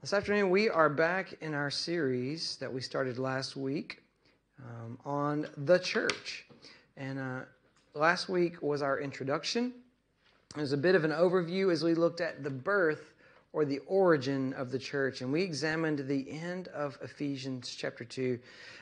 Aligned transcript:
This 0.00 0.14
afternoon, 0.14 0.48
we 0.48 0.70
are 0.70 0.88
back 0.88 1.34
in 1.42 1.52
our 1.52 1.70
series 1.70 2.56
that 2.56 2.72
we 2.72 2.80
started 2.80 3.18
last 3.18 3.54
week 3.54 4.02
um, 4.58 4.98
on 5.04 5.46
the 5.58 5.78
church. 5.78 6.46
And 6.96 7.18
uh, 7.18 7.40
last 7.92 8.30
week 8.30 8.62
was 8.62 8.80
our 8.80 8.98
introduction. 8.98 9.74
It 10.56 10.60
was 10.62 10.72
a 10.72 10.78
bit 10.78 10.94
of 10.94 11.04
an 11.04 11.10
overview 11.10 11.70
as 11.70 11.84
we 11.84 11.92
looked 11.92 12.22
at 12.22 12.42
the 12.42 12.48
birth 12.48 13.12
or 13.52 13.66
the 13.66 13.80
origin 13.80 14.54
of 14.54 14.70
the 14.70 14.78
church. 14.78 15.20
And 15.20 15.30
we 15.30 15.42
examined 15.42 15.98
the 16.08 16.30
end 16.30 16.68
of 16.68 16.96
Ephesians 17.02 17.74
chapter 17.76 18.02
2. 18.02 18.38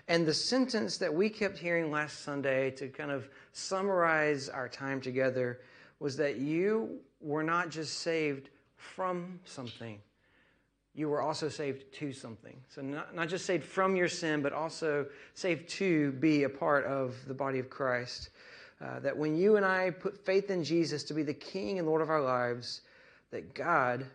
And 0.07 0.25
the 0.25 0.33
sentence 0.33 0.99
that 0.99 1.13
we 1.13 1.29
kept 1.31 1.59
hearing 1.59 1.91
last 1.91 2.21
Sunday 2.21 2.71
to 2.77 2.87
kind 2.87 3.11
of 3.11 3.29
summarize 3.53 4.49
our 4.49 4.69
time 4.69 5.01
together 5.01 5.59
was 5.99 6.17
that 6.19 6.37
you 6.37 7.01
were 7.21 7.43
not 7.43 7.71
just 7.71 8.03
saved 8.03 8.51
from 8.77 9.41
something 9.45 9.99
you 10.99 11.09
were 11.09 11.23
also 11.23 11.49
saved 11.49 11.85
to 11.93 12.13
something. 12.13 12.57
So, 12.75 12.83
not, 12.83 13.15
not 13.15 13.29
just 13.29 13.47
saved 13.47 13.65
from 13.65 13.95
your 13.95 14.09
sin, 14.09 14.43
but 14.43 14.53
also 14.53 15.07
saved 15.35 15.69
to 15.71 16.11
be 16.13 16.43
a 16.43 16.49
part 16.49 16.85
of 16.87 17.15
the 17.29 17.35
body 17.35 17.61
of 17.61 17.71
Christ. 17.71 18.31
Uh, 18.81 18.99
that 19.01 19.17
when 19.17 19.37
you 19.37 19.57
and 19.57 19.65
I 19.65 19.91
put 19.91 20.25
faith 20.27 20.51
in 20.51 20.65
Jesus 20.65 21.05
to 21.05 21.15
be 21.15 21.23
the 21.23 21.35
King 21.35 21.79
and 21.79 21.87
Lord 21.87 22.03
of 22.03 22.11
our 22.11 22.21
lives, 22.21 22.81
that 23.31 23.55
God 23.55 24.07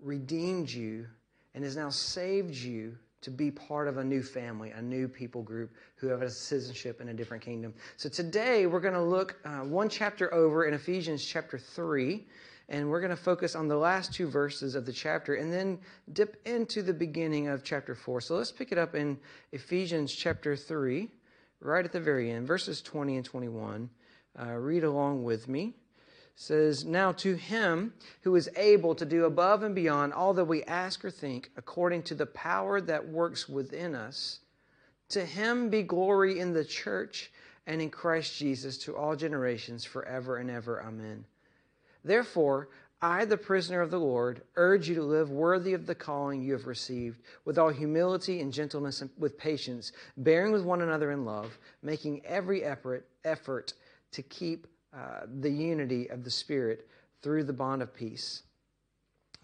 redeemed 0.00 0.70
you 0.70 1.06
and 1.54 1.64
has 1.64 1.76
now 1.76 1.88
saved 1.88 2.54
you 2.54 2.96
to 3.22 3.30
be 3.30 3.50
part 3.50 3.88
of 3.88 3.96
a 3.96 4.04
new 4.04 4.22
family, 4.22 4.70
a 4.70 4.82
new 4.82 5.08
people 5.08 5.42
group 5.42 5.70
who 5.96 6.08
have 6.08 6.20
a 6.20 6.30
citizenship 6.30 7.00
in 7.00 7.08
a 7.08 7.14
different 7.14 7.42
kingdom. 7.42 7.72
So 7.96 8.08
today 8.10 8.66
we're 8.66 8.80
going 8.80 8.94
to 8.94 9.02
look 9.02 9.36
uh, 9.44 9.60
one 9.60 9.88
chapter 9.88 10.32
over 10.32 10.66
in 10.66 10.74
Ephesians 10.74 11.24
chapter 11.24 11.58
3 11.58 12.26
and 12.68 12.88
we're 12.88 13.00
going 13.00 13.10
to 13.10 13.16
focus 13.16 13.54
on 13.54 13.66
the 13.66 13.76
last 13.76 14.12
two 14.12 14.28
verses 14.28 14.74
of 14.74 14.84
the 14.84 14.92
chapter 14.92 15.34
and 15.36 15.52
then 15.52 15.78
dip 16.12 16.40
into 16.46 16.82
the 16.82 16.92
beginning 16.92 17.48
of 17.48 17.64
chapter 17.64 17.94
4. 17.94 18.20
So 18.20 18.36
let's 18.36 18.52
pick 18.52 18.72
it 18.72 18.78
up 18.78 18.94
in 18.94 19.18
Ephesians 19.52 20.14
chapter 20.14 20.54
3, 20.54 21.08
right 21.60 21.84
at 21.84 21.92
the 21.92 22.00
very 22.00 22.30
end, 22.30 22.46
verses 22.46 22.82
20 22.82 23.16
and 23.16 23.24
21. 23.24 23.88
Uh, 24.38 24.52
read 24.52 24.84
along 24.84 25.24
with 25.24 25.48
me. 25.48 25.74
Says, 26.36 26.84
Now 26.84 27.10
to 27.12 27.34
him 27.34 27.94
who 28.20 28.36
is 28.36 28.50
able 28.54 28.94
to 28.94 29.04
do 29.04 29.24
above 29.24 29.62
and 29.62 29.74
beyond 29.74 30.12
all 30.12 30.34
that 30.34 30.44
we 30.44 30.62
ask 30.64 31.04
or 31.04 31.10
think, 31.10 31.50
according 31.56 32.02
to 32.04 32.14
the 32.14 32.26
power 32.26 32.80
that 32.82 33.08
works 33.08 33.48
within 33.48 33.94
us, 33.94 34.40
to 35.08 35.24
him 35.24 35.70
be 35.70 35.82
glory 35.82 36.38
in 36.38 36.52
the 36.52 36.64
church 36.64 37.32
and 37.66 37.80
in 37.80 37.90
Christ 37.90 38.38
Jesus 38.38 38.78
to 38.78 38.94
all 38.94 39.16
generations, 39.16 39.84
forever 39.84 40.36
and 40.36 40.50
ever. 40.50 40.82
Amen. 40.82 41.24
Therefore, 42.04 42.68
I, 43.00 43.24
the 43.24 43.36
prisoner 43.36 43.80
of 43.80 43.92
the 43.92 44.00
Lord, 44.00 44.42
urge 44.56 44.88
you 44.88 44.94
to 44.96 45.02
live 45.02 45.30
worthy 45.30 45.72
of 45.72 45.86
the 45.86 45.94
calling 45.94 46.42
you 46.42 46.52
have 46.52 46.66
received, 46.66 47.20
with 47.44 47.56
all 47.56 47.68
humility 47.68 48.40
and 48.40 48.52
gentleness 48.52 49.02
and 49.02 49.10
with 49.18 49.38
patience, 49.38 49.92
bearing 50.16 50.52
with 50.52 50.64
one 50.64 50.82
another 50.82 51.12
in 51.12 51.24
love, 51.24 51.58
making 51.82 52.24
every 52.26 52.64
effort, 52.64 53.06
effort 53.24 53.74
to 54.10 54.22
keep 54.22 54.66
uh, 54.92 55.20
the 55.40 55.50
unity 55.50 56.08
of 56.08 56.24
the 56.24 56.30
Spirit 56.30 56.88
through 57.22 57.44
the 57.44 57.52
bond 57.52 57.82
of 57.82 57.94
peace. 57.94 58.42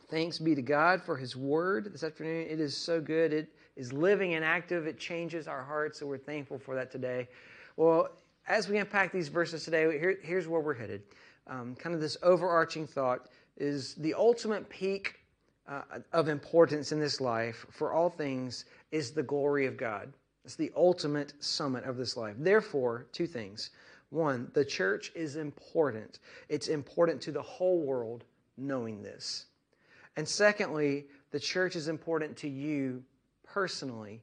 Thanks 0.09 0.39
be 0.39 0.55
to 0.57 0.63
God 0.63 1.01
for 1.01 1.17
His 1.17 1.37
Word 1.37 1.93
this 1.93 2.03
afternoon. 2.03 2.47
It 2.51 2.61
is 2.61 2.77
so 2.77 3.01
good. 3.01 3.33
It 3.33 3.49
is 3.77 3.93
living 3.93 4.35
and 4.35 4.45
active. 4.45 4.87
It 4.87 4.99
changes 4.99 5.47
our 5.47 5.63
hearts, 5.63 6.01
so 6.01 6.07
we're 6.07 6.19
thankful 6.19 6.59
for 6.59 6.75
that 6.75 6.91
today. 6.91 7.29
Well, 7.77 8.09
as 8.49 8.69
we 8.69 8.79
unpack 8.79 9.13
these 9.13 9.29
verses 9.29 9.65
today, 9.65 9.99
here, 9.99 10.19
here's 10.23 10.49
where 10.49 10.61
we're 10.61 10.75
headed 10.75 11.03
um, 11.47 11.75
kind 11.75 11.95
of 11.95 12.01
this 12.01 12.17
overarching 12.23 12.87
thought 12.87 13.29
is 13.57 13.95
the 13.95 14.15
ultimate 14.15 14.69
peak 14.69 15.21
uh, 15.69 15.83
of 16.13 16.29
importance 16.29 16.93
in 16.93 17.01
this 17.01 17.21
life 17.21 17.67
for 17.71 17.93
all 17.93 18.11
things 18.11 18.65
is 18.91 19.13
the 19.13 19.23
glory 19.23 19.67
of 19.67 19.77
God. 19.77 20.13
It's 20.45 20.57
the 20.57 20.73
ultimate 20.77 21.33
summit 21.43 21.85
of 21.85 21.97
this 21.97 22.17
life. 22.17 22.35
Therefore, 22.39 23.07
two 23.13 23.27
things. 23.27 23.71
One, 24.11 24.51
the 24.53 24.65
church 24.65 25.11
is 25.15 25.37
important. 25.37 26.19
It's 26.49 26.69
important 26.69 27.21
to 27.23 27.33
the 27.33 27.43
whole 27.43 27.81
world 27.81 28.25
knowing 28.57 29.03
this. 29.03 29.47
And 30.17 30.29
secondly, 30.29 31.07
the 31.31 31.41
church 31.41 31.77
is 31.77 31.89
important 31.89 32.37
to 32.39 32.49
you 32.49 33.03
personally 33.43 34.23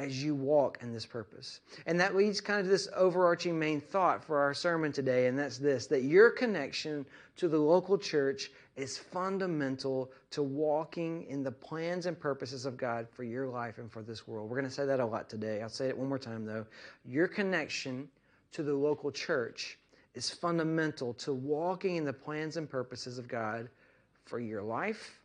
as 0.00 0.24
you 0.24 0.34
walk 0.34 0.78
in 0.80 0.92
this 0.92 1.04
purpose. 1.04 1.60
And 1.84 2.00
that 2.00 2.16
leads 2.16 2.40
kind 2.40 2.58
of 2.58 2.66
to 2.66 2.70
this 2.70 2.88
overarching 2.96 3.58
main 3.58 3.80
thought 3.80 4.24
for 4.24 4.38
our 4.38 4.54
sermon 4.54 4.92
today, 4.92 5.26
and 5.26 5.38
that's 5.38 5.58
this 5.58 5.86
that 5.88 6.04
your 6.04 6.30
connection 6.30 7.04
to 7.36 7.48
the 7.48 7.58
local 7.58 7.98
church 7.98 8.50
is 8.76 8.96
fundamental 8.96 10.10
to 10.30 10.42
walking 10.42 11.26
in 11.28 11.42
the 11.42 11.52
plans 11.52 12.06
and 12.06 12.18
purposes 12.18 12.64
of 12.64 12.78
God 12.78 13.06
for 13.10 13.24
your 13.24 13.46
life 13.46 13.78
and 13.78 13.92
for 13.92 14.02
this 14.02 14.26
world. 14.26 14.48
We're 14.48 14.56
going 14.56 14.68
to 14.68 14.74
say 14.74 14.86
that 14.86 15.00
a 15.00 15.04
lot 15.04 15.28
today. 15.28 15.60
I'll 15.60 15.68
say 15.68 15.88
it 15.88 15.98
one 15.98 16.08
more 16.08 16.18
time 16.18 16.46
though. 16.46 16.64
Your 17.04 17.28
connection 17.28 18.08
to 18.52 18.62
the 18.62 18.74
local 18.74 19.12
church 19.12 19.78
is 20.14 20.30
fundamental 20.30 21.12
to 21.14 21.34
walking 21.34 21.96
in 21.96 22.04
the 22.04 22.12
plans 22.12 22.56
and 22.56 22.68
purposes 22.68 23.18
of 23.18 23.28
God 23.28 23.68
for 24.24 24.40
your 24.40 24.62
life 24.62 25.20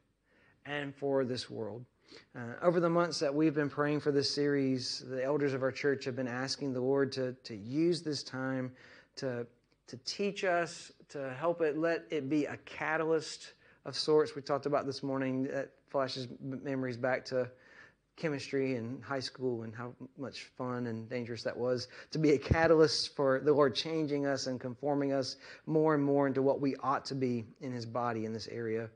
and 0.65 0.93
for 0.93 1.23
this 1.23 1.49
world. 1.49 1.85
Uh, 2.35 2.53
over 2.61 2.79
the 2.79 2.89
months 2.89 3.19
that 3.19 3.33
we've 3.33 3.55
been 3.55 3.69
praying 3.69 3.99
for 3.99 4.11
this 4.11 4.29
series, 4.29 5.03
the 5.07 5.23
elders 5.23 5.53
of 5.53 5.63
our 5.63 5.71
church 5.71 6.05
have 6.05 6.15
been 6.15 6.27
asking 6.27 6.73
the 6.73 6.81
Lord 6.81 7.11
to, 7.13 7.33
to 7.43 7.55
use 7.55 8.01
this 8.01 8.23
time 8.23 8.71
to, 9.15 9.47
to 9.87 9.97
teach 10.05 10.43
us, 10.43 10.91
to 11.09 11.33
help 11.33 11.61
it, 11.61 11.77
let 11.77 12.05
it 12.09 12.29
be 12.29 12.45
a 12.45 12.57
catalyst 12.57 13.53
of 13.85 13.95
sorts. 13.95 14.35
We 14.35 14.41
talked 14.41 14.65
about 14.65 14.85
this 14.85 15.03
morning 15.03 15.43
that 15.43 15.71
flashes 15.89 16.27
memories 16.41 16.97
back 16.97 17.23
to 17.25 17.49
chemistry 18.15 18.75
in 18.75 19.01
high 19.01 19.19
school 19.19 19.63
and 19.63 19.75
how 19.75 19.93
much 20.17 20.43
fun 20.57 20.87
and 20.87 21.09
dangerous 21.09 21.43
that 21.43 21.55
was 21.55 21.89
to 22.11 22.17
be 22.17 22.31
a 22.31 22.37
catalyst 22.37 23.15
for 23.15 23.41
the 23.41 23.53
Lord 23.53 23.75
changing 23.75 24.25
us 24.25 24.47
and 24.47 24.59
conforming 24.59 25.11
us 25.11 25.35
more 25.65 25.95
and 25.95 26.03
more 26.03 26.27
into 26.27 26.41
what 26.41 26.61
we 26.61 26.75
ought 26.77 27.05
to 27.05 27.15
be 27.15 27.45
in 27.59 27.71
His 27.71 27.85
body 27.85 28.25
in 28.25 28.31
this 28.31 28.47
area. 28.47 28.89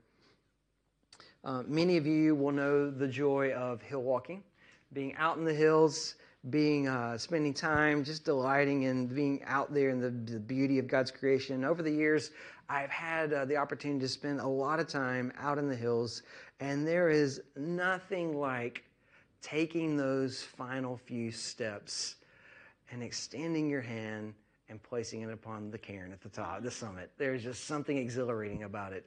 Uh, 1.42 1.62
many 1.66 1.96
of 1.96 2.06
you 2.06 2.34
will 2.34 2.52
know 2.52 2.90
the 2.90 3.08
joy 3.08 3.52
of 3.52 3.80
hill 3.80 4.02
walking, 4.02 4.42
being 4.92 5.14
out 5.16 5.38
in 5.38 5.44
the 5.44 5.54
hills, 5.54 6.16
being 6.48 6.88
uh, 6.88 7.16
spending 7.18 7.52
time 7.52 8.02
just 8.04 8.24
delighting 8.24 8.84
in 8.84 9.06
being 9.06 9.42
out 9.44 9.72
there 9.72 9.90
in 9.90 10.00
the, 10.00 10.10
the 10.32 10.38
beauty 10.38 10.78
of 10.78 10.86
God's 10.86 11.10
creation. 11.10 11.64
Over 11.64 11.82
the 11.82 11.90
years, 11.90 12.30
I've 12.68 12.90
had 12.90 13.32
uh, 13.32 13.44
the 13.44 13.56
opportunity 13.56 14.00
to 14.00 14.08
spend 14.08 14.40
a 14.40 14.46
lot 14.46 14.80
of 14.80 14.86
time 14.86 15.32
out 15.38 15.58
in 15.58 15.68
the 15.68 15.76
hills, 15.76 16.22
and 16.60 16.86
there 16.86 17.10
is 17.10 17.42
nothing 17.56 18.38
like 18.38 18.84
taking 19.42 19.96
those 19.96 20.42
final 20.42 20.96
few 20.96 21.30
steps 21.30 22.16
and 22.90 23.02
extending 23.02 23.68
your 23.68 23.80
hand 23.80 24.34
and 24.68 24.82
placing 24.82 25.22
it 25.22 25.30
upon 25.30 25.70
the 25.70 25.78
cairn 25.78 26.12
at 26.12 26.20
the 26.20 26.28
top, 26.28 26.62
the 26.62 26.70
summit. 26.70 27.10
There's 27.18 27.42
just 27.42 27.64
something 27.64 27.96
exhilarating 27.96 28.62
about 28.62 28.92
it. 28.92 29.06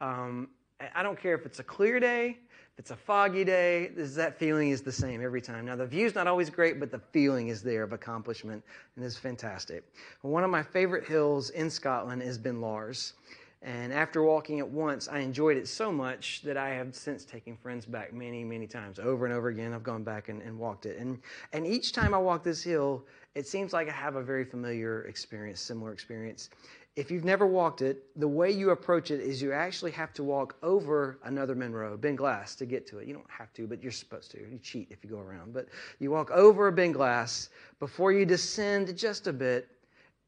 Um, 0.00 0.48
I 0.94 1.02
don't 1.02 1.18
care 1.18 1.34
if 1.34 1.46
it's 1.46 1.60
a 1.60 1.64
clear 1.64 2.00
day, 2.00 2.38
if 2.72 2.78
it's 2.78 2.90
a 2.90 2.96
foggy 2.96 3.44
day, 3.44 3.88
that 3.96 4.38
feeling 4.38 4.70
is 4.70 4.82
the 4.82 4.92
same 4.92 5.22
every 5.22 5.40
time. 5.40 5.64
Now, 5.64 5.76
the 5.76 5.86
view's 5.86 6.14
not 6.14 6.26
always 6.26 6.50
great, 6.50 6.80
but 6.80 6.90
the 6.90 6.98
feeling 7.12 7.48
is 7.48 7.62
there 7.62 7.84
of 7.84 7.92
accomplishment, 7.92 8.62
and 8.96 9.04
it's 9.04 9.16
fantastic. 9.16 9.84
One 10.22 10.42
of 10.42 10.50
my 10.50 10.62
favorite 10.62 11.06
hills 11.06 11.50
in 11.50 11.70
Scotland 11.70 12.22
is 12.22 12.38
Ben 12.38 12.60
Lawers. 12.60 13.14
And 13.62 13.94
after 13.94 14.22
walking 14.22 14.58
it 14.58 14.68
once, 14.68 15.08
I 15.08 15.20
enjoyed 15.20 15.56
it 15.56 15.66
so 15.66 15.90
much 15.90 16.42
that 16.42 16.58
I 16.58 16.68
have 16.70 16.94
since 16.94 17.24
taken 17.24 17.56
friends 17.56 17.86
back 17.86 18.12
many, 18.12 18.44
many 18.44 18.66
times. 18.66 18.98
Over 18.98 19.24
and 19.24 19.34
over 19.34 19.48
again, 19.48 19.72
I've 19.72 19.82
gone 19.82 20.04
back 20.04 20.28
and, 20.28 20.42
and 20.42 20.58
walked 20.58 20.84
it. 20.84 20.98
And, 20.98 21.18
and 21.54 21.66
each 21.66 21.92
time 21.92 22.12
I 22.12 22.18
walk 22.18 22.44
this 22.44 22.62
hill, 22.62 23.06
it 23.34 23.46
seems 23.46 23.72
like 23.72 23.88
I 23.88 23.92
have 23.92 24.16
a 24.16 24.22
very 24.22 24.44
familiar 24.44 25.04
experience, 25.04 25.62
similar 25.62 25.94
experience 25.94 26.50
if 26.96 27.10
you've 27.10 27.24
never 27.24 27.44
walked 27.44 27.82
it, 27.82 28.04
the 28.16 28.28
way 28.28 28.52
you 28.52 28.70
approach 28.70 29.10
it 29.10 29.20
is 29.20 29.42
you 29.42 29.52
actually 29.52 29.90
have 29.90 30.12
to 30.12 30.22
walk 30.22 30.56
over 30.62 31.18
another 31.24 31.56
Munro, 31.56 31.96
Beinn 31.96 32.16
Ghlas, 32.16 32.56
to 32.58 32.66
get 32.66 32.86
to 32.88 32.98
it. 32.98 33.08
You 33.08 33.14
don't 33.14 33.30
have 33.30 33.52
to, 33.54 33.66
but 33.66 33.82
you're 33.82 33.90
supposed 33.90 34.30
to. 34.32 34.38
You 34.38 34.60
cheat 34.62 34.88
if 34.90 35.02
you 35.02 35.10
go 35.10 35.18
around. 35.18 35.52
But 35.52 35.66
you 35.98 36.12
walk 36.12 36.30
over 36.30 36.68
a 36.68 36.72
Beinn 36.72 36.94
Ghlas 36.94 37.48
before 37.80 38.12
you 38.12 38.24
descend 38.24 38.96
just 38.96 39.26
a 39.26 39.32
bit, 39.32 39.68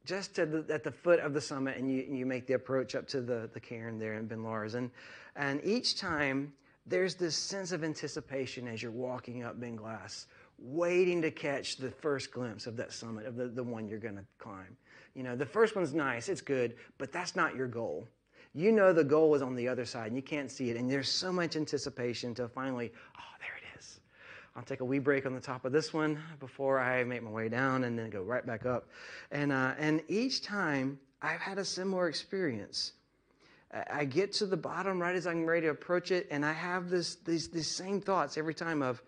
just 0.04 0.34
the, 0.34 0.64
at 0.68 0.82
the 0.82 0.90
foot 0.90 1.20
of 1.20 1.34
the 1.34 1.40
summit, 1.40 1.76
and 1.76 1.88
you, 1.88 2.02
you 2.02 2.26
make 2.26 2.48
the 2.48 2.54
approach 2.54 2.96
up 2.96 3.06
to 3.08 3.20
the, 3.20 3.48
the 3.54 3.60
cairn 3.60 3.98
there 4.00 4.14
in 4.14 4.26
Ben 4.26 4.42
Lawers. 4.42 4.74
And, 4.74 4.90
and 5.36 5.60
each 5.62 5.96
time, 5.96 6.52
there's 6.84 7.14
this 7.14 7.36
sense 7.36 7.70
of 7.70 7.84
anticipation 7.84 8.66
as 8.66 8.82
you're 8.82 8.90
walking 8.90 9.44
up 9.44 9.60
Beinn 9.60 9.76
Ghlas, 9.76 10.26
waiting 10.58 11.22
to 11.22 11.30
catch 11.30 11.76
the 11.76 11.92
first 11.92 12.32
glimpse 12.32 12.66
of 12.66 12.76
that 12.76 12.92
summit, 12.92 13.26
of 13.26 13.36
the, 13.36 13.46
the 13.46 13.62
one 13.62 13.86
you're 13.86 14.00
going 14.00 14.16
to 14.16 14.24
climb. 14.38 14.76
You 15.16 15.22
know, 15.22 15.34
the 15.34 15.46
first 15.46 15.74
one's 15.74 15.94
nice, 15.94 16.28
it's 16.28 16.42
good, 16.42 16.74
but 16.98 17.10
that's 17.10 17.34
not 17.34 17.56
your 17.56 17.68
goal. 17.68 18.06
You 18.52 18.70
know 18.70 18.92
the 18.92 19.02
goal 19.02 19.34
is 19.34 19.40
on 19.40 19.54
the 19.54 19.66
other 19.66 19.86
side 19.86 20.08
and 20.08 20.16
you 20.16 20.22
can't 20.22 20.50
see 20.50 20.68
it, 20.68 20.76
and 20.76 20.90
there's 20.90 21.08
so 21.08 21.32
much 21.32 21.56
anticipation 21.56 22.34
to 22.34 22.48
finally, 22.48 22.92
oh, 23.18 23.34
there 23.40 23.56
it 23.56 23.78
is. 23.78 24.00
I'll 24.54 24.62
take 24.62 24.80
a 24.80 24.84
wee 24.84 24.98
break 24.98 25.24
on 25.24 25.34
the 25.34 25.40
top 25.40 25.64
of 25.64 25.72
this 25.72 25.94
one 25.94 26.18
before 26.38 26.78
I 26.78 27.02
make 27.04 27.22
my 27.22 27.30
way 27.30 27.48
down 27.48 27.84
and 27.84 27.98
then 27.98 28.10
go 28.10 28.22
right 28.22 28.46
back 28.46 28.66
up. 28.66 28.90
And, 29.30 29.52
uh, 29.52 29.72
and 29.78 30.02
each 30.08 30.42
time 30.42 30.98
I've 31.22 31.40
had 31.40 31.56
a 31.56 31.64
similar 31.64 32.08
experience. 32.08 32.92
I 33.90 34.04
get 34.04 34.32
to 34.34 34.46
the 34.46 34.56
bottom 34.56 35.00
right 35.00 35.16
as 35.16 35.26
I'm 35.26 35.44
ready 35.44 35.62
to 35.62 35.70
approach 35.70 36.10
it, 36.10 36.28
and 36.30 36.44
I 36.44 36.52
have 36.52 36.88
this 36.88 37.16
these 37.16 37.48
these 37.48 37.68
same 37.68 38.00
thoughts 38.00 38.38
every 38.38 38.54
time 38.54 38.80
of, 38.80 39.02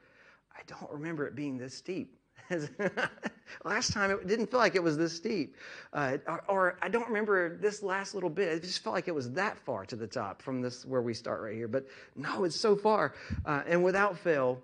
I 0.52 0.60
don't 0.66 0.90
remember 0.90 1.26
it 1.26 1.34
being 1.34 1.56
this 1.56 1.74
steep. 1.74 2.17
last 3.64 3.92
time 3.92 4.10
it 4.10 4.26
didn't 4.26 4.50
feel 4.50 4.60
like 4.60 4.74
it 4.74 4.82
was 4.82 4.96
this 4.96 5.14
steep, 5.14 5.56
uh, 5.92 6.18
or, 6.26 6.44
or, 6.48 6.78
I 6.82 6.88
don't 6.88 7.06
remember 7.06 7.56
this 7.56 7.82
last 7.82 8.14
little 8.14 8.30
bit. 8.30 8.48
It 8.48 8.62
just 8.62 8.82
felt 8.82 8.94
like 8.94 9.08
it 9.08 9.14
was 9.14 9.30
that 9.32 9.58
far 9.58 9.84
to 9.86 9.96
the 9.96 10.06
top 10.06 10.42
from 10.42 10.60
this 10.60 10.84
where 10.84 11.02
we 11.02 11.14
start 11.14 11.42
right 11.42 11.54
here. 11.54 11.68
But 11.68 11.86
no, 12.16 12.44
it's 12.44 12.56
so 12.56 12.76
far, 12.76 13.14
uh, 13.44 13.62
and 13.66 13.82
without 13.82 14.18
fail, 14.18 14.62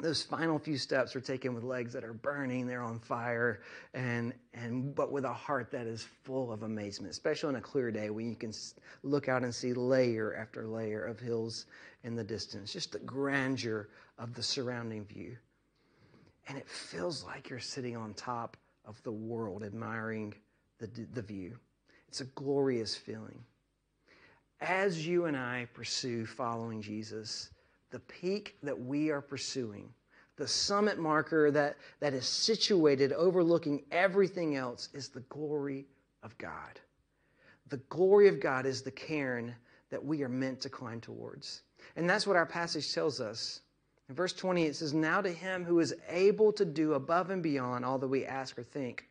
those 0.00 0.22
final 0.22 0.58
few 0.58 0.78
steps 0.78 1.14
are 1.14 1.20
taken 1.20 1.54
with 1.54 1.62
legs 1.62 1.92
that 1.92 2.04
are 2.04 2.14
burning, 2.14 2.66
they're 2.66 2.82
on 2.82 2.98
fire, 2.98 3.60
and 3.94 4.32
and 4.54 4.94
but 4.94 5.12
with 5.12 5.24
a 5.24 5.32
heart 5.32 5.70
that 5.70 5.86
is 5.86 6.06
full 6.24 6.52
of 6.52 6.62
amazement, 6.62 7.10
especially 7.10 7.50
on 7.50 7.56
a 7.56 7.60
clear 7.60 7.90
day 7.90 8.10
when 8.10 8.28
you 8.28 8.36
can 8.36 8.52
look 9.02 9.28
out 9.28 9.42
and 9.42 9.54
see 9.54 9.72
layer 9.72 10.34
after 10.34 10.66
layer 10.66 11.04
of 11.04 11.20
hills 11.20 11.66
in 12.04 12.16
the 12.16 12.24
distance, 12.24 12.72
just 12.72 12.92
the 12.92 12.98
grandeur 13.00 13.88
of 14.18 14.34
the 14.34 14.42
surrounding 14.42 15.04
view. 15.04 15.36
And 16.50 16.58
it 16.58 16.68
feels 16.68 17.22
like 17.22 17.48
you're 17.48 17.60
sitting 17.60 17.96
on 17.96 18.12
top 18.12 18.56
of 18.84 19.00
the 19.04 19.12
world 19.12 19.62
admiring 19.62 20.34
the, 20.80 20.88
the 21.14 21.22
view. 21.22 21.56
It's 22.08 22.22
a 22.22 22.24
glorious 22.24 22.96
feeling. 22.96 23.44
As 24.60 25.06
you 25.06 25.26
and 25.26 25.36
I 25.36 25.68
pursue 25.74 26.26
following 26.26 26.82
Jesus, 26.82 27.50
the 27.92 28.00
peak 28.00 28.56
that 28.64 28.76
we 28.76 29.10
are 29.10 29.20
pursuing, 29.20 29.90
the 30.34 30.48
summit 30.48 30.98
marker 30.98 31.52
that, 31.52 31.76
that 32.00 32.14
is 32.14 32.26
situated 32.26 33.12
overlooking 33.12 33.84
everything 33.92 34.56
else, 34.56 34.88
is 34.92 35.08
the 35.08 35.20
glory 35.28 35.86
of 36.24 36.36
God. 36.36 36.80
The 37.68 37.80
glory 37.90 38.26
of 38.26 38.40
God 38.40 38.66
is 38.66 38.82
the 38.82 38.90
cairn 38.90 39.54
that 39.90 40.04
we 40.04 40.24
are 40.24 40.28
meant 40.28 40.62
to 40.62 40.68
climb 40.68 41.00
towards. 41.00 41.62
And 41.94 42.10
that's 42.10 42.26
what 42.26 42.34
our 42.34 42.44
passage 42.44 42.92
tells 42.92 43.20
us. 43.20 43.60
In 44.10 44.16
verse 44.16 44.32
20, 44.32 44.64
it 44.64 44.74
says, 44.74 44.92
Now 44.92 45.20
to 45.20 45.30
him 45.30 45.64
who 45.64 45.78
is 45.78 45.94
able 46.08 46.52
to 46.54 46.64
do 46.64 46.94
above 46.94 47.30
and 47.30 47.40
beyond 47.40 47.84
all 47.84 47.96
that 47.96 48.08
we 48.08 48.26
ask 48.26 48.58
or 48.58 48.64
think, 48.64 49.06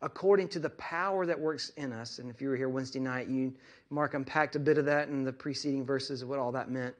according 0.00 0.46
to 0.50 0.60
the 0.60 0.70
power 0.70 1.26
that 1.26 1.38
works 1.38 1.70
in 1.70 1.92
us. 1.92 2.20
And 2.20 2.30
if 2.30 2.40
you 2.40 2.48
were 2.48 2.56
here 2.56 2.68
Wednesday 2.68 3.00
night, 3.00 3.26
you, 3.26 3.52
Mark 3.90 4.14
unpacked 4.14 4.54
a 4.54 4.60
bit 4.60 4.78
of 4.78 4.84
that 4.84 5.08
in 5.08 5.24
the 5.24 5.32
preceding 5.32 5.84
verses 5.84 6.22
of 6.22 6.28
what 6.28 6.38
all 6.38 6.52
that 6.52 6.70
meant. 6.70 6.94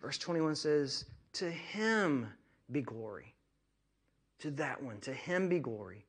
Verse 0.00 0.18
21 0.18 0.54
says, 0.54 1.06
To 1.32 1.50
him 1.50 2.28
be 2.70 2.80
glory. 2.80 3.34
To 4.38 4.52
that 4.52 4.80
one, 4.80 5.00
to 5.00 5.12
him 5.12 5.48
be 5.48 5.58
glory 5.58 6.06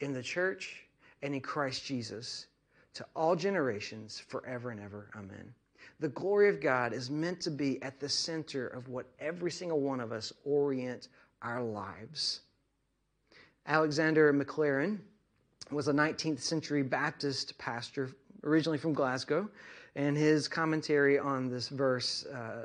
in 0.00 0.12
the 0.12 0.22
church 0.22 0.82
and 1.22 1.32
in 1.32 1.40
Christ 1.40 1.84
Jesus 1.84 2.46
to 2.94 3.06
all 3.14 3.36
generations 3.36 4.18
forever 4.18 4.70
and 4.70 4.80
ever. 4.80 5.10
Amen. 5.14 5.54
The 6.00 6.08
glory 6.08 6.48
of 6.48 6.60
God 6.60 6.92
is 6.92 7.10
meant 7.10 7.40
to 7.42 7.50
be 7.50 7.82
at 7.82 8.00
the 8.00 8.08
center 8.08 8.66
of 8.66 8.88
what 8.88 9.06
every 9.18 9.50
single 9.50 9.80
one 9.80 10.00
of 10.00 10.12
us 10.12 10.32
orient 10.44 11.08
our 11.42 11.62
lives. 11.62 12.40
Alexander 13.66 14.32
Maclaren 14.32 14.98
was 15.70 15.88
a 15.88 15.92
19th 15.92 16.40
century 16.40 16.82
Baptist 16.82 17.56
pastor, 17.58 18.10
originally 18.42 18.78
from 18.78 18.94
Glasgow, 18.94 19.48
and 19.94 20.16
his 20.16 20.48
commentary 20.48 21.18
on 21.18 21.48
this 21.48 21.68
verse 21.68 22.24
uh, 22.26 22.64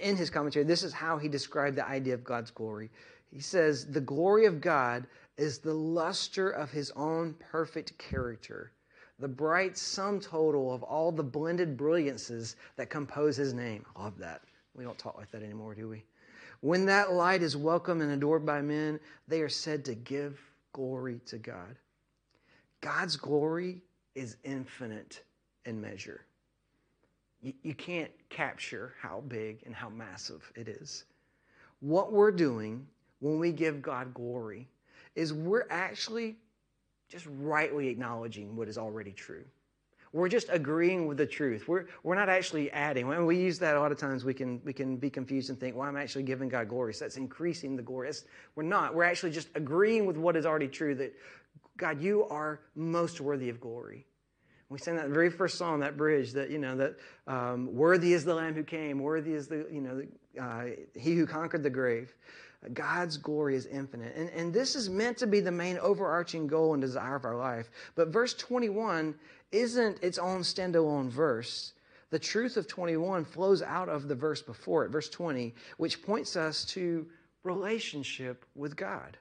in 0.00 0.16
his 0.16 0.30
commentary, 0.30 0.64
this 0.64 0.82
is 0.82 0.92
how 0.92 1.18
he 1.18 1.28
described 1.28 1.76
the 1.76 1.86
idea 1.86 2.14
of 2.14 2.24
God's 2.24 2.50
glory. 2.50 2.90
He 3.30 3.40
says, 3.40 3.86
The 3.86 4.00
glory 4.00 4.46
of 4.46 4.60
God 4.60 5.06
is 5.36 5.58
the 5.58 5.74
luster 5.74 6.50
of 6.50 6.70
his 6.70 6.90
own 6.92 7.34
perfect 7.34 7.98
character, 7.98 8.72
the 9.18 9.28
bright 9.28 9.76
sum 9.78 10.20
total 10.20 10.72
of 10.72 10.82
all 10.82 11.10
the 11.10 11.22
blended 11.22 11.76
brilliances 11.76 12.56
that 12.76 12.90
compose 12.90 13.36
his 13.36 13.54
name. 13.54 13.84
Love 13.98 14.18
that. 14.18 14.42
We 14.74 14.84
don't 14.84 14.98
talk 14.98 15.16
like 15.16 15.30
that 15.30 15.42
anymore, 15.42 15.74
do 15.74 15.88
we? 15.88 16.04
When 16.60 16.86
that 16.86 17.12
light 17.12 17.42
is 17.42 17.56
welcomed 17.56 18.02
and 18.02 18.12
adored 18.12 18.44
by 18.44 18.60
men, 18.62 19.00
they 19.28 19.40
are 19.40 19.48
said 19.48 19.84
to 19.86 19.94
give 19.94 20.38
glory 20.72 21.20
to 21.26 21.38
God. 21.38 21.76
God's 22.80 23.16
glory 23.16 23.82
is 24.14 24.36
infinite 24.44 25.22
in 25.64 25.80
measure 25.80 26.26
you 27.62 27.74
can't 27.74 28.10
capture 28.28 28.94
how 29.00 29.22
big 29.28 29.62
and 29.66 29.74
how 29.74 29.88
massive 29.88 30.50
it 30.56 30.68
is. 30.68 31.04
What 31.80 32.12
we're 32.12 32.32
doing 32.32 32.86
when 33.20 33.38
we 33.38 33.52
give 33.52 33.82
God 33.82 34.14
glory 34.14 34.68
is 35.14 35.32
we're 35.32 35.66
actually 35.70 36.36
just 37.08 37.26
rightly 37.38 37.88
acknowledging 37.88 38.56
what 38.56 38.68
is 38.68 38.78
already 38.78 39.12
true. 39.12 39.44
We're 40.12 40.28
just 40.28 40.48
agreeing 40.50 41.06
with 41.06 41.18
the 41.18 41.26
truth. 41.26 41.68
We're, 41.68 41.86
we're 42.02 42.14
not 42.14 42.28
actually 42.28 42.70
adding. 42.70 43.06
When 43.06 43.26
we 43.26 43.36
use 43.36 43.58
that 43.58 43.76
a 43.76 43.80
lot 43.80 43.92
of 43.92 43.98
times, 43.98 44.24
we 44.24 44.32
can, 44.32 44.62
we 44.64 44.72
can 44.72 44.96
be 44.96 45.10
confused 45.10 45.50
and 45.50 45.60
think, 45.60 45.76
well, 45.76 45.86
I'm 45.86 45.96
actually 45.96 46.22
giving 46.22 46.48
God 46.48 46.68
glory. 46.68 46.94
So 46.94 47.04
that's 47.04 47.16
increasing 47.16 47.76
the 47.76 47.82
glory. 47.82 48.08
That's, 48.08 48.24
we're 48.54 48.62
not. 48.62 48.94
We're 48.94 49.04
actually 49.04 49.32
just 49.32 49.48
agreeing 49.54 50.06
with 50.06 50.16
what 50.16 50.36
is 50.36 50.46
already 50.46 50.68
true 50.68 50.94
that, 50.94 51.14
God, 51.76 52.00
you 52.00 52.24
are 52.24 52.60
most 52.74 53.20
worthy 53.20 53.50
of 53.50 53.60
glory. 53.60 54.06
We 54.68 54.78
sang 54.78 54.96
that 54.96 55.10
very 55.10 55.30
first 55.30 55.58
song, 55.58 55.80
that 55.80 55.96
bridge, 55.96 56.32
that, 56.32 56.50
you 56.50 56.58
know, 56.58 56.76
that 56.76 56.96
um, 57.26 57.74
worthy 57.74 58.14
is 58.14 58.24
the 58.24 58.34
Lamb 58.34 58.54
who 58.54 58.64
came, 58.64 58.98
worthy 58.98 59.34
is 59.34 59.46
the, 59.46 59.66
you 59.70 59.80
know, 59.80 60.00
the, 60.00 60.42
uh, 60.42 60.64
he 60.98 61.14
who 61.14 61.26
conquered 61.26 61.62
the 61.62 61.70
grave. 61.70 62.14
God's 62.72 63.16
glory 63.16 63.54
is 63.54 63.66
infinite. 63.66 64.14
And, 64.16 64.30
and 64.30 64.52
this 64.52 64.74
is 64.74 64.88
meant 64.88 65.18
to 65.18 65.26
be 65.26 65.40
the 65.40 65.52
main 65.52 65.78
overarching 65.78 66.46
goal 66.46 66.74
and 66.74 66.80
desire 66.80 67.16
of 67.16 67.24
our 67.24 67.36
life. 67.36 67.70
But 67.94 68.08
verse 68.08 68.34
21 68.34 69.14
isn't 69.52 70.02
its 70.02 70.18
own 70.18 70.40
standalone 70.40 71.08
verse. 71.08 71.72
The 72.10 72.18
truth 72.18 72.56
of 72.56 72.68
21 72.68 73.24
flows 73.24 73.62
out 73.62 73.88
of 73.88 74.08
the 74.08 74.14
verse 74.14 74.42
before 74.42 74.84
it, 74.84 74.90
verse 74.90 75.08
20, 75.08 75.54
which 75.76 76.02
points 76.02 76.36
us 76.36 76.64
to 76.66 77.06
relationship 77.42 78.44
with 78.54 78.76
God. 78.76 79.16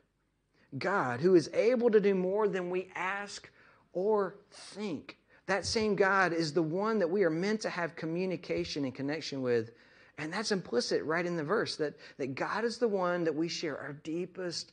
God, 0.78 1.20
who 1.20 1.36
is 1.36 1.50
able 1.54 1.90
to 1.90 2.00
do 2.00 2.14
more 2.14 2.48
than 2.48 2.70
we 2.70 2.90
ask 2.96 3.50
or 3.94 4.36
think. 4.52 5.18
That 5.48 5.66
same 5.66 5.96
God 5.96 6.34
is 6.34 6.54
the 6.54 6.64
one 6.64 7.00
that 7.00 7.10
we 7.10 7.24
are 7.24 7.30
meant 7.30 7.62
to 7.62 7.70
have 7.70 7.96
communication 7.96 8.84
and 8.84 8.94
connection 8.94 9.42
with. 9.42 9.72
And 10.18 10.32
that's 10.32 10.52
implicit 10.52 11.04
right 11.04 11.26
in 11.26 11.36
the 11.36 11.44
verse 11.44 11.76
that, 11.76 11.96
that 12.18 12.36
God 12.36 12.64
is 12.64 12.78
the 12.78 12.88
one 12.88 13.24
that 13.26 13.36
we 13.36 13.48
share 13.48 13.78
our 13.78 13.94
deepest 13.94 14.72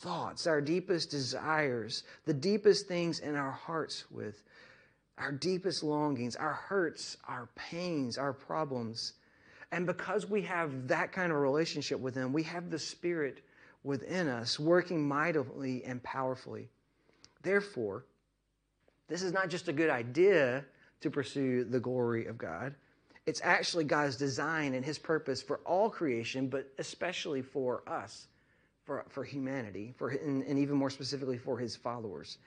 thoughts, 0.00 0.46
our 0.46 0.60
deepest 0.60 1.10
desires, 1.10 2.04
the 2.24 2.34
deepest 2.34 2.86
things 2.86 3.18
in 3.18 3.34
our 3.34 3.50
hearts 3.50 4.04
with, 4.10 4.42
our 5.18 5.32
deepest 5.32 5.82
longings, 5.82 6.36
our 6.36 6.54
hurts, 6.54 7.16
our 7.28 7.48
pains, 7.54 8.16
our 8.16 8.32
problems. 8.32 9.14
And 9.72 9.86
because 9.86 10.28
we 10.28 10.42
have 10.42 10.88
that 10.88 11.12
kind 11.12 11.32
of 11.32 11.38
relationship 11.38 11.98
with 12.00 12.14
Him, 12.14 12.32
we 12.32 12.42
have 12.44 12.70
the 12.70 12.78
Spirit 12.78 13.42
within 13.82 14.28
us 14.28 14.58
working 14.58 15.06
mightily 15.06 15.84
and 15.84 16.02
powerfully. 16.02 16.68
Therefore, 17.42 18.04
this 19.08 19.22
is 19.22 19.32
not 19.32 19.48
just 19.48 19.68
a 19.68 19.72
good 19.72 19.90
idea 19.90 20.64
to 21.00 21.10
pursue 21.10 21.64
the 21.64 21.80
glory 21.80 22.26
of 22.26 22.38
God. 22.38 22.74
It's 23.26 23.40
actually 23.44 23.84
God's 23.84 24.16
design 24.16 24.74
and 24.74 24.84
His 24.84 24.98
purpose 24.98 25.42
for 25.42 25.58
all 25.64 25.90
creation, 25.90 26.48
but 26.48 26.72
especially 26.78 27.42
for 27.42 27.82
us, 27.88 28.28
for, 28.84 29.04
for 29.08 29.24
humanity, 29.24 29.94
for, 29.96 30.08
and, 30.08 30.42
and 30.42 30.58
even 30.58 30.76
more 30.76 30.90
specifically 30.90 31.38
for 31.38 31.58
His 31.58 31.76
followers. 31.76 32.38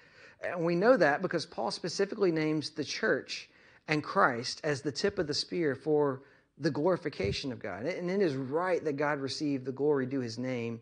And 0.43 0.65
we 0.65 0.75
know 0.75 0.97
that 0.97 1.21
because 1.21 1.45
Paul 1.45 1.71
specifically 1.71 2.31
names 2.31 2.71
the 2.71 2.83
church 2.83 3.49
and 3.87 4.03
Christ 4.03 4.61
as 4.63 4.81
the 4.81 4.91
tip 4.91 5.19
of 5.19 5.27
the 5.27 5.33
spear 5.33 5.75
for 5.75 6.23
the 6.57 6.71
glorification 6.71 7.51
of 7.51 7.59
God. 7.59 7.85
And 7.85 8.09
it 8.09 8.21
is 8.21 8.35
right 8.35 8.83
that 8.83 8.97
God 8.97 9.19
received 9.19 9.65
the 9.65 9.71
glory 9.71 10.05
due 10.05 10.19
His 10.19 10.37
name 10.37 10.81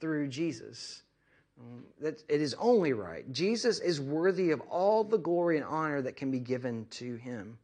through 0.00 0.28
Jesus. 0.28 1.02
Um, 1.60 1.84
that 2.00 2.22
it 2.28 2.40
is 2.40 2.54
only 2.58 2.92
right. 2.92 3.30
Jesus 3.32 3.78
is 3.78 4.00
worthy 4.00 4.50
of 4.50 4.60
all 4.62 5.04
the 5.04 5.18
glory 5.18 5.56
and 5.56 5.66
honor 5.66 6.02
that 6.02 6.16
can 6.16 6.30
be 6.30 6.40
given 6.40 6.86
to 6.90 7.16
him. 7.16 7.58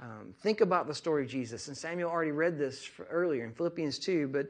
Um, 0.00 0.34
think 0.40 0.62
about 0.62 0.86
the 0.86 0.94
story 0.94 1.24
of 1.24 1.28
Jesus. 1.28 1.68
And 1.68 1.76
Samuel 1.76 2.10
already 2.10 2.30
read 2.30 2.56
this 2.56 2.88
earlier 3.10 3.44
in 3.44 3.52
Philippians 3.52 3.98
2, 3.98 4.28
but 4.28 4.48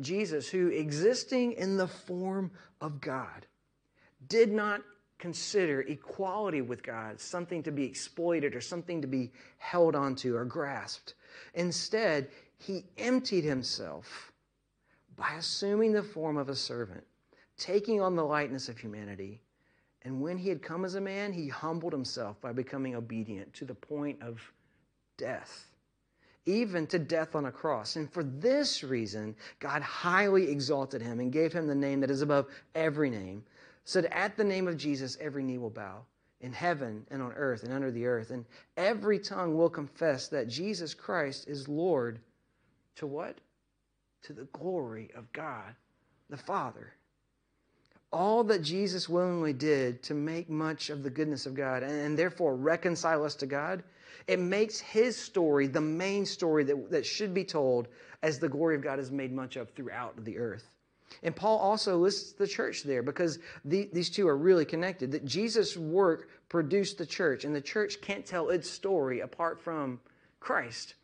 Jesus, 0.00 0.48
who 0.48 0.68
existing 0.68 1.52
in 1.52 1.76
the 1.76 1.86
form 1.86 2.50
of 2.80 3.00
God, 3.00 3.46
did 4.28 4.50
not 4.50 4.82
consider 5.18 5.82
equality 5.82 6.62
with 6.62 6.82
God 6.82 7.20
something 7.20 7.62
to 7.62 7.70
be 7.70 7.84
exploited 7.84 8.54
or 8.54 8.60
something 8.60 9.00
to 9.00 9.08
be 9.08 9.30
held 9.58 9.94
onto 9.94 10.34
or 10.36 10.44
grasped. 10.44 11.14
Instead, 11.54 12.28
he 12.56 12.84
emptied 12.98 13.44
himself 13.44 14.32
by 15.16 15.34
assuming 15.38 15.92
the 15.92 16.02
form 16.02 16.36
of 16.36 16.48
a 16.48 16.56
servant 16.56 17.04
taking 17.56 18.00
on 18.00 18.14
the 18.14 18.24
likeness 18.24 18.68
of 18.68 18.78
humanity. 18.78 19.42
And 20.02 20.20
when 20.20 20.38
he 20.38 20.48
had 20.48 20.62
come 20.62 20.84
as 20.84 20.94
a 20.94 21.00
man, 21.00 21.32
he 21.32 21.48
humbled 21.48 21.92
himself 21.92 22.40
by 22.40 22.52
becoming 22.52 22.94
obedient 22.94 23.52
to 23.54 23.64
the 23.64 23.74
point 23.74 24.22
of 24.22 24.40
death, 25.18 25.66
even 26.46 26.86
to 26.86 26.98
death 26.98 27.34
on 27.34 27.44
a 27.44 27.52
cross. 27.52 27.96
And 27.96 28.10
for 28.10 28.22
this 28.22 28.82
reason, 28.82 29.36
God 29.58 29.82
highly 29.82 30.50
exalted 30.50 31.02
him 31.02 31.20
and 31.20 31.30
gave 31.30 31.52
him 31.52 31.66
the 31.66 31.74
name 31.74 32.00
that 32.00 32.10
is 32.10 32.22
above 32.22 32.46
every 32.74 33.10
name, 33.10 33.44
so 33.84 34.00
that 34.00 34.16
at 34.16 34.38
the 34.38 34.44
name 34.44 34.66
of 34.66 34.78
Jesus, 34.78 35.18
every 35.20 35.42
knee 35.42 35.58
will 35.58 35.68
bow 35.68 36.00
in 36.40 36.52
heaven 36.52 37.04
and 37.10 37.20
on 37.20 37.32
earth 37.32 37.64
and 37.64 37.72
under 37.72 37.90
the 37.90 38.06
earth. 38.06 38.30
And 38.30 38.46
every 38.76 39.18
tongue 39.18 39.56
will 39.56 39.68
confess 39.68 40.28
that 40.28 40.48
Jesus 40.48 40.94
Christ 40.94 41.48
is 41.48 41.68
Lord 41.68 42.20
to 42.96 43.06
what? 43.06 43.36
To 44.22 44.32
the 44.32 44.48
glory 44.52 45.10
of 45.14 45.30
God 45.32 45.74
the 46.30 46.36
Father. 46.36 46.92
All 48.12 48.44
that 48.44 48.62
Jesus 48.62 49.08
willingly 49.08 49.52
did 49.52 50.02
to 50.04 50.14
make 50.14 50.48
much 50.48 50.90
of 50.90 51.02
the 51.02 51.10
goodness 51.10 51.46
of 51.46 51.54
God 51.54 51.82
and, 51.82 52.18
therefore 52.18 52.56
reconcile 52.56 53.24
us 53.24 53.34
to 53.36 53.46
God, 53.46 53.82
it 54.28 54.38
makes 54.38 54.78
his 54.78 55.16
story 55.16 55.66
the 55.66 55.80
main 55.80 56.26
story 56.26 56.62
that, 56.64 56.90
that 56.90 57.06
should 57.06 57.34
be 57.34 57.44
told 57.44 57.88
as 58.22 58.38
the 58.38 58.48
glory 58.48 58.76
of 58.76 58.82
God 58.82 58.98
is 58.98 59.10
made 59.10 59.32
much 59.32 59.56
of 59.56 59.70
throughout 59.70 60.24
the 60.24 60.38
earth. 60.38 60.70
And 61.22 61.34
Paul 61.34 61.58
also 61.58 61.96
lists 61.96 62.32
the 62.32 62.46
church 62.46 62.82
there 62.82 63.02
because 63.02 63.38
the, 63.64 63.88
these 63.92 64.10
two 64.10 64.28
are 64.28 64.36
really 64.36 64.66
connected. 64.66 65.10
That 65.12 65.24
Jesus' 65.24 65.76
work 65.76 66.28
produced 66.50 66.98
the 66.98 67.06
church, 67.06 67.44
and 67.44 67.56
the 67.56 67.60
church 67.60 68.00
can't 68.02 68.26
tell 68.26 68.50
its 68.50 68.70
story 68.70 69.20
apart 69.20 69.58
from 69.58 70.00
Christ. 70.38 70.94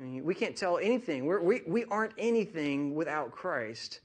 I 0.00 0.02
mean, 0.02 0.24
we 0.24 0.34
can't 0.34 0.56
tell 0.56 0.78
anything. 0.78 1.24
We're, 1.24 1.40
we, 1.40 1.62
we 1.66 1.84
aren't 1.84 2.12
anything 2.18 2.94
without 2.94 3.30
Christ. 3.30 4.00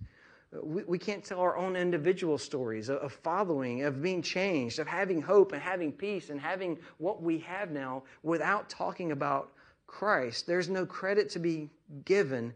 We, 0.51 0.83
we 0.83 0.99
can't 0.99 1.23
tell 1.23 1.39
our 1.39 1.57
own 1.57 1.75
individual 1.75 2.37
stories 2.37 2.89
of, 2.89 2.97
of 2.97 3.13
following, 3.13 3.83
of 3.83 4.01
being 4.01 4.21
changed, 4.21 4.79
of 4.79 4.87
having 4.87 5.21
hope 5.21 5.53
and 5.53 5.61
having 5.61 5.91
peace 5.91 6.29
and 6.29 6.39
having 6.39 6.79
what 6.97 7.21
we 7.21 7.39
have 7.39 7.71
now 7.71 8.03
without 8.23 8.69
talking 8.69 9.11
about 9.11 9.51
Christ. 9.87 10.47
There's 10.47 10.69
no 10.69 10.85
credit 10.85 11.29
to 11.31 11.39
be 11.39 11.69
given 12.05 12.53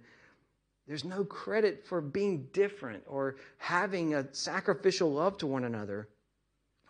there's 0.87 1.03
no 1.03 1.23
credit 1.25 1.85
for 1.85 1.99
being 1.99 2.47
different 2.53 3.03
or 3.07 3.37
having 3.57 4.13
a 4.13 4.33
sacrificial 4.33 5.11
love 5.11 5.37
to 5.39 5.47
one 5.47 5.63
another 5.63 6.09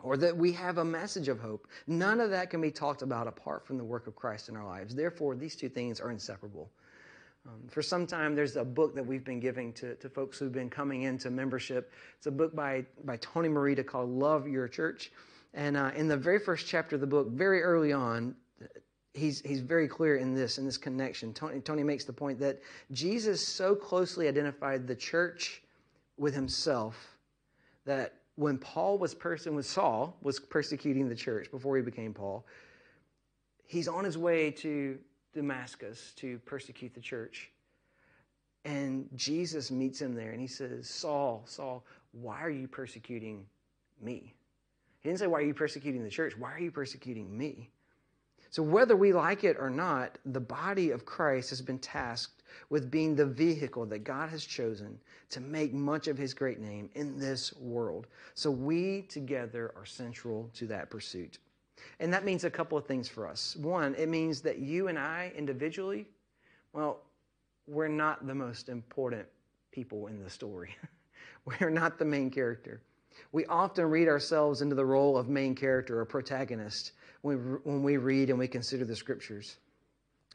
or 0.02 0.18
that 0.18 0.36
we 0.36 0.52
have 0.52 0.78
a 0.78 0.86
message 0.86 1.30
of 1.30 1.40
hope. 1.40 1.68
None 1.88 2.20
of 2.20 2.30
that 2.32 2.50
can 2.50 2.62
be 2.62 2.72
talked 2.72 3.02
about 3.02 3.28
apart 3.28 3.66
from 3.66 3.78
the 3.78 3.84
work 3.84 4.08
of 4.08 4.16
Christ 4.16 4.50
in 4.50 4.58
our 4.58 4.66
lives. 4.66 4.94
Therefore, 4.94 5.36
these 5.36 5.56
two 5.56 5.70
things 5.70 6.02
are 6.02 6.12
inseparable. 6.12 6.70
Um, 7.48 7.68
for 7.70 7.82
some 7.82 8.08
time, 8.08 8.34
there's 8.34 8.56
a 8.56 8.66
book 8.66 8.96
that 8.96 9.06
we've 9.06 9.24
been 9.24 9.40
giving 9.40 9.72
to, 9.74 9.96
to 9.96 10.10
folks 10.10 10.40
who've 10.40 10.52
been 10.52 10.70
coming 10.70 11.04
into 11.04 11.30
membership. 11.30 11.92
It's 12.18 12.26
a 12.26 12.32
book 12.32 12.56
by, 12.56 12.86
by 13.04 13.18
Tony 13.18 13.50
Merida 13.50 13.84
called 13.84 14.10
Love 14.10 14.48
Your 14.48 14.68
Church. 14.68 15.12
And 15.54 15.78
uh, 15.78 15.92
in 15.96 16.08
the 16.08 16.18
very 16.18 16.40
first 16.40 16.66
chapter 16.66 16.96
of 16.96 17.02
the 17.02 17.08
book, 17.08 17.30
very 17.30 17.62
early 17.62 17.94
on, 17.94 18.36
he's, 19.14 19.42
he's 19.42 19.62
very 19.62 19.88
clear 19.88 20.18
in 20.18 20.34
this, 20.34 20.58
in 20.58 20.66
this 20.66 20.78
connection. 20.78 21.34
Tony, 21.34 21.60
Tony 21.60 21.84
makes 21.84 22.04
the 22.04 22.14
point 22.14 22.40
that 22.40 22.60
Jesus 22.92 23.48
so 23.48 23.76
closely 23.76 24.28
identified 24.28 24.88
the 24.88 24.96
church 24.96 25.62
with 26.18 26.34
himself 26.34 27.18
that 27.86 28.14
when 28.38 28.58
Paul 28.58 28.98
was 28.98 29.14
person 29.14 29.56
with 29.56 29.68
Saul 29.68 30.18
was 30.22 30.40
persecuting 30.40 31.08
the 31.08 31.16
church 31.16 31.52
before 31.52 31.78
he 31.78 31.84
became 31.84 32.14
Paul, 32.14 32.44
he's 33.68 33.88
on 33.88 34.04
his 34.04 34.18
way 34.18 34.50
to 34.52 34.98
Damascus 35.36 36.14
to 36.16 36.40
persecute 36.40 36.96
the 36.96 37.02
church. 37.02 37.52
And 38.64 39.08
Jesus 39.16 39.70
meets 39.70 40.02
him 40.02 40.16
there 40.16 40.32
and 40.32 40.42
he 40.42 40.48
says, 40.48 40.90
Saul, 40.90 41.44
Saul, 41.46 41.86
why 42.14 42.42
are 42.42 42.50
you 42.50 42.68
persecuting 42.68 43.46
me? 44.02 44.34
He 45.02 45.10
didn't 45.10 45.20
say, 45.20 45.28
Why 45.28 45.40
are 45.40 45.46
you 45.46 45.54
persecuting 45.54 46.04
the 46.04 46.10
church? 46.10 46.36
Why 46.36 46.52
are 46.52 46.60
you 46.60 46.72
persecuting 46.72 47.38
me? 47.38 47.70
So, 48.50 48.64
whether 48.64 48.96
we 48.96 49.14
like 49.14 49.44
it 49.44 49.58
or 49.60 49.70
not, 49.70 50.18
the 50.26 50.40
body 50.40 50.92
of 50.92 51.06
Christ 51.06 51.50
has 51.52 51.62
been 51.62 51.78
tasked 51.78 52.42
with 52.70 52.90
being 52.90 53.16
the 53.16 53.26
vehicle 53.26 53.86
that 53.88 54.00
God 54.00 54.30
has 54.30 54.46
chosen 54.46 54.98
to 55.30 55.42
make 55.42 55.74
much 55.74 56.08
of 56.08 56.18
his 56.18 56.34
great 56.34 56.60
name 56.60 56.90
in 56.96 57.20
this 57.20 57.54
world. 57.58 58.08
So, 58.34 58.50
we 58.50 59.04
together 59.04 59.74
are 59.76 59.86
central 59.86 60.50
to 60.56 60.66
that 60.68 60.90
pursuit. 60.90 61.38
And 62.00 62.14
that 62.14 62.26
means 62.26 62.44
a 62.44 62.50
couple 62.50 62.78
of 62.78 62.86
things 62.86 63.08
for 63.08 63.28
us. 63.28 63.56
One, 63.56 63.96
it 63.96 64.10
means 64.10 64.42
that 64.42 64.60
you 64.60 64.88
and 64.88 64.98
I 65.00 65.32
individually, 65.36 66.08
well, 66.74 67.02
we're 67.68 67.88
not 67.88 68.28
the 68.28 68.36
most 68.36 68.70
important 68.70 69.28
people 69.72 70.08
in 70.08 70.24
the 70.24 70.30
story. 70.30 70.76
we're 71.46 71.70
not 71.70 71.98
the 71.98 72.06
main 72.06 72.30
character. 72.30 72.82
We 73.32 73.46
often 73.46 73.86
read 73.86 74.08
ourselves 74.08 74.62
into 74.62 74.76
the 74.76 74.86
role 74.86 75.18
of 75.18 75.30
main 75.30 75.56
character 75.56 76.00
or 76.00 76.06
protagonist 76.06 76.92
when 77.22 77.84
we 77.84 77.98
read 77.98 78.30
and 78.30 78.38
we 78.38 78.48
consider 78.48 78.86
the 78.86 78.96
scriptures. 78.96 79.58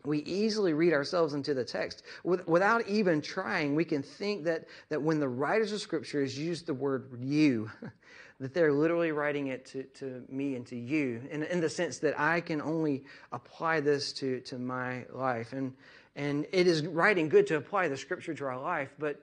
We 0.05 0.19
easily 0.21 0.73
read 0.73 0.93
ourselves 0.93 1.35
into 1.35 1.55
the 1.55 1.65
text. 1.65 2.03
Without 2.25 2.87
even 2.89 3.21
trying, 3.21 3.75
we 3.75 3.85
can 3.85 4.03
think 4.03 4.45
that, 4.45 4.67
that 4.89 5.03
when 5.03 5.21
the 5.21 5.29
writers 5.29 5.73
of 5.73 5.81
scriptures 5.81 6.39
use 6.39 6.63
the 6.63 6.75
word 6.75 7.11
you, 7.21 7.71
that 8.41 8.55
they're 8.55 8.73
literally 8.73 9.13
writing 9.13 9.49
it 9.49 9.67
to, 9.67 9.83
to 9.83 10.23
me 10.29 10.57
and 10.57 10.67
to 10.67 10.77
you, 10.77 11.21
in, 11.31 11.43
in 11.45 11.61
the 11.61 11.69
sense 11.69 11.99
that 11.99 12.19
I 12.19 12.41
can 12.41 12.63
only 12.63 13.05
apply 13.33 13.81
this 13.81 14.13
to, 14.15 14.41
to 14.41 14.59
my 14.59 15.05
life. 15.13 15.53
And, 15.53 15.75
and 16.17 16.47
it 16.53 16.67
is 16.67 16.87
right 16.87 17.17
and 17.17 17.31
good 17.31 17.47
to 17.49 17.57
apply 17.57 17.89
the 17.89 17.97
scripture 17.97 18.35
to 18.35 18.45
our 18.47 18.61
life, 18.61 18.95
but, 18.99 19.23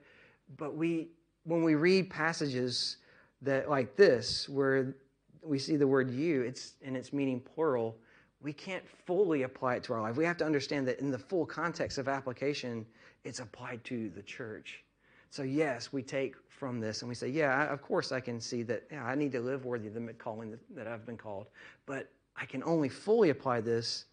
but 0.56 0.76
we, 0.76 1.08
when 1.44 1.64
we 1.64 1.74
read 1.74 2.10
passages 2.10 2.98
that 3.42 3.68
like 3.68 3.96
this, 3.96 4.48
where 4.48 4.94
we 5.42 5.58
see 5.58 5.76
the 5.76 5.86
word 5.86 6.10
you, 6.10 6.42
it's 6.42 6.74
and 6.84 6.96
its 6.96 7.12
meaning 7.12 7.40
plural, 7.40 7.96
we 8.40 8.52
can't 8.52 8.84
fully 9.06 9.42
apply 9.42 9.76
it 9.76 9.84
to 9.84 9.92
our 9.92 10.02
life. 10.02 10.16
We 10.16 10.24
have 10.24 10.36
to 10.38 10.46
understand 10.46 10.86
that 10.88 11.00
in 11.00 11.10
the 11.10 11.18
full 11.18 11.44
context 11.44 11.98
of 11.98 12.08
application, 12.08 12.86
it's 13.24 13.40
applied 13.40 13.82
to 13.84 14.10
the 14.10 14.22
church. 14.22 14.84
So 15.30 15.42
yes, 15.42 15.92
we 15.92 16.02
take 16.02 16.36
from 16.48 16.80
this 16.80 17.02
and 17.02 17.08
we 17.08 17.14
say, 17.14 17.28
yeah, 17.28 17.70
of 17.72 17.82
course 17.82 18.12
I 18.12 18.20
can 18.20 18.40
see 18.40 18.62
that 18.64 18.84
yeah, 18.90 19.04
I 19.04 19.14
need 19.14 19.32
to 19.32 19.40
live 19.40 19.64
worthy 19.64 19.88
of 19.88 19.94
the 19.94 20.12
calling 20.14 20.56
that, 20.74 20.86
I've 20.86 21.04
been 21.04 21.16
called. 21.16 21.46
But 21.84 22.10
I 22.36 22.46
can 22.46 22.62
only 22.62 22.88
fully 22.88 23.30
apply 23.30 23.60
this 23.60 24.06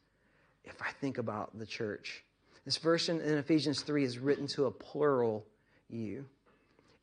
if 0.64 0.82
I 0.82 0.92
think 1.00 1.18
about 1.18 1.58
the 1.58 1.66
church. 1.66 2.24
This 2.66 2.78
verse 2.78 3.10
in, 3.10 3.22
in 3.22 3.38
Ephesians 3.38 3.82
3 3.82 4.04
is 4.04 4.18
written 4.18 4.48
to 4.48 4.66
a 4.66 4.72
plural 4.72 5.46
you. 5.90 6.26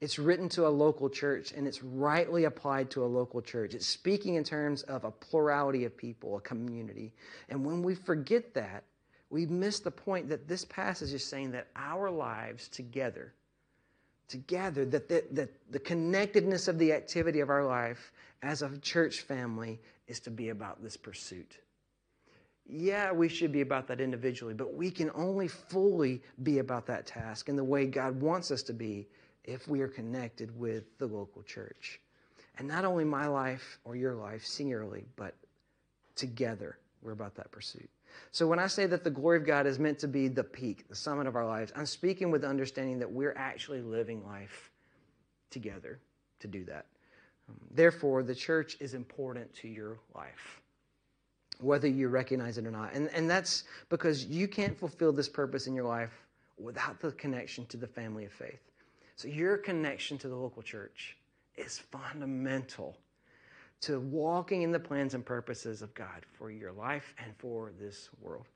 It's 0.02 0.18
written 0.18 0.49
to 0.49 0.66
a 0.66 0.68
local 0.68 1.09
church 1.09 1.52
and 1.52 1.64
it's 1.64 1.80
rightly 1.80 2.42
applied 2.42 2.90
to 2.90 3.04
a 3.04 3.06
local 3.06 3.40
church. 3.40 3.73
It's 3.73 3.87
speaking 3.87 4.35
in 4.35 4.42
terms 4.42 4.82
of 4.82 5.04
a 5.04 5.12
plurality 5.12 5.85
of 5.85 5.97
people, 5.97 6.37
a 6.37 6.40
community. 6.40 7.12
And 7.49 7.64
when 7.64 7.85
we 7.85 7.94
forget 7.94 8.52
that, 8.54 8.82
we 9.30 9.47
miss 9.47 9.78
the 9.78 9.92
point 9.92 10.28
that 10.28 10.49
this 10.49 10.64
passage 10.64 11.12
is 11.12 11.25
saying 11.25 11.52
that 11.52 11.68
our 11.76 12.11
lives 12.11 12.66
together, 12.66 13.32
together, 14.26 14.85
that 14.87 15.09
the, 15.09 15.23
that 15.30 15.50
the 15.71 15.78
connectedness 15.78 16.66
of 16.66 16.80
the 16.80 16.92
activity 16.92 17.38
of 17.38 17.49
our 17.49 17.64
life 17.64 18.11
as 18.42 18.62
a 18.62 18.76
church 18.78 19.21
family 19.21 19.78
is 20.09 20.18
to 20.18 20.32
be 20.32 20.49
about 20.49 20.82
this 20.82 20.97
pursuit. 20.97 21.59
Yeah, 22.66 23.12
we 23.12 23.28
should 23.28 23.52
be 23.52 23.61
about 23.61 23.87
that 23.87 24.00
individually, 24.00 24.54
but 24.54 24.75
we 24.75 24.90
can 24.90 25.12
only 25.14 25.47
fully 25.47 26.23
be 26.42 26.59
about 26.59 26.87
that 26.87 27.06
task 27.06 27.49
in 27.49 27.54
the 27.54 27.62
way 27.62 27.87
God 27.87 28.21
wants 28.21 28.50
us 28.50 28.64
to 28.64 28.73
be 28.73 29.06
if 29.45 29.69
we 29.69 29.81
are 29.81 29.89
connected 29.89 30.57
with 30.59 30.97
the 30.99 31.07
local 31.07 31.43
church. 31.43 32.01
And 32.59 32.69
not 32.69 32.85
only 32.85 33.05
my 33.05 33.27
life 33.27 33.79
or 33.85 33.97
your 33.97 34.15
life 34.15 34.45
singularly, 34.45 35.05
but 35.17 35.35
together, 36.15 36.79
we're 37.03 37.13
about 37.13 37.35
that 37.37 37.51
pursuit. 37.51 37.89
So 38.31 38.47
when 38.47 38.59
I 38.59 38.67
say 38.67 38.87
that 38.87 39.05
the 39.05 39.11
glory 39.11 39.39
of 39.39 39.47
God 39.47 39.67
is 39.67 39.79
meant 39.79 39.99
to 40.01 40.09
be 40.09 40.29
the 40.29 40.45
peak, 40.45 40.87
the 40.89 40.95
summit 40.95 41.27
of 41.27 41.35
our 41.35 41.47
lives, 41.47 41.73
I'm 41.75 41.87
speaking 41.87 42.31
with 42.31 42.43
the 42.43 42.49
understanding 42.49 42.99
that 42.99 43.11
we're 43.11 43.35
actually 43.37 43.81
living 43.81 44.25
life 44.27 44.71
together 45.51 45.99
to 46.41 46.49
do 46.49 46.65
that. 46.65 46.87
Um, 47.49 47.57
therefore, 47.71 48.23
the 48.23 48.35
church 48.35 48.77
is 48.81 48.95
important 48.95 49.53
to 49.57 49.69
your 49.69 49.99
life, 50.15 50.61
whether 51.61 51.89
you 51.89 52.09
recognize 52.09 52.59
it 52.59 52.67
or 52.67 52.71
not. 52.71 52.93
And, 52.93 53.09
and 53.15 53.29
that's 53.29 53.65
because 53.89 54.27
you 54.27 54.47
can't 54.47 54.79
fulfill 54.79 55.13
this 55.13 55.29
purpose 55.29 55.67
in 55.67 55.75
your 55.75 55.87
life 55.87 56.13
without 56.59 57.01
the 57.01 57.13
connection 57.13 57.67
to 57.67 57.77
the 57.77 57.87
family 57.87 58.25
of 58.25 58.33
faith. 58.33 58.61
So, 59.23 59.29
your 59.29 59.57
connection 59.57 60.19
to 60.19 60.29
the 60.29 60.35
local 60.35 60.62
church 60.62 61.17
is 61.55 61.79
fundamental 61.79 62.99
to 63.83 64.00
walking 64.00 64.62
in 64.62 64.73
the 64.73 64.81
plans 64.81 65.14
and 65.14 65.25
purposes 65.25 65.81
of 65.81 65.95
God 65.95 66.26
for 66.33 66.50
your 66.50 66.73
life 66.73 67.14
and 67.23 67.33
for 67.38 67.71
this 67.79 68.09
world. 68.21 68.47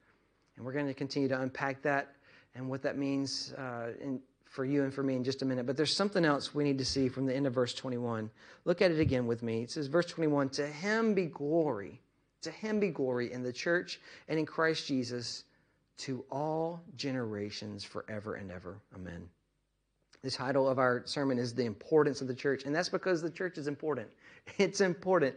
And 0.56 0.66
we're 0.66 0.72
going 0.72 0.88
to 0.88 0.94
continue 0.94 1.28
to 1.28 1.40
unpack 1.40 1.82
that 1.82 2.16
and 2.56 2.68
what 2.68 2.82
that 2.82 2.98
means 2.98 3.52
uh, 3.52 3.92
in, 4.00 4.18
for 4.44 4.64
you 4.64 4.82
and 4.82 4.92
for 4.92 5.04
me 5.04 5.14
in 5.14 5.22
just 5.22 5.40
a 5.42 5.44
minute. 5.44 5.66
But 5.66 5.76
there's 5.76 5.94
something 5.94 6.24
else 6.24 6.52
we 6.52 6.64
need 6.64 6.78
to 6.78 6.84
see 6.84 7.08
from 7.08 7.26
the 7.26 7.36
end 7.36 7.46
of 7.46 7.54
verse 7.54 7.72
21. 7.72 8.28
Look 8.64 8.82
at 8.82 8.90
it 8.90 8.98
again 8.98 9.28
with 9.28 9.44
me. 9.44 9.62
It 9.62 9.70
says, 9.70 9.86
verse 9.86 10.06
21 10.06 10.48
To 10.48 10.66
him 10.66 11.14
be 11.14 11.26
glory, 11.26 12.00
to 12.42 12.50
him 12.50 12.80
be 12.80 12.88
glory 12.88 13.32
in 13.32 13.44
the 13.44 13.52
church 13.52 14.00
and 14.26 14.36
in 14.36 14.46
Christ 14.46 14.88
Jesus 14.88 15.44
to 15.98 16.24
all 16.28 16.82
generations 16.96 17.84
forever 17.84 18.34
and 18.34 18.50
ever. 18.50 18.78
Amen. 18.96 19.28
The 20.26 20.32
title 20.32 20.68
of 20.68 20.80
our 20.80 21.02
sermon 21.04 21.38
is 21.38 21.54
The 21.54 21.66
Importance 21.66 22.20
of 22.20 22.26
the 22.26 22.34
Church, 22.34 22.64
and 22.64 22.74
that's 22.74 22.88
because 22.88 23.22
the 23.22 23.30
church 23.30 23.58
is 23.58 23.68
important. 23.68 24.08
It's 24.58 24.80
important, 24.80 25.36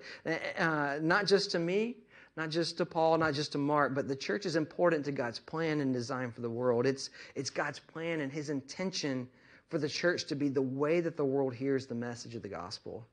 uh, 0.58 0.98
not 1.00 1.28
just 1.28 1.52
to 1.52 1.60
me, 1.60 1.98
not 2.36 2.50
just 2.50 2.78
to 2.78 2.88
Paul, 2.88 3.20
not 3.20 3.36
just 3.36 3.52
to 3.52 3.60
Mark, 3.60 3.94
but 3.94 4.08
the 4.08 4.16
church 4.16 4.48
is 4.48 4.56
important 4.56 5.06
to 5.06 5.12
God's 5.12 5.38
plan 5.38 5.82
and 5.82 5.94
design 5.94 6.32
for 6.32 6.42
the 6.42 6.50
world. 6.50 6.88
It's, 6.88 7.12
it's 7.36 7.52
God's 7.52 7.78
plan 7.78 8.22
and 8.22 8.32
His 8.32 8.50
intention 8.50 9.28
for 9.70 9.78
the 9.78 9.88
church 9.88 10.26
to 10.26 10.36
be 10.36 10.50
the 10.50 10.64
way 10.64 11.02
that 11.02 11.16
the 11.16 11.26
world 11.26 11.54
hears 11.54 11.86
the 11.86 11.94
message 11.94 12.34
of 12.34 12.42
the 12.42 12.50
gospel. 12.50 13.06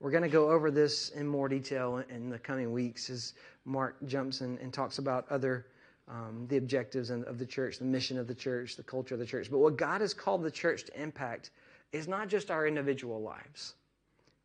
We're 0.00 0.10
going 0.10 0.24
to 0.24 0.28
go 0.28 0.50
over 0.50 0.72
this 0.72 1.10
in 1.10 1.28
more 1.28 1.48
detail 1.48 2.02
in 2.08 2.28
the 2.28 2.40
coming 2.40 2.72
weeks 2.72 3.08
as 3.08 3.34
Mark 3.64 4.04
jumps 4.06 4.40
in 4.40 4.58
and 4.58 4.72
talks 4.72 4.98
about 4.98 5.30
other 5.30 5.66
um, 6.08 6.46
the 6.48 6.56
objectives 6.56 7.10
of 7.10 7.38
the 7.38 7.46
church, 7.46 7.78
the 7.78 7.84
mission 7.84 8.18
of 8.18 8.26
the 8.26 8.34
church, 8.34 8.76
the 8.76 8.82
culture 8.82 9.14
of 9.14 9.20
the 9.20 9.26
church. 9.26 9.50
But 9.50 9.58
what 9.58 9.76
God 9.76 10.00
has 10.00 10.12
called 10.12 10.42
the 10.42 10.50
church 10.50 10.84
to 10.84 11.00
impact 11.00 11.50
is 11.92 12.08
not 12.08 12.28
just 12.28 12.50
our 12.50 12.66
individual 12.66 13.22
lives, 13.22 13.74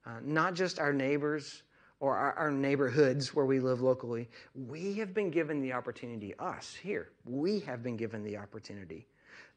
uh, 0.06 0.20
not 0.24 0.54
just 0.54 0.80
our 0.80 0.94
neighbors 0.94 1.64
or 2.00 2.16
our, 2.16 2.34
our 2.34 2.52
neighborhoods 2.52 3.36
where 3.36 3.46
we 3.46 3.60
live 3.60 3.82
locally. 3.82 4.30
We 4.56 4.94
have 4.96 5.14
been 5.14 5.32
given 5.32 5.62
the 5.62 5.74
opportunity, 5.74 6.34
us 6.40 6.76
here, 6.82 7.10
we 7.26 7.60
have 7.62 7.84
been 7.84 7.98
given 7.98 8.24
the 8.24 8.38
opportunity 8.38 9.08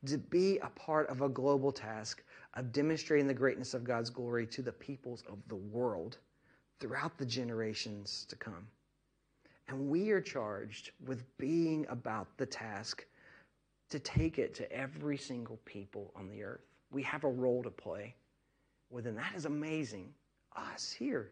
to 0.06 0.18
be 0.18 0.58
a 0.58 0.68
part 0.70 1.08
of 1.08 1.22
a 1.22 1.28
global 1.28 1.70
task 1.70 2.24
of 2.54 2.72
demonstrating 2.72 3.28
the 3.28 3.34
greatness 3.34 3.74
of 3.74 3.84
God's 3.84 4.10
glory 4.10 4.46
to 4.48 4.62
the 4.62 4.72
peoples 4.72 5.22
of 5.30 5.38
the 5.48 5.56
world 5.56 6.18
throughout 6.80 7.16
the 7.16 7.26
generations 7.26 8.26
to 8.28 8.36
come. 8.36 8.66
And 9.68 9.88
we 9.88 10.10
are 10.10 10.20
charged 10.20 10.90
with 11.06 11.24
being 11.38 11.86
about 11.88 12.36
the 12.36 12.46
task 12.46 13.06
to 13.90 13.98
take 13.98 14.38
it 14.38 14.54
to 14.54 14.70
every 14.72 15.16
single 15.16 15.58
people 15.64 16.12
on 16.16 16.28
the 16.28 16.42
earth. 16.42 16.66
We 16.90 17.02
have 17.02 17.24
a 17.24 17.30
role 17.30 17.62
to 17.62 17.70
play 17.70 18.14
within 18.92 19.14
that 19.16 19.32
is 19.34 19.46
amazing. 19.46 20.12
Us 20.54 20.92
here 20.92 21.30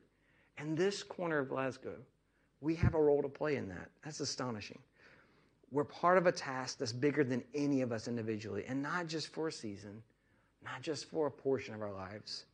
in 0.59 0.75
this 0.75 1.03
corner 1.03 1.39
of 1.39 1.49
Glasgow, 1.51 1.97
we 2.61 2.75
have 2.75 2.95
a 2.95 3.01
role 3.01 3.23
to 3.23 3.29
play 3.29 3.57
in 3.57 3.69
that. 3.69 3.91
That's 4.03 4.21
astonishing. 4.21 4.79
We're 5.71 5.85
part 5.85 6.19
of 6.19 6.27
a 6.27 6.33
task 6.33 6.79
that's 6.79 6.93
bigger 6.93 7.23
than 7.23 7.45
any 7.55 7.83
of 7.83 7.93
us 7.93 8.09
individually, 8.09 8.65
and 8.67 8.83
not 8.83 9.07
just 9.07 9.29
for 9.29 9.49
a 9.49 9.53
season, 9.53 10.03
not 10.65 10.83
just 10.83 11.05
for 11.05 11.27
a 11.29 11.31
portion 11.31 11.75
of 11.75 11.83
our 11.83 11.93
lives, 11.93 12.47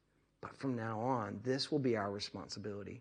but 0.42 0.56
from 0.56 0.76
now 0.76 1.00
on, 1.00 1.40
this 1.42 1.73
will 1.73 1.78
be 1.78 1.97
our 1.97 2.11
responsibility. 2.11 3.00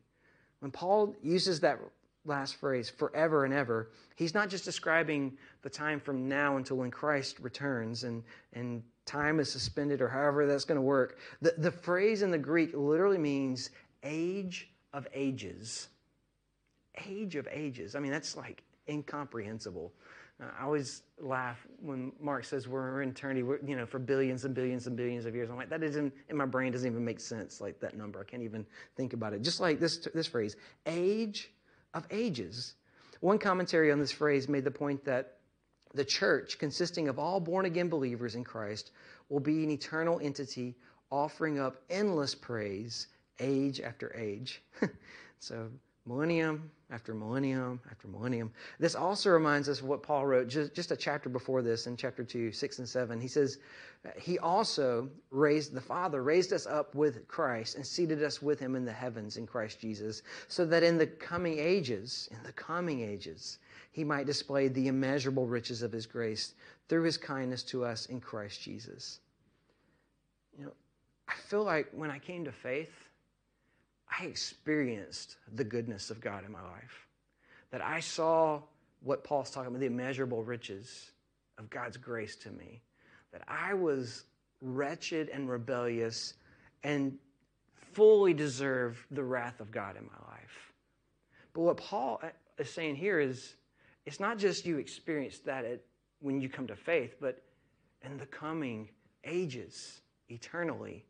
When 0.60 0.72
Paul 0.72 1.16
uses 1.22 1.60
that 1.60 1.80
last 2.26 2.56
phrase, 2.56 2.90
forever 2.90 3.46
and 3.46 3.54
ever, 3.54 3.92
he's 4.16 4.34
not 4.34 4.50
just 4.50 4.66
describing 4.66 5.38
the 5.62 5.70
time 5.70 6.00
from 6.00 6.28
now 6.28 6.58
until 6.58 6.78
when 6.78 6.92
Christ 6.92 7.40
returns 7.40 8.04
and, 8.04 8.24
and 8.54 8.84
time 9.06 9.40
is 9.40 9.52
suspended 9.52 10.02
or 10.02 10.10
however 10.10 10.46
that's 10.46 10.66
going 10.66 10.78
to 10.78 10.82
work. 10.82 11.20
The, 11.42 11.54
the 11.58 11.72
phrase 11.72 12.22
in 12.22 12.32
the 12.32 12.38
Greek 12.38 12.72
literally 12.74 13.18
means 13.18 13.70
age 14.04 14.70
of 14.94 15.08
ages. 15.14 15.88
Age 17.08 17.36
of 17.36 17.48
ages. 17.52 17.96
I 17.96 18.00
mean, 18.00 18.12
that's 18.12 18.36
like 18.36 18.64
incomprehensible. 18.90 19.94
Uh, 20.42 20.48
I 20.60 20.66
always 20.66 21.04
laugh 21.20 21.66
when 21.82 22.12
Mark 22.20 22.44
says 22.44 22.68
we're 22.68 23.02
in 23.02 23.10
eternity, 23.10 23.44
we're, 23.44 23.60
you 23.66 23.76
know, 23.76 23.86
for 23.86 24.00
billions 24.00 24.44
and 24.44 24.54
billions 24.54 24.88
and 24.88 24.96
billions 24.96 25.26
of 25.26 25.34
years. 25.34 25.50
I'm 25.50 25.56
like, 25.56 25.70
that 25.70 25.84
isn't 25.84 26.14
in 26.30 26.36
my 26.38 26.46
brain 26.46 26.72
doesn't 26.72 26.90
even 26.90 27.06
make 27.06 27.20
sense. 27.20 27.62
Like 27.62 27.80
that 27.80 27.98
number, 27.98 28.20
I 28.20 28.30
can't 28.30 28.44
even 28.44 28.66
think 28.98 29.14
about 29.14 29.34
it. 29.34 29.42
Just 29.42 29.60
like 29.60 29.80
this 29.80 29.98
this 30.14 30.28
phrase, 30.28 30.58
age 30.86 31.52
of 31.96 32.06
ages. 32.12 32.76
One 33.22 33.40
commentary 33.40 33.92
on 33.92 34.00
this 34.00 34.12
phrase 34.12 34.48
made 34.48 34.66
the 34.66 34.72
point 34.72 35.04
that 35.06 35.38
the 35.96 36.06
church, 36.06 36.60
consisting 36.60 37.08
of 37.08 37.18
all 37.18 37.40
born 37.40 37.66
again 37.66 37.90
believers 37.90 38.36
in 38.36 38.44
Christ, 38.44 38.92
will 39.30 39.40
be 39.40 39.64
an 39.64 39.72
eternal 39.72 40.20
entity 40.22 40.76
offering 41.10 41.58
up 41.58 41.82
endless 41.90 42.36
praise 42.36 43.08
age 43.40 43.80
after 43.82 44.14
age. 44.16 44.62
so 45.40 45.70
millennium 46.06 46.70
after 46.92 47.14
millennium 47.14 47.80
after 47.90 48.08
millennium. 48.08 48.52
This 48.80 48.96
also 48.96 49.32
reminds 49.32 49.68
us 49.68 49.80
of 49.80 49.88
what 49.88 50.04
Paul 50.04 50.26
wrote 50.26 50.48
just, 50.48 50.74
just 50.74 50.92
a 50.92 50.96
chapter 50.96 51.30
before 51.30 51.62
this 51.62 51.88
in 51.88 51.98
chapter 51.98 52.24
2, 52.24 52.52
6 52.52 52.80
and 52.80 52.88
7. 52.88 53.20
He 53.20 53.28
says, 53.28 53.58
He 54.18 54.38
also 54.38 55.10
raised, 55.32 55.74
the 55.74 55.82
Father 55.82 56.22
raised 56.22 56.54
us 56.54 56.68
up 56.68 56.94
with 56.94 57.28
Christ 57.28 57.76
and 57.76 57.86
seated 57.86 58.24
us 58.24 58.42
with 58.42 58.60
Him 58.60 58.76
in 58.76 58.86
the 58.86 58.94
heavens 58.94 59.38
in 59.38 59.48
Christ 59.48 59.80
Jesus, 59.80 60.22
so 60.48 60.64
that 60.66 60.84
in 60.84 60.98
the 60.98 61.08
coming 61.08 61.58
ages, 61.58 62.30
in 62.32 62.38
the 62.44 62.54
coming 62.54 63.02
ages, 63.02 63.58
He 63.92 64.04
might 64.04 64.28
display 64.28 64.68
the 64.68 64.88
immeasurable 64.88 65.48
riches 65.48 65.82
of 65.82 65.92
His 65.92 66.06
grace 66.06 66.54
through 66.88 67.04
His 67.04 67.18
kindness 67.18 67.64
to 67.64 67.84
us 67.84 68.06
in 68.06 68.22
Christ 68.22 68.62
Jesus. 68.62 69.20
You 70.58 70.66
know, 70.66 70.74
I 71.28 71.34
feel 71.34 71.64
like 71.64 71.88
when 71.94 72.12
I 72.12 72.20
came 72.20 72.46
to 72.46 72.52
faith, 72.52 72.94
I 74.10 74.26
experienced 74.26 75.38
the 75.54 75.64
goodness 75.64 76.10
of 76.10 76.22
God 76.22 76.46
in 76.46 76.52
my 76.52 76.62
life. 76.62 77.08
That 77.72 77.82
I 77.84 78.00
saw 78.00 78.62
what 79.02 79.24
Paul's 79.24 79.52
talking 79.52 79.68
about, 79.68 79.80
the 79.80 79.88
immeasurable 79.88 80.44
riches 80.44 81.12
of 81.58 81.70
God's 81.70 81.98
grace 81.98 82.36
to 82.38 82.52
me. 82.52 82.82
That 83.32 83.42
I 83.48 83.74
was 83.74 84.24
wretched 84.62 85.30
and 85.30 85.50
rebellious 85.50 86.34
and 86.84 87.18
fully 87.94 88.34
deserved 88.34 89.00
the 89.12 89.24
wrath 89.24 89.60
of 89.60 89.72
God 89.72 89.98
in 89.98 90.06
my 90.06 90.32
life. 90.32 90.74
But 91.54 91.62
what 91.62 91.78
Paul 91.78 92.20
uh, 92.22 92.28
is 92.58 92.70
saying 92.70 92.96
here 92.96 93.20
is 93.20 93.56
it's 94.06 94.20
not 94.20 94.38
just 94.38 94.66
you 94.66 94.78
experience 94.78 95.40
that 95.40 95.66
at, 95.66 95.82
when 96.20 96.42
you 96.42 96.50
come 96.50 96.68
to 96.68 96.76
faith, 96.76 97.16
but 97.20 97.42
in 98.04 98.18
the 98.18 98.26
coming 98.26 98.90
ages, 99.24 100.02
eternally, 100.30 101.06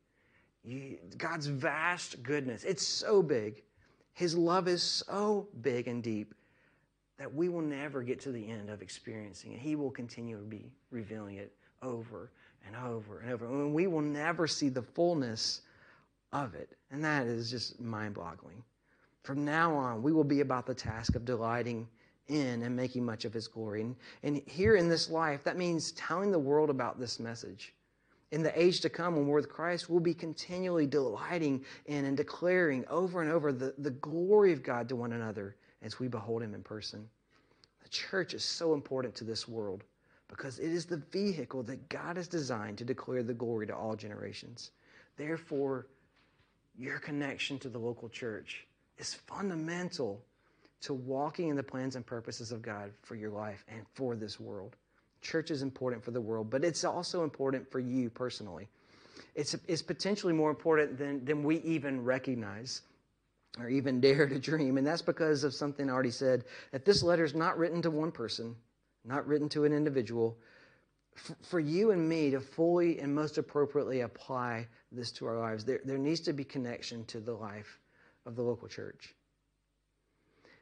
God's 1.17 1.47
vast 1.47 2.23
goodness, 2.23 2.63
it's 2.63 2.85
so 2.85 3.21
big. 3.21 3.61
His 4.13 4.35
love 4.35 4.67
is 4.67 4.81
so 4.81 5.47
big 5.61 5.87
and 5.87 6.01
deep 6.01 6.33
that 7.17 7.33
we 7.33 7.49
will 7.49 7.61
never 7.61 8.01
get 8.01 8.19
to 8.21 8.31
the 8.31 8.49
end 8.49 8.69
of 8.69 8.81
experiencing 8.81 9.53
it. 9.53 9.59
He 9.59 9.75
will 9.75 9.91
continue 9.91 10.37
to 10.37 10.43
be 10.43 10.71
revealing 10.91 11.35
it 11.35 11.53
over 11.81 12.31
and 12.65 12.75
over 12.75 13.19
and 13.19 13.31
over. 13.31 13.45
And 13.45 13.73
we 13.73 13.87
will 13.87 14.01
never 14.01 14.47
see 14.47 14.69
the 14.69 14.81
fullness 14.81 15.61
of 16.33 16.55
it. 16.55 16.69
And 16.91 17.03
that 17.03 17.27
is 17.27 17.49
just 17.49 17.79
mind 17.79 18.15
boggling. 18.15 18.63
From 19.23 19.45
now 19.45 19.75
on, 19.75 20.03
we 20.03 20.11
will 20.11 20.23
be 20.23 20.41
about 20.41 20.65
the 20.65 20.73
task 20.73 21.15
of 21.15 21.25
delighting 21.25 21.87
in 22.27 22.63
and 22.63 22.75
making 22.75 23.05
much 23.05 23.25
of 23.25 23.33
His 23.33 23.47
glory. 23.47 23.81
And, 23.81 23.95
and 24.23 24.41
here 24.45 24.75
in 24.75 24.89
this 24.89 25.09
life, 25.09 25.43
that 25.43 25.57
means 25.57 25.91
telling 25.93 26.31
the 26.31 26.39
world 26.39 26.69
about 26.69 26.99
this 26.99 27.19
message 27.19 27.73
in 28.31 28.43
the 28.43 28.59
age 28.59 28.81
to 28.81 28.89
come 28.89 29.15
when 29.15 29.27
we're 29.27 29.35
with 29.35 29.49
Christ, 29.49 29.89
we'll 29.89 29.99
be 29.99 30.13
continually 30.13 30.87
delighting 30.87 31.63
in 31.85 32.05
and 32.05 32.17
declaring 32.17 32.85
over 32.89 33.21
and 33.21 33.31
over 33.31 33.51
the, 33.51 33.73
the 33.77 33.91
glory 33.91 34.51
of 34.51 34.63
God 34.63 34.89
to 34.89 34.95
one 34.95 35.13
another 35.13 35.55
as 35.81 35.99
we 35.99 36.07
behold 36.07 36.41
Him 36.41 36.53
in 36.53 36.63
person. 36.63 37.07
The 37.83 37.89
church 37.89 38.33
is 38.33 38.43
so 38.43 38.73
important 38.73 39.15
to 39.15 39.23
this 39.23 39.47
world 39.47 39.83
because 40.27 40.57
it 40.59 40.71
is 40.71 40.85
the 40.85 40.97
vehicle 41.11 41.63
that 41.63 41.87
God 41.87 42.17
has 42.17 42.27
designed 42.27 42.79
to 42.79 42.83
declare 42.83 43.21
the 43.21 43.33
glory 43.33 43.67
to 43.67 43.75
all 43.75 43.95
generations. 43.95 44.71
Therefore, 45.17 45.87
your 46.77 46.99
connection 46.99 47.59
to 47.59 47.69
the 47.69 47.77
local 47.77 48.09
church 48.09 48.65
is 48.97 49.13
fundamental 49.13 50.21
to 50.81 50.93
walking 50.93 51.49
in 51.49 51.55
the 51.55 51.63
plans 51.63 51.95
and 51.95 52.05
purposes 52.05 52.51
of 52.51 52.61
God 52.61 52.91
for 53.01 53.15
your 53.15 53.29
life 53.29 53.63
and 53.67 53.85
for 53.93 54.15
this 54.15 54.39
world. 54.39 54.75
Church 55.25 55.49
is 55.49 55.63
important 55.63 56.03
for 56.03 56.11
the 56.11 56.21
world, 56.21 56.51
but 56.51 56.63
it's 56.63 56.83
also 56.83 57.23
important 57.23 57.69
for 57.71 57.79
you 57.79 58.11
personally. 58.11 58.67
It's, 59.33 59.55
it's 59.67 59.81
potentially 59.81 60.33
more 60.33 60.51
important 60.51 60.99
than, 60.99 61.25
than 61.25 61.43
we 61.43 61.57
even 61.57 62.03
recognize 62.03 62.83
or 63.59 63.67
even 63.67 63.99
dare 64.07 64.27
to 64.27 64.39
dream. 64.39 64.77
And 64.77 64.85
that's 64.85 65.01
because 65.01 65.43
of 65.43 65.53
something 65.53 65.89
I 65.89 65.93
already 65.93 66.11
said 66.11 66.45
that 66.71 66.85
this 66.85 67.01
letter 67.01 67.23
is 67.23 67.33
not 67.33 67.57
written 67.57 67.81
to 67.81 67.89
one 67.89 68.11
person, 68.11 68.55
not 69.03 69.27
written 69.27 69.49
to 69.49 69.63
an 69.63 69.73
individual. 69.73 70.37
F- 71.17 71.35
for 71.41 71.59
you 71.59 71.89
and 71.89 72.07
me 72.07 72.29
to 72.29 72.39
fully 72.39 72.99
and 72.99 73.13
most 73.13 73.39
appropriately 73.39 74.01
apply 74.01 74.67
this 74.91 75.11
to 75.13 75.25
our 75.25 75.39
lives, 75.39 75.65
there, 75.65 75.81
there 75.85 75.97
needs 75.97 76.19
to 76.21 76.33
be 76.33 76.43
connection 76.43 77.03
to 77.05 77.19
the 77.19 77.33
life 77.33 77.79
of 78.27 78.35
the 78.35 78.43
local 78.43 78.67
church 78.67 79.15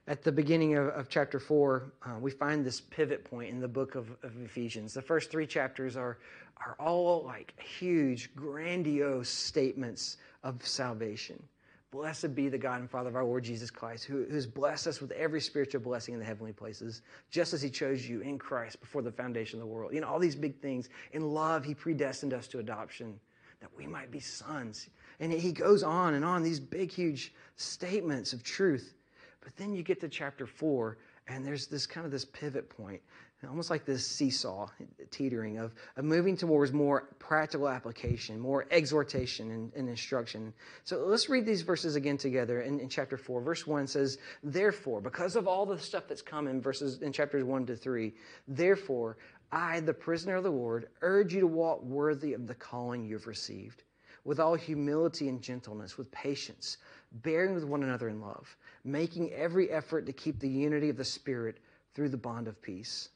at 0.07 0.21
the 0.21 0.31
beginning 0.31 0.75
of, 0.75 0.87
of 0.89 1.07
chapter 1.07 1.39
4, 1.39 1.93
uh, 2.05 2.09
we 2.19 2.31
find 2.31 2.65
this 2.65 2.81
pivot 2.81 3.23
point 3.23 3.49
in 3.49 3.59
the 3.59 3.67
book 3.67 3.95
of, 3.95 4.09
of, 4.23 4.33
Ephesians. 4.43 4.93
The 4.93 5.01
first 5.01 5.31
three 5.31 5.47
chapters 5.47 5.95
are, 5.95 6.17
are 6.57 6.75
all 6.79 7.23
like 7.23 7.53
huge, 7.61 8.35
grandiose 8.35 9.29
statements 9.29 10.17
of 10.43 10.65
salvation. 10.65 11.41
Blessed 11.89 12.35
be 12.35 12.49
the 12.49 12.57
God 12.57 12.81
and 12.81 12.89
Father 12.89 13.09
of 13.09 13.15
our 13.15 13.23
Lord 13.23 13.43
Jesus 13.43 13.69
Christ, 13.69 14.03
who 14.03 14.25
has 14.31 14.47
blessed 14.47 14.87
us 14.87 14.99
with 14.99 15.11
every 15.11 15.39
spiritual 15.39 15.79
blessing 15.79 16.15
in 16.15 16.19
the 16.19 16.25
heavenly 16.25 16.51
places, 16.51 17.01
just 17.29 17.53
as 17.53 17.61
He 17.61 17.69
chose 17.69 18.05
you 18.05 18.21
in 18.21 18.37
Christ 18.37 18.81
before 18.81 19.03
the 19.03 19.11
foundation 19.11 19.59
of 19.59 19.65
the 19.65 19.71
world. 19.71 19.93
You 19.93 20.01
know, 20.01 20.07
all 20.07 20.19
these 20.19 20.35
big 20.35 20.59
things. 20.59 20.89
In 21.13 21.21
love, 21.21 21.63
He 21.63 21.75
predestined 21.75 22.33
us 22.33 22.47
to 22.47 22.59
adoption, 22.59 23.19
that 23.61 23.69
we 23.77 23.85
might 23.85 24.11
be 24.11 24.19
sons. 24.19 24.89
And 25.19 25.31
He 25.31 25.53
goes 25.53 25.83
on 25.83 26.15
and 26.15 26.25
on, 26.25 26.43
these 26.43 26.59
big, 26.59 26.91
huge 26.91 27.31
statements 27.55 28.33
of 28.33 28.43
truth. 28.43 28.95
But 29.43 29.55
then 29.57 29.73
you 29.73 29.83
get 29.83 29.99
to 30.01 30.07
chapter 30.07 30.45
four, 30.45 30.97
and 31.27 31.45
there's 31.45 31.67
this 31.67 31.85
kind 31.85 32.05
of 32.05 32.11
this 32.11 32.25
pivot 32.25 32.69
point, 32.69 33.01
almost 33.47 33.69
like 33.69 33.85
this 33.85 34.05
seesaw 34.07 34.69
teetering 35.11 35.57
of, 35.57 35.73
of 35.97 36.05
moving 36.05 36.37
towards 36.37 36.71
more 36.71 37.09
practical 37.19 37.67
application, 37.67 38.39
more 38.39 38.65
exhortation 38.71 39.51
and, 39.51 39.73
and 39.75 39.89
instruction. 39.89 40.53
So 40.85 41.05
let's 41.05 41.29
read 41.29 41.45
these 41.45 41.61
verses 41.61 41.95
again 41.95 42.17
together 42.17 42.61
in, 42.61 42.79
in, 42.79 42.87
chapter 42.87 43.17
4. 43.17 43.41
Verse 43.41 43.67
1 43.67 43.87
says, 43.87 44.17
Therefore, 44.43 45.01
because 45.01 45.35
of 45.35 45.47
all 45.47 45.65
the 45.65 45.77
stuff 45.77 46.07
that's 46.07 46.21
come 46.21 46.47
in 46.47 46.61
verses 46.61 47.01
in 47.01 47.11
chapters 47.11 47.43
1 47.43 47.65
to 47.65 47.75
3, 47.75 48.13
therefore, 48.47 49.17
I, 49.51 49.81
the 49.81 49.93
prisoner 49.93 50.37
of 50.37 50.43
the 50.43 50.51
Lord, 50.51 50.87
urge 51.01 51.33
you 51.33 51.41
to 51.41 51.47
walk 51.47 51.83
worthy 51.83 52.33
of 52.33 52.47
the 52.47 52.55
calling 52.55 53.05
you've 53.05 53.27
received 53.27 53.83
with 54.25 54.39
all 54.39 54.55
humility 54.55 55.27
and 55.27 55.41
gentleness, 55.41 55.97
with 55.97 56.09
patience, 56.11 56.77
bearing 57.11 57.53
with 57.53 57.65
one 57.65 57.83
another 57.83 58.09
in 58.09 58.21
love, 58.21 58.55
making 58.83 59.31
every 59.31 59.69
effort 59.69 60.05
to 60.05 60.13
keep 60.13 60.39
the 60.39 60.49
unity 60.49 60.89
of 60.89 60.97
the 60.97 61.05
Spirit 61.05 61.57
through 61.93 62.09
the 62.09 62.17
bond 62.17 62.47
of 62.47 62.61
peace. 62.61 63.09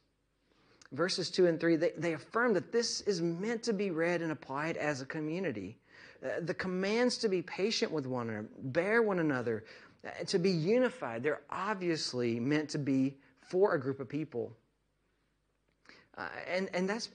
Verses 0.93 1.29
2 1.29 1.47
and 1.47 1.59
3, 1.59 1.75
they, 1.75 1.91
they 1.97 2.13
affirm 2.13 2.53
that 2.53 2.71
this 2.71 3.01
is 3.01 3.21
meant 3.21 3.61
to 3.63 3.73
be 3.73 3.91
read 3.91 4.21
and 4.21 4.31
applied 4.31 4.77
as 4.77 5.01
a 5.01 5.05
community. 5.05 5.77
Uh, 6.23 6.39
the 6.41 6.53
commands 6.53 7.17
to 7.17 7.27
be 7.27 7.41
patient 7.41 7.91
with 7.91 8.05
one 8.05 8.29
another, 8.29 8.47
bear 8.63 9.01
one 9.01 9.19
another, 9.19 9.65
uh, 10.05 10.23
to 10.25 10.39
be 10.39 10.51
unified, 10.51 11.21
they're 11.21 11.41
obviously 11.49 12.39
meant 12.39 12.69
to 12.69 12.77
be 12.77 13.17
for 13.41 13.73
a 13.73 13.79
group 13.79 13.99
of 13.99 14.07
people. 14.07 14.55
Uh, 16.17 16.27
and, 16.49 16.69
and 16.73 16.89
that's, 16.89 17.09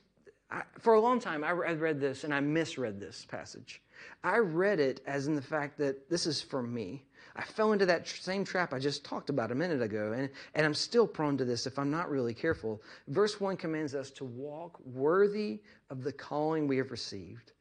I, 0.50 0.62
for 0.78 0.94
a 0.94 1.00
long 1.00 1.18
time, 1.18 1.42
I, 1.42 1.48
I 1.48 1.72
read 1.72 2.00
this 2.00 2.24
and 2.24 2.34
I 2.34 2.40
misread 2.40 3.00
this 3.00 3.24
passage. 3.24 3.80
I 4.22 4.38
read 4.38 4.80
it 4.80 5.00
as 5.06 5.26
in 5.26 5.34
the 5.34 5.42
fact 5.42 5.78
that 5.78 6.10
this 6.10 6.26
is 6.26 6.42
for 6.42 6.62
me. 6.62 7.04
I 7.36 7.42
fell 7.42 7.72
into 7.72 7.86
that 7.86 8.04
tr- 8.04 8.20
same 8.20 8.44
trap 8.44 8.74
I 8.74 8.78
just 8.78 9.04
talked 9.04 9.30
about 9.30 9.50
a 9.50 9.54
minute 9.54 9.80
ago, 9.80 10.12
and, 10.12 10.28
and 10.54 10.66
I'm 10.66 10.74
still 10.74 11.06
prone 11.06 11.36
to 11.38 11.44
this 11.44 11.66
if 11.66 11.78
I'm 11.78 11.90
not 11.90 12.10
really 12.10 12.34
careful. 12.34 12.82
Verse 13.08 13.40
1 13.40 13.56
commands 13.56 13.94
us 13.94 14.10
to 14.12 14.24
walk 14.24 14.78
worthy 14.84 15.60
of 15.90 16.04
the 16.04 16.12
calling 16.12 16.66
we 16.66 16.76
have 16.76 16.90
received. 16.90 17.52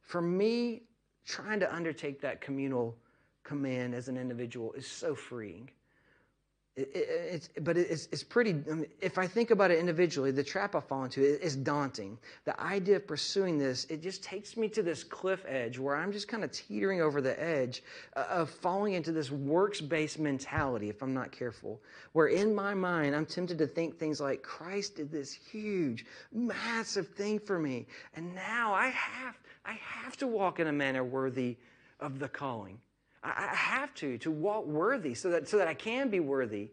For 0.00 0.22
me, 0.22 0.82
trying 1.26 1.60
to 1.60 1.74
undertake 1.74 2.20
that 2.20 2.40
communal 2.40 2.96
command 3.42 3.94
as 3.94 4.08
an 4.08 4.16
individual 4.16 4.72
is 4.72 4.86
so 4.86 5.14
freeing. 5.14 5.70
It, 6.76 6.90
it, 6.92 7.08
it's, 7.32 7.48
but 7.60 7.76
it's, 7.76 8.08
it's 8.10 8.24
pretty, 8.24 8.50
I 8.50 8.74
mean, 8.74 8.86
if 9.00 9.16
I 9.16 9.28
think 9.28 9.52
about 9.52 9.70
it 9.70 9.78
individually, 9.78 10.32
the 10.32 10.42
trap 10.42 10.74
I 10.74 10.80
fall 10.80 11.04
into 11.04 11.22
is 11.22 11.54
daunting. 11.54 12.18
The 12.46 12.60
idea 12.60 12.96
of 12.96 13.06
pursuing 13.06 13.58
this, 13.58 13.84
it 13.84 14.02
just 14.02 14.24
takes 14.24 14.56
me 14.56 14.68
to 14.70 14.82
this 14.82 15.04
cliff 15.04 15.44
edge 15.46 15.78
where 15.78 15.94
I'm 15.94 16.10
just 16.10 16.26
kind 16.26 16.42
of 16.42 16.50
teetering 16.50 17.00
over 17.00 17.20
the 17.20 17.40
edge 17.40 17.84
uh, 18.16 18.24
of 18.28 18.50
falling 18.50 18.94
into 18.94 19.12
this 19.12 19.30
works 19.30 19.80
based 19.80 20.18
mentality 20.18 20.88
if 20.88 21.00
I'm 21.00 21.14
not 21.14 21.30
careful. 21.30 21.80
Where 22.12 22.26
in 22.26 22.52
my 22.52 22.74
mind, 22.74 23.14
I'm 23.14 23.26
tempted 23.26 23.56
to 23.58 23.68
think 23.68 23.96
things 23.96 24.20
like, 24.20 24.42
Christ 24.42 24.96
did 24.96 25.12
this 25.12 25.32
huge, 25.32 26.04
massive 26.32 27.06
thing 27.10 27.38
for 27.38 27.60
me. 27.60 27.86
And 28.14 28.34
now 28.34 28.74
I 28.74 28.88
have, 28.88 29.38
I 29.64 29.74
have 29.74 30.16
to 30.16 30.26
walk 30.26 30.58
in 30.58 30.66
a 30.66 30.72
manner 30.72 31.04
worthy 31.04 31.56
of 32.00 32.18
the 32.18 32.28
calling. 32.28 32.80
I 33.24 33.54
have 33.54 33.94
to, 33.94 34.18
to 34.18 34.30
walk 34.30 34.66
worthy 34.66 35.14
so 35.14 35.30
that, 35.30 35.48
so 35.48 35.56
that 35.56 35.66
I 35.66 35.74
can 35.74 36.10
be 36.10 36.20
worthy. 36.20 36.68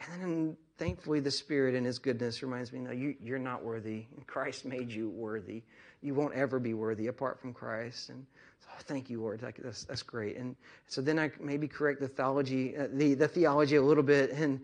And 0.00 0.22
then 0.22 0.56
thankfully, 0.76 1.20
the 1.20 1.30
Spirit 1.30 1.74
in 1.74 1.84
His 1.84 1.98
goodness 1.98 2.42
reminds 2.42 2.72
me 2.72 2.80
no, 2.80 2.90
you, 2.90 3.14
you're 3.20 3.38
not 3.38 3.64
worthy. 3.64 4.04
Christ 4.26 4.64
made 4.64 4.92
you 4.92 5.08
worthy. 5.08 5.62
You 6.02 6.14
won't 6.14 6.34
ever 6.34 6.60
be 6.60 6.74
worthy 6.74 7.08
apart 7.08 7.40
from 7.40 7.52
Christ. 7.52 8.10
And 8.10 8.24
so, 8.60 8.68
oh, 8.72 8.80
thank 8.84 9.10
you, 9.10 9.20
Lord. 9.20 9.40
That's, 9.40 9.84
that's 9.84 10.02
great. 10.02 10.36
And 10.36 10.54
so 10.86 11.00
then 11.00 11.18
I 11.18 11.32
maybe 11.40 11.66
correct 11.66 12.00
the 12.00 12.06
theology, 12.06 12.76
uh, 12.76 12.86
the, 12.92 13.14
the 13.14 13.26
theology 13.26 13.76
a 13.76 13.82
little 13.82 14.04
bit. 14.04 14.30
And, 14.30 14.60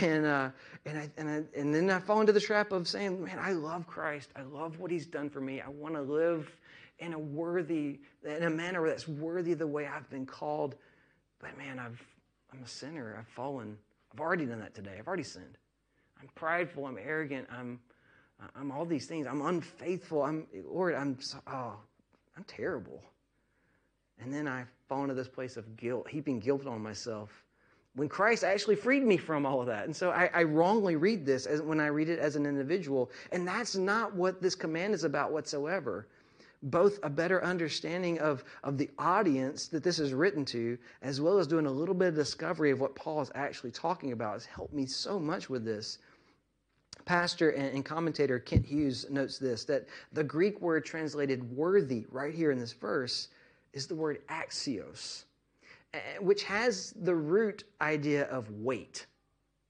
and, 0.00 0.24
uh, 0.24 0.50
and, 0.86 0.98
I, 0.98 1.10
and, 1.18 1.28
I, 1.28 1.58
and 1.58 1.74
then 1.74 1.90
I 1.90 1.98
fall 1.98 2.20
into 2.20 2.32
the 2.32 2.40
trap 2.40 2.72
of 2.72 2.88
saying, 2.88 3.22
man, 3.22 3.38
I 3.38 3.52
love 3.52 3.86
Christ. 3.86 4.30
I 4.34 4.42
love 4.42 4.78
what 4.78 4.90
He's 4.90 5.06
done 5.06 5.28
for 5.28 5.40
me. 5.40 5.60
I 5.60 5.68
want 5.68 5.94
to 5.94 6.02
live 6.02 6.50
in 6.98 7.12
a 7.12 7.18
worthy, 7.18 8.00
in 8.24 8.42
a 8.42 8.50
manner 8.50 8.86
that's 8.86 9.06
worthy 9.06 9.54
the 9.54 9.66
way 9.66 9.86
I've 9.86 10.08
been 10.10 10.26
called. 10.26 10.76
But 11.40 11.56
man, 11.56 11.78
I've, 11.78 12.02
I'm 12.52 12.62
a 12.62 12.68
sinner. 12.68 13.16
I've 13.18 13.28
fallen. 13.28 13.76
I've 14.12 14.20
already 14.20 14.46
done 14.46 14.60
that 14.60 14.74
today. 14.74 14.96
I've 14.98 15.06
already 15.06 15.22
sinned. 15.22 15.58
I'm 16.20 16.28
prideful. 16.34 16.86
I'm 16.86 16.98
arrogant. 16.98 17.46
I'm, 17.50 17.78
I'm 18.56 18.72
all 18.72 18.84
these 18.84 19.06
things. 19.06 19.26
I'm 19.26 19.42
unfaithful. 19.42 20.22
I'm, 20.22 20.46
Lord, 20.64 20.94
I'm, 20.94 21.20
so, 21.20 21.38
oh, 21.46 21.76
I'm 22.36 22.44
terrible. 22.44 23.02
And 24.20 24.32
then 24.32 24.48
I 24.48 24.64
fall 24.88 25.02
into 25.02 25.14
this 25.14 25.28
place 25.28 25.56
of 25.56 25.76
guilt, 25.76 26.08
heaping 26.08 26.40
guilt 26.40 26.66
on 26.66 26.82
myself 26.82 27.44
when 27.94 28.08
Christ 28.08 28.44
actually 28.44 28.76
freed 28.76 29.04
me 29.04 29.16
from 29.16 29.44
all 29.44 29.60
of 29.60 29.66
that. 29.66 29.84
And 29.84 29.94
so 29.94 30.10
I, 30.10 30.30
I, 30.32 30.42
wrongly 30.44 30.94
read 30.94 31.26
this 31.26 31.46
as, 31.46 31.60
when 31.60 31.80
I 31.80 31.88
read 31.88 32.08
it 32.08 32.20
as 32.20 32.36
an 32.36 32.46
individual. 32.46 33.10
And 33.32 33.46
that's 33.46 33.74
not 33.74 34.14
what 34.14 34.40
this 34.40 34.54
command 34.54 34.94
is 34.94 35.02
about 35.02 35.32
whatsoever 35.32 36.06
both 36.62 36.98
a 37.02 37.10
better 37.10 37.42
understanding 37.44 38.18
of, 38.18 38.44
of 38.64 38.78
the 38.78 38.90
audience 38.98 39.68
that 39.68 39.84
this 39.84 39.98
is 39.98 40.12
written 40.12 40.44
to, 40.46 40.78
as 41.02 41.20
well 41.20 41.38
as 41.38 41.46
doing 41.46 41.66
a 41.66 41.70
little 41.70 41.94
bit 41.94 42.08
of 42.08 42.14
discovery 42.14 42.70
of 42.70 42.80
what 42.80 42.94
Paul 42.94 43.20
is 43.20 43.30
actually 43.34 43.70
talking 43.70 44.12
about, 44.12 44.34
has 44.34 44.44
helped 44.44 44.74
me 44.74 44.86
so 44.86 45.18
much 45.18 45.48
with 45.48 45.64
this. 45.64 45.98
Pastor 47.04 47.50
and, 47.50 47.84
commentator 47.84 48.38
Kent 48.38 48.66
Hughes 48.66 49.06
notes 49.08 49.38
this 49.38 49.64
that 49.64 49.86
the 50.12 50.24
Greek 50.24 50.60
word 50.60 50.84
translated 50.84 51.56
worthy 51.56 52.04
right 52.10 52.34
here 52.34 52.50
in 52.50 52.58
this 52.58 52.72
verse 52.72 53.28
is 53.72 53.86
the 53.86 53.94
word 53.94 54.20
axios, 54.28 55.24
eh, 55.94 55.98
eh, 55.98 56.18
which 56.20 56.42
has 56.42 56.92
the 57.02 57.14
root 57.14 57.64
idea 57.80 58.24
of 58.24 58.50
weight 58.50 59.06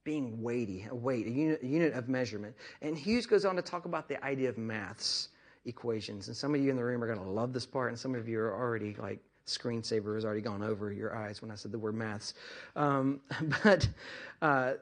being 0.05 0.43
weighty, 0.43 0.87
a 0.91 0.95
weight, 0.95 1.27
a 1.27 1.31
unit, 1.31 1.63
a 1.63 1.67
unit, 1.67 1.93
of 1.93 2.09
measurement. 2.09 2.57
And 2.81 2.97
Hughes 2.97 3.27
goes 3.27 3.45
on 3.45 3.57
to 3.57 3.63
talk 3.63 3.85
about 3.85 4.09
the 4.09 4.25
idea 4.25 4.49
of 4.49 4.57
maths 4.57 5.29
equations. 5.65 6.29
And 6.29 6.37
some 6.37 6.55
of 6.55 6.61
you 6.61 6.71
in 6.71 6.77
the 6.77 6.85
room 6.85 7.03
are 7.03 7.07
going 7.07 7.25
to 7.25 7.31
love 7.31 7.53
this 7.53 7.67
part, 7.67 7.91
and 7.91 7.99
some 7.99 8.15
of 8.15 8.29
you 8.29 8.41
are 8.41 8.55
already 8.55 8.95
like 8.99 9.21
screensaver 9.47 10.15
has 10.15 10.25
already 10.25 10.43
gone 10.43 10.63
over 10.63 10.93
your 10.93 11.17
eyes 11.17 11.41
when 11.41 11.51
I 11.51 11.55
said 11.55 11.73
the 11.73 11.79
word 11.79 11.95
maths. 11.95 12.35
Um, 12.77 13.21
but 13.65 13.89
uh, 14.43 14.75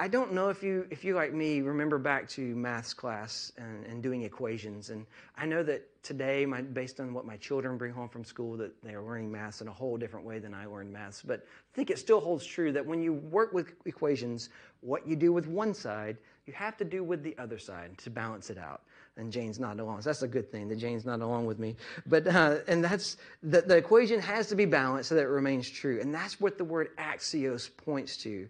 I 0.00 0.08
don't 0.08 0.32
know 0.32 0.48
if 0.48 0.62
you, 0.62 0.86
if 0.90 1.04
you 1.04 1.14
like 1.14 1.32
me, 1.32 1.60
remember 1.60 1.98
back 1.98 2.28
to 2.30 2.40
maths 2.56 2.92
class 2.92 3.52
and, 3.56 3.84
and 3.86 4.02
doing 4.02 4.22
equations. 4.22 4.90
And 4.90 5.06
I 5.36 5.46
know 5.46 5.62
that 5.62 6.02
today, 6.02 6.44
my, 6.46 6.62
based 6.62 6.98
on 6.98 7.14
what 7.14 7.24
my 7.24 7.36
children 7.36 7.78
bring 7.78 7.92
home 7.92 8.08
from 8.08 8.24
school, 8.24 8.56
that 8.56 8.72
they 8.82 8.94
are 8.94 9.02
learning 9.02 9.30
maths 9.30 9.60
in 9.60 9.68
a 9.68 9.72
whole 9.72 9.96
different 9.96 10.26
way 10.26 10.40
than 10.40 10.52
I 10.52 10.66
learned 10.66 10.92
maths. 10.92 11.22
But 11.24 11.40
I 11.46 11.76
think 11.76 11.90
it 11.90 11.98
still 12.00 12.20
holds 12.20 12.44
true 12.44 12.72
that 12.72 12.84
when 12.84 13.02
you 13.02 13.12
work 13.12 13.52
with 13.52 13.74
equations, 13.84 14.48
what 14.80 15.06
you 15.06 15.14
do 15.14 15.32
with 15.32 15.46
one 15.46 15.72
side, 15.72 16.16
you 16.46 16.52
have 16.54 16.76
to 16.78 16.84
do 16.84 17.04
with 17.04 17.22
the 17.22 17.36
other 17.38 17.58
side 17.58 17.96
to 17.98 18.10
balance 18.10 18.50
it 18.50 18.58
out 18.58 18.82
and 19.16 19.32
Jane's 19.32 19.60
not 19.60 19.78
along. 19.78 20.02
So 20.02 20.10
that's 20.10 20.22
a 20.22 20.28
good 20.28 20.50
thing 20.50 20.68
that 20.68 20.76
Jane's 20.76 21.04
not 21.04 21.20
along 21.20 21.46
with 21.46 21.58
me. 21.58 21.76
But 22.06 22.26
uh, 22.26 22.58
and 22.66 22.82
that's 22.82 23.16
the, 23.42 23.62
the 23.62 23.76
equation 23.76 24.20
has 24.20 24.48
to 24.48 24.54
be 24.54 24.64
balanced 24.64 25.08
so 25.08 25.14
that 25.14 25.22
it 25.22 25.28
remains 25.28 25.68
true, 25.68 26.00
and 26.00 26.12
that's 26.12 26.40
what 26.40 26.58
the 26.58 26.64
word 26.64 26.96
axios 26.96 27.70
points 27.76 28.16
to, 28.18 28.48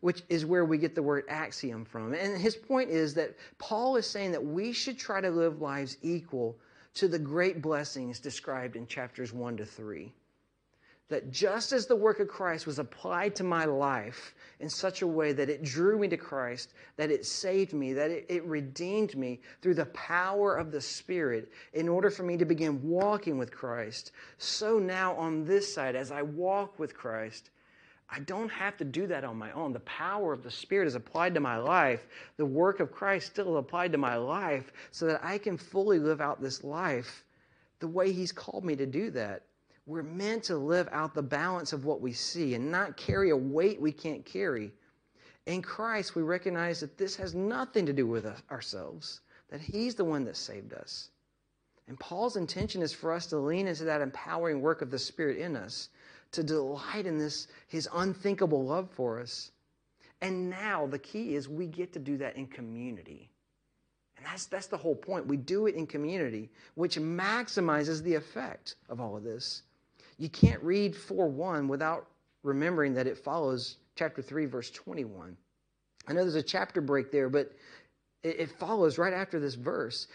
which 0.00 0.22
is 0.28 0.44
where 0.44 0.64
we 0.64 0.78
get 0.78 0.94
the 0.94 1.02
word 1.02 1.24
axiom 1.28 1.84
from. 1.84 2.12
And 2.14 2.40
his 2.40 2.56
point 2.56 2.90
is 2.90 3.14
that 3.14 3.36
Paul 3.58 3.96
is 3.96 4.06
saying 4.06 4.32
that 4.32 4.44
we 4.44 4.72
should 4.72 4.98
try 4.98 5.20
to 5.20 5.30
live 5.30 5.60
lives 5.60 5.96
equal 6.02 6.56
to 6.94 7.08
the 7.08 7.18
great 7.18 7.62
blessings 7.62 8.20
described 8.20 8.76
in 8.76 8.86
chapters 8.86 9.32
one 9.32 9.56
to 9.56 9.64
three 9.64 10.12
that 11.12 11.30
just 11.30 11.72
as 11.72 11.84
the 11.84 11.94
work 11.94 12.20
of 12.20 12.28
Christ 12.28 12.66
was 12.66 12.78
applied 12.78 13.36
to 13.36 13.44
my 13.44 13.66
life 13.66 14.34
in 14.60 14.70
such 14.70 15.02
a 15.02 15.06
way 15.06 15.34
that 15.34 15.50
it 15.50 15.62
drew 15.62 15.98
me 15.98 16.08
to 16.08 16.16
Christ, 16.16 16.72
that 16.96 17.10
it 17.10 17.26
saved 17.26 17.74
me, 17.74 17.92
that 17.92 18.10
it, 18.10 18.24
it, 18.30 18.44
redeemed 18.44 19.14
me 19.14 19.40
through 19.60 19.74
the 19.74 19.84
power 19.86 20.56
of 20.56 20.72
the 20.72 20.80
Spirit 20.80 21.52
in 21.74 21.86
order 21.86 22.08
for 22.08 22.22
me 22.22 22.38
to 22.38 22.46
begin 22.46 22.82
walking 22.82 23.36
with 23.36 23.52
Christ, 23.52 24.12
so 24.38 24.78
now 24.78 25.14
on 25.16 25.44
this 25.44 25.74
side, 25.74 25.96
as 25.96 26.10
I 26.10 26.22
walk 26.22 26.78
with 26.78 26.94
Christ, 26.94 27.50
I 28.08 28.20
don't 28.20 28.50
have 28.50 28.78
to 28.78 28.84
do 28.84 29.06
that 29.08 29.22
on 29.22 29.36
my 29.36 29.52
own. 29.52 29.74
The 29.74 29.80
power 29.80 30.32
of 30.32 30.42
the 30.42 30.50
Spirit 30.50 30.88
is 30.88 30.94
applied 30.94 31.34
to 31.34 31.40
my 31.40 31.58
life. 31.58 32.06
The 32.38 32.46
work 32.46 32.80
of 32.80 32.90
Christ 32.90 33.26
still 33.26 33.58
applied 33.58 33.92
to 33.92 33.98
my 33.98 34.16
life 34.16 34.72
so 34.90 35.04
that 35.06 35.22
I 35.22 35.36
can 35.36 35.58
fully 35.58 35.98
live 35.98 36.22
out 36.22 36.40
this 36.40 36.64
life 36.64 37.22
the 37.80 37.88
way 37.88 38.12
He's 38.12 38.32
called 38.32 38.64
me 38.64 38.76
to 38.76 38.86
do 38.86 39.10
that. 39.10 39.42
We're 39.86 40.02
meant 40.02 40.44
to 40.44 40.56
live 40.56 40.88
out 40.92 41.12
the 41.12 41.22
balance 41.22 41.72
of 41.72 41.84
what 41.84 42.00
we 42.00 42.12
see 42.12 42.54
and 42.54 42.70
not 42.70 42.96
carry 42.96 43.30
a 43.30 43.36
weight 43.36 43.80
we 43.80 43.90
can't 43.90 44.24
carry. 44.24 44.72
In 45.46 45.60
Christ, 45.60 46.14
we 46.14 46.22
recognize 46.22 46.80
that 46.80 46.96
this 46.96 47.16
has 47.16 47.34
nothing 47.34 47.86
to 47.86 47.92
do 47.92 48.06
with 48.06 48.26
ourselves, 48.50 49.20
that 49.48 49.60
He's 49.60 49.96
the 49.96 50.04
one 50.04 50.24
that 50.24 50.36
saved 50.36 50.72
us. 50.72 51.10
And 51.88 51.98
Paul's 51.98 52.36
intention 52.36 52.80
is 52.80 52.92
for 52.92 53.12
us 53.12 53.26
to 53.26 53.38
lean 53.38 53.66
into 53.66 53.82
that 53.84 54.00
empowering 54.00 54.60
work 54.60 54.82
of 54.82 54.90
the 54.92 55.00
Spirit 55.00 55.38
in 55.38 55.56
us, 55.56 55.88
to 56.30 56.44
delight 56.44 57.06
in 57.06 57.18
this, 57.18 57.48
His 57.66 57.88
unthinkable 57.92 58.64
love 58.64 58.88
for 58.88 59.18
us. 59.18 59.50
And 60.20 60.48
now 60.48 60.86
the 60.86 61.00
key 61.00 61.34
is 61.34 61.48
we 61.48 61.66
get 61.66 61.92
to 61.94 61.98
do 61.98 62.16
that 62.18 62.36
in 62.36 62.46
community. 62.46 63.28
And 64.16 64.24
that's, 64.24 64.46
that's 64.46 64.68
the 64.68 64.76
whole 64.76 64.94
point. 64.94 65.26
We 65.26 65.36
do 65.36 65.66
it 65.66 65.74
in 65.74 65.88
community, 65.88 66.48
which 66.76 66.96
maximizes 66.96 68.00
the 68.00 68.14
effect 68.14 68.76
of 68.88 69.00
all 69.00 69.16
of 69.16 69.24
this. 69.24 69.64
You 70.18 70.28
can't 70.28 70.62
read 70.62 70.94
4 70.96 71.28
1 71.28 71.68
without 71.68 72.06
remembering 72.42 72.94
that 72.94 73.06
it 73.06 73.18
follows 73.18 73.76
chapter 73.94 74.22
3, 74.22 74.46
verse 74.46 74.70
21. 74.70 75.36
I 76.08 76.12
know 76.12 76.22
there's 76.22 76.34
a 76.34 76.42
chapter 76.42 76.80
break 76.80 77.10
there, 77.10 77.28
but 77.28 77.52
it, 78.22 78.50
follows 78.50 78.98
right 78.98 79.12
after 79.12 79.40
this 79.40 79.54
verse. 79.54 80.06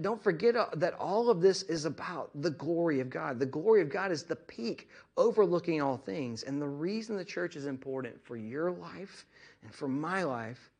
don't 0.00 0.22
forget 0.22 0.56
uh, 0.56 0.66
that 0.74 0.94
all 0.94 1.30
of 1.30 1.40
this 1.40 1.62
is 1.64 1.84
about 1.84 2.30
the 2.40 2.50
glory 2.50 3.00
of 3.00 3.10
God. 3.10 3.40
The 3.40 3.46
glory 3.46 3.82
of 3.82 3.88
God 3.88 4.12
is 4.12 4.22
the 4.22 4.36
peak 4.36 4.88
overlooking 5.16 5.82
all 5.82 5.96
things. 5.96 6.44
And 6.44 6.62
the 6.62 6.68
reason 6.68 7.16
the 7.16 7.24
church 7.24 7.56
is 7.56 7.66
important 7.66 8.24
for 8.24 8.36
your 8.36 8.70
life 8.70 9.26
and 9.62 9.74
for 9.74 9.88
my 9.88 10.22
life 10.22 10.70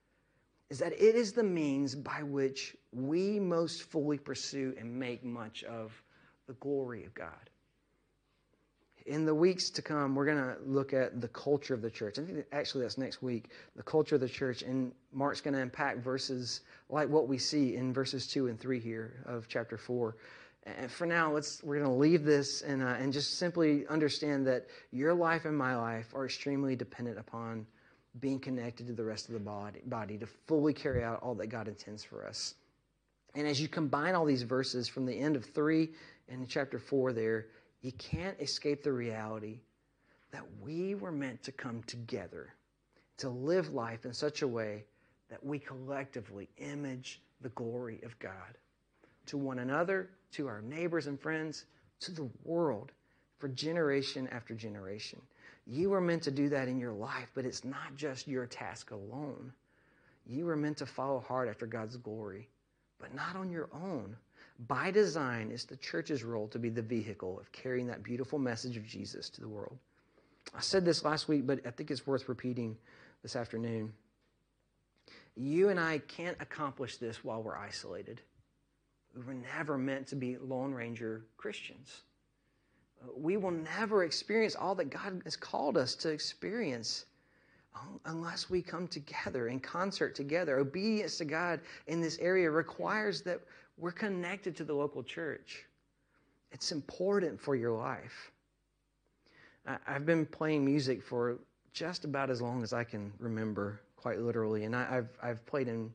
is 0.71 0.79
that 0.79 0.93
it 0.93 1.15
is 1.15 1.33
the 1.33 1.43
means 1.43 1.95
by 1.95 2.23
which 2.23 2.77
we 2.93 3.41
most 3.41 3.83
fully 3.85 4.19
pursue 4.19 4.75
and 4.79 4.93
make 4.93 5.25
much 5.25 5.65
of 5.65 5.93
the 6.47 6.55
glory 6.55 7.05
of 7.05 7.15
God. 7.15 7.51
In 9.07 9.25
the 9.25 9.35
weeks 9.35 9.71
to 9.71 9.83
come, 9.83 10.15
we're 10.15 10.27
going 10.27 10.37
to 10.37 10.57
look 10.65 10.93
at 10.93 11.21
the 11.21 11.29
culture 11.29 11.75
of 11.75 11.83
the 11.83 11.91
church. 11.91 12.19
I 12.19 12.23
think 12.23 12.37
that 12.37 12.49
actually 12.53 12.83
that's 12.83 12.99
next 12.99 13.23
week, 13.23 13.51
the 13.77 13.83
culture 13.83 14.17
of 14.17 14.21
the 14.21 14.29
church. 14.29 14.63
And 14.63 14.93
Mark's 15.13 15.41
going 15.41 15.55
to 15.55 15.61
unpack 15.61 15.99
verses 15.99 16.63
like 16.89 17.09
what 17.09 17.29
we 17.29 17.39
see 17.39 17.77
in 17.77 17.93
verses 17.93 18.27
2 18.27 18.49
and 18.49 18.59
3 18.59 18.81
here 18.81 19.23
of 19.25 19.47
chapter 19.49 19.77
4. 19.77 20.17
And 20.65 20.91
for 20.91 21.07
now, 21.07 21.33
let's 21.33 21.63
we're 21.63 21.79
going 21.79 21.89
to 21.89 21.97
leave 21.97 22.25
this 22.25 22.63
and, 22.63 22.83
uh, 22.83 22.97
and 22.99 23.13
just 23.13 23.39
simply 23.39 23.87
understand 23.87 24.47
that 24.49 24.67
your 24.91 25.15
life 25.15 25.45
and 25.45 25.57
my 25.57 25.77
life 25.77 26.13
are 26.13 26.25
extremely 26.25 26.75
dependent 26.75 27.19
upon 27.19 27.67
being 28.19 28.41
connected 28.41 28.87
to 28.89 28.93
the 28.93 29.05
rest 29.05 29.29
of 29.29 29.35
the 29.35 29.41
body, 29.41 29.81
body 29.87 30.19
to 30.19 30.27
fully 30.27 30.73
carry 30.73 31.05
out 31.05 31.23
all 31.23 31.35
that 31.37 31.49
God 31.49 31.69
intends 31.69 32.03
for 32.03 32.27
us. 32.27 32.55
And 33.37 33.47
as 33.47 33.61
you 33.61 33.69
combine 33.69 34.15
all 34.15 34.25
these 34.25 34.43
verses 34.43 34.89
from 34.89 35.07
the 35.07 35.17
end 35.17 35.37
of 35.37 35.45
3 35.45 35.91
and 36.29 36.49
chapter 36.49 36.79
4 36.79 37.13
there, 37.13 37.47
you 37.83 37.93
can't 37.93 38.41
escape 38.41 38.83
the 38.83 38.93
reality 38.93 39.61
that 40.33 40.45
we 40.61 40.95
were 40.95 41.13
meant 41.13 41.43
to 41.45 41.53
come 41.53 41.83
together 41.85 42.53
to 43.19 43.29
live 43.29 43.73
life 43.73 44.05
in 44.05 44.13
such 44.13 44.43
a 44.43 44.49
way 44.49 44.85
that 45.31 45.45
we 45.45 45.59
collectively 45.59 46.49
image 46.59 47.21
the 47.41 47.49
glory 47.51 48.01
of 48.05 48.19
God 48.19 48.59
to 49.27 49.37
one 49.37 49.59
another, 49.59 50.11
to 50.33 50.47
our 50.47 50.63
neighbors 50.63 51.07
and 51.07 51.21
friends, 51.21 51.65
to 52.01 52.13
the 52.13 52.29
world 52.45 52.93
for 53.39 53.49
generation 53.49 54.29
after 54.31 54.55
generation. 54.55 55.21
You 55.67 55.91
were 55.91 56.01
meant 56.01 56.23
to 56.25 56.31
do 56.31 56.49
that 56.51 56.69
in 56.69 56.79
your 56.79 56.93
life, 56.93 57.29
but 57.35 57.45
it's 57.45 57.65
not 57.65 57.97
just 57.97 58.29
your 58.29 58.47
task 58.47 58.93
alone. 58.93 59.53
You 60.27 60.47
were 60.47 60.57
meant 60.57 60.77
to 60.79 60.87
follow 60.87 61.21
hard 61.21 61.49
after 61.49 61.67
God's 61.67 61.97
glory, 61.97 62.49
but 63.01 63.15
not 63.15 63.37
on 63.37 63.51
your 63.51 63.69
own. 63.73 64.17
By 64.61 64.91
design, 64.91 65.51
it's 65.53 65.65
the 65.65 65.77
church's 65.77 66.25
role 66.25 66.49
to 66.49 66.59
be 66.59 66.71
the 66.71 66.83
vehicle 66.83 67.39
of 67.39 67.53
carrying 67.53 67.87
that 67.89 68.03
beautiful 68.03 68.39
message 68.39 68.77
of 68.77 68.87
Jesus 68.87 69.29
to 69.31 69.41
the 69.41 69.49
world. 69.49 69.77
I 70.55 70.61
said 70.61 70.85
this 70.85 71.05
last 71.05 71.29
week, 71.29 71.47
but 71.47 71.61
I 71.67 71.71
think 71.71 71.91
it's 71.91 72.07
worth 72.07 72.29
repeating 72.29 72.77
this 73.23 73.37
afternoon. 73.37 73.93
You 75.37 75.69
and 75.69 75.79
I 75.79 75.99
can't 75.99 76.37
accomplish 76.41 76.97
this 76.97 77.23
while 77.23 77.43
we're 77.43 77.57
isolated. 77.57 78.23
We 79.15 79.23
were 79.23 79.35
never 79.35 79.77
meant 79.77 80.07
to 80.09 80.17
be 80.17 80.39
Lone 80.39 80.73
Ranger 80.73 81.25
Christians. 81.37 82.03
We 83.15 83.37
will 83.37 83.51
never 83.51 84.05
experience 84.05 84.57
all 84.57 84.75
that 84.77 84.91
God 84.91 85.21
has 85.25 85.37
called 85.37 85.77
us 85.77 85.95
to 85.97 86.09
experience 86.09 87.05
oh, 87.77 88.01
unless 88.07 88.49
we 88.49 88.63
come 88.63 88.89
together 88.89 89.49
in 89.49 89.61
concert 89.61 90.15
together. 90.15 90.59
Obedience 90.59 91.19
to 91.19 91.27
God 91.27 91.61
in 91.87 92.01
this 92.01 92.19
area 92.19 92.51
requires 92.51 93.21
that 93.23 93.41
we're 93.79 93.93
connected 93.93 94.57
to 94.57 94.65
the 94.65 94.75
local 94.75 95.03
church. 95.03 95.65
It's 96.53 96.73
important 96.73 97.41
for 97.41 97.55
your 97.55 97.73
life. 97.73 98.33
I've 99.87 100.07
been 100.07 100.25
playing 100.27 100.65
music 100.65 101.03
for 101.03 101.39
just 101.73 102.05
about 102.05 102.31
as 102.31 102.41
long 102.41 102.63
as 102.63 102.73
I 102.73 102.85
can 102.85 103.13
remember, 103.19 103.81
quite 103.97 104.21
literally. 104.21 104.65
And 104.65 104.75
I've, 104.75 105.09
I've 105.23 105.45
played 105.45 105.69
in 105.69 105.93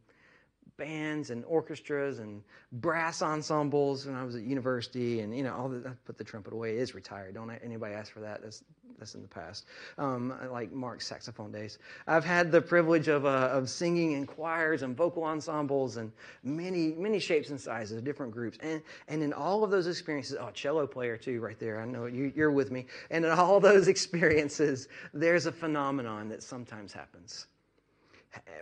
bands 0.82 1.30
and 1.30 1.46
orchestras 1.46 2.17
and 2.17 2.41
brass 2.72 3.22
ensembles 3.22 4.08
when 4.08 4.15
I 4.15 4.24
was 4.24 4.36
at 4.36 4.41
university, 4.41 5.20
and 5.20 5.38
you 5.38 5.44
know, 5.44 5.54
all 5.54 5.70
the, 5.70 5.88
I 5.88 5.91
put 6.06 6.17
the 6.17 6.24
trumpet 6.24 6.54
away. 6.54 6.72
It 6.72 6.80
is 6.80 6.96
retired. 6.96 7.36
Don't 7.36 7.52
anybody 7.63 7.94
ask 7.94 8.12
for 8.12 8.22
that. 8.22 8.41
That's 8.41 8.63
that's 8.98 9.13
in 9.13 9.22
the 9.22 9.28
past. 9.28 9.67
Um, 10.00 10.34
like 10.52 10.72
Mark's 10.72 11.06
saxophone 11.06 11.52
days. 11.52 11.78
I've 12.08 12.26
had 12.26 12.52
the 12.52 12.62
privilege 12.62 13.10
of 13.10 13.28
uh, 13.28 13.50
of 13.52 13.70
singing 13.70 14.13
in 14.13 14.26
choirs 14.26 14.82
and 14.82 14.98
vocal 14.98 15.24
ensembles 15.24 15.98
and 15.98 16.12
many 16.44 16.94
many 16.94 17.20
shapes 17.20 17.52
and 17.52 17.62
sizes, 17.62 18.02
different 18.02 18.32
groups, 18.32 18.58
and 18.63 18.82
and 19.08 19.22
in 19.22 19.34
all 19.34 19.63
of 19.63 19.70
those 19.70 19.86
experiences, 19.86 20.36
oh, 20.39 20.50
cello 20.52 20.88
player 20.88 21.15
too, 21.15 21.41
right 21.41 21.60
there. 21.60 21.80
I 21.80 21.86
know 21.86 22.08
you, 22.08 22.34
you're 22.36 22.52
with 22.52 22.72
me. 22.72 22.88
And 23.12 23.24
in 23.24 23.30
all 23.30 23.60
those 23.60 23.88
experiences, 23.96 24.88
there's 25.13 25.46
a 25.46 25.52
phenomenon 25.52 26.30
that 26.30 26.41
sometimes 26.41 26.91
happens 26.91 27.46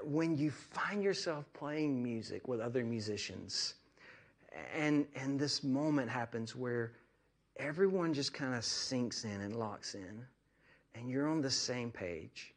when 0.04 0.38
you 0.38 0.52
find 0.52 1.04
yourself 1.04 1.46
playing 1.54 2.02
music 2.02 2.48
with 2.48 2.60
other 2.60 2.84
musicians, 2.84 3.76
and, 4.76 5.06
and 5.16 5.40
this 5.40 5.64
moment 5.64 6.10
happens 6.10 6.56
where 6.56 6.94
everyone 7.58 8.14
just 8.14 8.34
kind 8.34 8.56
of 8.56 8.64
sinks 8.64 9.26
in 9.26 9.42
and 9.42 9.56
locks 9.56 9.94
in, 9.96 10.26
and 10.96 11.10
you're 11.10 11.28
on 11.28 11.42
the 11.42 11.52
same 11.52 11.92
page, 11.92 12.54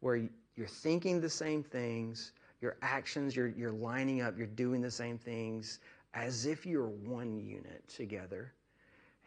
where 0.00 0.28
you're 0.56 0.66
thinking 0.66 1.20
the 1.20 1.30
same 1.30 1.62
things, 1.62 2.32
your 2.60 2.76
actions, 2.82 3.34
you're, 3.34 3.48
you're 3.48 3.72
lining 3.72 4.20
up, 4.20 4.38
you're 4.38 4.46
doing 4.46 4.80
the 4.80 4.90
same 4.90 5.18
things 5.18 5.80
as 6.14 6.46
if 6.46 6.64
you're 6.66 6.88
one 6.88 7.38
unit 7.38 7.82
together. 7.88 8.52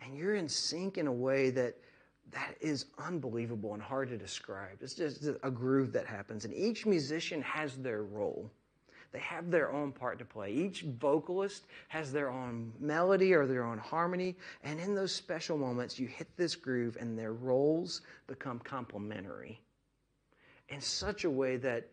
And 0.02 0.16
you're 0.16 0.36
in 0.36 0.48
sync 0.48 0.98
in 0.98 1.08
a 1.08 1.12
way 1.12 1.50
that 1.52 1.76
that 2.32 2.56
is 2.60 2.86
unbelievable 2.98 3.74
and 3.74 3.82
hard 3.82 4.10
to 4.10 4.18
describe. 4.18 4.78
It's 4.82 4.94
just 4.94 5.28
a 5.44 5.52
groove 5.52 5.94
that 5.94 6.06
happens. 6.06 6.46
And 6.46 6.54
each 6.54 6.86
musician 6.86 7.42
has 7.42 7.78
their 7.78 8.04
role. 8.04 8.52
They 9.12 9.20
have 9.20 9.50
their 9.50 9.72
own 9.72 9.94
part 9.94 10.20
to 10.20 10.26
play. 10.26 10.52
Each 10.52 10.82
vocalist 10.82 11.66
has 11.88 12.12
their 12.12 12.30
own 12.30 12.74
melody 12.80 13.34
or 13.34 13.46
their 13.46 13.64
own 13.64 13.78
harmony. 13.78 14.36
And 14.64 14.80
in 14.80 14.94
those 14.94 15.14
special 15.14 15.58
moments, 15.58 15.98
you 16.00 16.08
hit 16.08 16.28
this 16.36 16.56
groove 16.56 16.98
and 17.00 17.18
their 17.18 17.32
roles 17.32 18.02
become 18.28 18.60
complementary 18.60 19.62
in 20.70 20.82
such 20.82 21.24
a 21.24 21.30
way 21.30 21.58
that 21.58 21.88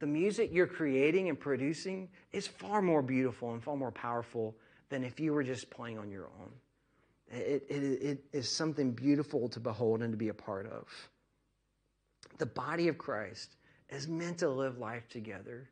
the 0.00 0.06
music 0.06 0.50
you're 0.52 0.66
creating 0.66 1.28
and 1.28 1.38
producing 1.38 2.08
is 2.32 2.46
far 2.46 2.82
more 2.82 3.02
beautiful 3.02 3.52
and 3.52 3.62
far 3.62 3.76
more 3.76 3.92
powerful 3.92 4.56
than 4.88 5.04
if 5.04 5.20
you 5.20 5.32
were 5.32 5.44
just 5.44 5.70
playing 5.70 5.98
on 5.98 6.10
your 6.10 6.28
own. 6.40 6.50
It, 7.32 7.66
it, 7.68 7.74
it 7.74 8.24
is 8.32 8.48
something 8.48 8.92
beautiful 8.92 9.48
to 9.48 9.60
behold 9.60 10.02
and 10.02 10.12
to 10.12 10.16
be 10.16 10.28
a 10.28 10.34
part 10.34 10.66
of. 10.66 10.86
The 12.38 12.46
body 12.46 12.88
of 12.88 12.98
Christ 12.98 13.56
is 13.88 14.08
meant 14.08 14.38
to 14.38 14.48
live 14.48 14.78
life 14.78 15.08
together 15.08 15.68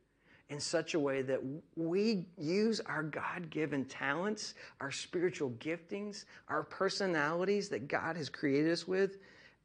in 0.49 0.59
such 0.59 0.93
a 0.93 0.99
way 0.99 1.21
that 1.21 1.39
we 1.75 2.25
use 2.37 2.79
our 2.81 3.03
God 3.03 3.49
given 3.49 3.85
talents, 3.85 4.53
our 4.81 4.91
spiritual 4.91 5.51
giftings, 5.51 6.25
our 6.47 6.63
personalities 6.63 7.69
that 7.69 7.87
God 7.87 8.17
has 8.17 8.29
created 8.29 8.71
us 8.71 8.87
with, 8.87 9.17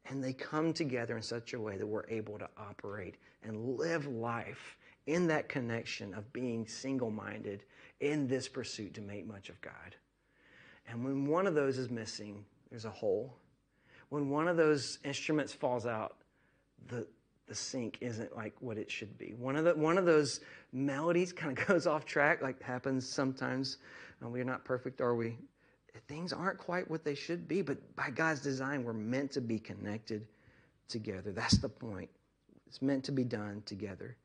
and 0.07 0.23
they 0.23 0.33
come 0.33 0.73
together 0.73 1.17
in 1.17 1.23
such 1.23 1.53
a 1.53 1.59
way 1.59 1.77
that 1.77 1.85
we're 1.85 2.07
able 2.09 2.39
to 2.39 2.49
operate 2.57 3.15
and 3.43 3.77
live 3.77 4.07
life 4.07 4.77
in 5.05 5.27
that 5.27 5.49
connection 5.49 6.13
of 6.13 6.31
being 6.33 6.67
single 6.67 7.11
minded 7.11 7.63
in 7.99 8.27
this 8.27 8.47
pursuit 8.47 8.93
to 8.93 9.01
make 9.01 9.27
much 9.27 9.49
of 9.49 9.59
God. 9.61 9.95
And 10.89 11.03
when 11.03 11.25
one 11.25 11.45
of 11.45 11.53
those 11.53 11.77
is 11.77 11.89
missing, 11.89 12.43
there's 12.69 12.85
a 12.85 12.89
hole. 12.89 13.35
When 14.09 14.29
one 14.29 14.47
of 14.47 14.57
those 14.57 14.97
instruments 15.03 15.53
falls 15.53 15.85
out, 15.85 16.15
the, 16.87 17.05
the 17.47 17.53
sync 17.53 17.99
isn't 18.01 18.35
like 18.35 18.53
what 18.59 18.77
it 18.77 18.89
should 18.89 19.17
be. 19.17 19.35
One 19.37 19.55
of, 19.55 19.65
the, 19.65 19.75
one 19.75 19.97
of 19.97 20.05
those 20.05 20.39
melodies 20.73 21.31
kind 21.31 21.57
of 21.57 21.67
goes 21.67 21.85
off 21.85 22.05
track, 22.05 22.41
like 22.41 22.61
happens 22.61 23.07
sometimes. 23.07 23.77
And 24.21 24.31
we're 24.31 24.43
not 24.43 24.65
perfect, 24.65 24.99
are 24.99 25.15
we? 25.15 25.37
Things 26.07 26.33
aren't 26.33 26.57
quite 26.57 26.89
what 26.89 27.03
they 27.03 27.15
should 27.15 27.47
be, 27.47 27.61
but 27.61 27.95
by 27.95 28.09
God's 28.09 28.41
design, 28.41 28.83
we're 28.83 28.93
meant 28.93 29.31
to 29.33 29.41
be 29.41 29.59
connected 29.59 30.27
together. 30.87 31.31
That's 31.31 31.57
the 31.57 31.69
point. 31.69 32.09
It's 32.67 32.81
meant 32.81 33.03
to 33.05 33.11
be 33.11 33.23
done 33.23 33.61
together. 33.65 34.15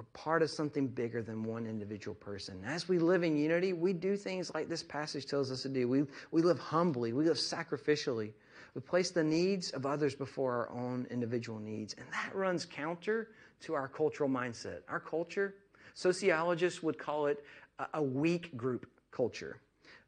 We're 0.00 0.04
part 0.14 0.40
of 0.40 0.48
something 0.48 0.86
bigger 0.86 1.20
than 1.20 1.42
one 1.44 1.66
individual 1.66 2.14
person. 2.14 2.62
As 2.64 2.88
we 2.88 2.98
live 2.98 3.22
in 3.22 3.36
unity, 3.36 3.74
we 3.74 3.92
do 3.92 4.16
things 4.16 4.50
like 4.54 4.66
this 4.66 4.82
passage 4.82 5.26
tells 5.26 5.52
us 5.52 5.60
to 5.60 5.68
do. 5.68 5.86
We, 5.88 6.04
we 6.30 6.40
live 6.40 6.58
humbly, 6.58 7.12
we 7.12 7.26
live 7.26 7.36
sacrificially. 7.36 8.32
We 8.74 8.80
place 8.80 9.10
the 9.10 9.22
needs 9.22 9.72
of 9.72 9.84
others 9.84 10.14
before 10.14 10.54
our 10.54 10.70
own 10.70 11.06
individual 11.10 11.58
needs. 11.58 11.94
And 11.98 12.06
that 12.14 12.34
runs 12.34 12.64
counter 12.64 13.28
to 13.60 13.74
our 13.74 13.88
cultural 13.88 14.30
mindset. 14.30 14.78
Our 14.88 15.00
culture, 15.00 15.56
sociologists 15.92 16.82
would 16.82 16.96
call 16.96 17.26
it 17.26 17.44
a, 17.92 18.02
weak 18.02 18.56
group 18.56 18.86
culture. 19.10 19.60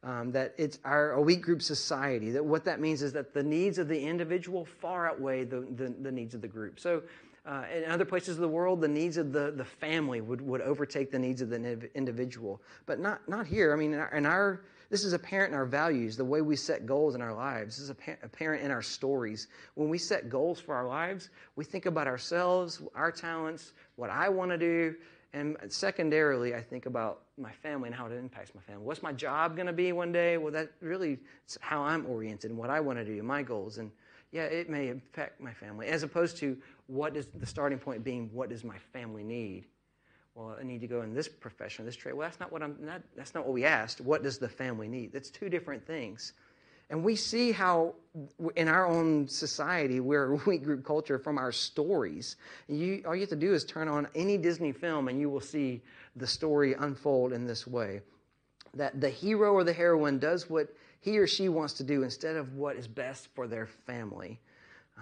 Um, 0.03 0.33
that 0.33 0.55
it's 0.57 0.79
our 0.87 1.13
a 1.13 1.21
weak 1.21 1.43
group 1.43 1.61
society. 1.61 2.31
That 2.31 2.43
what 2.43 2.65
that 2.65 2.81
means 2.81 3.03
is 3.03 3.13
that 3.13 3.35
the 3.35 3.43
needs 3.43 3.77
of 3.77 3.89
the 3.89 4.01
individual 4.01 4.65
far 4.65 5.11
outweigh 5.11 5.45
the, 5.45 5.61
the, 5.77 5.95
the 6.01 6.11
needs 6.11 6.35
of 6.35 6.41
the 6.41 6.49
group. 6.49 6.81
So 6.81 7.03
uh, 7.45 7.65
in 7.75 7.91
other 7.91 8.05
places 8.05 8.37
of 8.37 8.41
the 8.41 8.49
world, 8.49 8.81
the 8.81 8.89
needs 8.89 9.17
of 9.17 9.33
the, 9.33 9.53
the 9.57 9.65
family 9.65 10.21
would, 10.21 10.41
would 10.41 10.61
overtake 10.61 11.11
the 11.11 11.19
needs 11.19 11.41
of 11.41 11.51
the 11.51 11.91
individual. 11.95 12.63
But 12.87 13.01
not, 13.01 13.29
not 13.29 13.47
here. 13.47 13.73
I 13.73 13.77
mean, 13.77 13.95
in 13.95 13.99
our, 13.99 14.15
in 14.15 14.27
our, 14.27 14.65
this 14.91 15.05
is 15.05 15.13
apparent 15.13 15.53
in 15.53 15.59
our 15.59 15.67
values, 15.67 16.17
the 16.17 16.25
way 16.25 16.41
we 16.41 16.55
set 16.55 16.87
goals 16.87 17.15
in 17.17 17.21
our 17.21 17.35
lives. 17.35 17.77
This 17.77 17.85
is 17.85 17.91
apparent 18.23 18.63
in 18.63 18.71
our 18.71 18.83
stories. 18.83 19.49
When 19.75 19.89
we 19.89 19.99
set 19.99 20.29
goals 20.29 20.61
for 20.61 20.75
our 20.75 20.87
lives, 20.87 21.31
we 21.57 21.65
think 21.65 21.87
about 21.87 22.07
ourselves, 22.07 22.81
our 22.95 23.11
talents, 23.11 23.73
what 23.97 24.11
I 24.11 24.29
want 24.29 24.51
to 24.53 24.59
do. 24.59 24.95
And 25.35 25.57
secondarily, 25.69 26.55
I 26.55 26.61
think 26.61 26.87
about 26.87 27.23
my 27.39 27.51
family 27.51 27.87
and 27.87 27.95
how 27.95 28.07
it 28.07 28.13
impacts 28.13 28.55
my 28.55 28.61
family. 28.61 28.85
What's 28.85 29.03
my 29.03 29.15
job 29.15 29.57
going 29.57 29.67
to 29.67 29.73
be 29.73 29.91
one 29.93 30.13
day? 30.13 30.37
Well, 30.37 30.53
that 30.53 30.73
really 30.81 31.19
is 31.49 31.59
how 31.61 31.83
I'm 31.83 32.07
oriented 32.07 32.51
and 32.51 32.59
what 32.59 32.69
I 32.69 32.81
want 32.81 32.99
to 32.99 33.05
do, 33.05 33.21
my 33.23 33.43
goals. 33.43 33.79
And 33.79 33.91
yeah, 34.31 34.45
it 34.45 34.69
may 34.71 34.89
affect 34.89 35.41
my 35.41 35.53
family, 35.53 35.89
as 35.89 36.03
opposed 36.03 36.39
to 36.39 36.57
what 36.93 37.17
is 37.17 37.27
the 37.27 37.47
starting 37.47 37.79
point 37.79 38.05
being, 38.05 38.29
what 38.33 38.51
does 38.51 38.65
my 38.65 38.77
family 38.93 39.25
need? 39.25 39.65
Well, 40.35 40.57
I 40.59 40.63
need 40.63 40.81
to 40.83 40.87
go 40.87 41.03
in 41.03 41.15
this 41.15 41.29
profession, 41.29 41.85
this 41.85 41.97
trade. 41.97 42.15
Well, 42.15 42.27
that's 42.27 42.41
not 42.41 42.53
what 42.53 42.63
I'm. 42.63 42.77
Not, 42.81 43.03
that's 43.17 43.35
not 43.35 43.45
what 43.45 43.53
we 43.53 43.65
asked. 43.65 44.01
What 44.01 44.23
does 44.23 44.39
the 44.39 44.49
family 44.49 44.89
need? 44.89 45.13
That's 45.13 45.31
two 45.31 45.49
different 45.49 45.87
things. 45.87 46.33
And 46.91 47.03
we 47.03 47.17
see 47.17 47.53
how, 47.53 47.95
in 48.57 48.69
our 48.69 48.87
own 48.87 49.27
society, 49.29 50.01
where 50.01 50.31
we're 50.35 50.45
weak 50.45 50.65
group 50.65 50.85
culture 50.85 51.19
from 51.19 51.39
our 51.39 51.53
stories. 51.53 52.37
You, 52.69 53.03
all 53.07 53.15
you 53.15 53.23
have 53.23 53.31
to 53.31 53.37
do 53.37 53.55
is 53.55 53.65
turn 53.65 53.89
on 53.89 54.09
any 54.15 54.37
Disney 54.37 54.73
film 54.73 55.09
and 55.09 55.19
you 55.19 55.31
will 55.31 55.41
see 55.41 55.83
the 56.17 56.27
story 56.27 56.75
unfold 56.75 57.33
in 57.33 57.47
this 57.47 57.67
way 57.67 58.03
that 58.75 59.01
the 59.01 59.09
hero 59.09 59.53
or 59.53 59.65
the 59.65 59.73
heroine 59.73 60.19
does 60.19 60.49
what 60.49 60.75
he 61.01 61.19
or 61.19 61.27
she 61.27 61.49
wants 61.49 61.75
to 61.75 61.85
do 61.85 62.03
instead 62.03 62.37
of 62.37 62.55
what 62.55 62.77
is 62.77 62.89
best 62.89 63.29
for 63.35 63.47
their 63.47 63.67
family. 63.67 64.41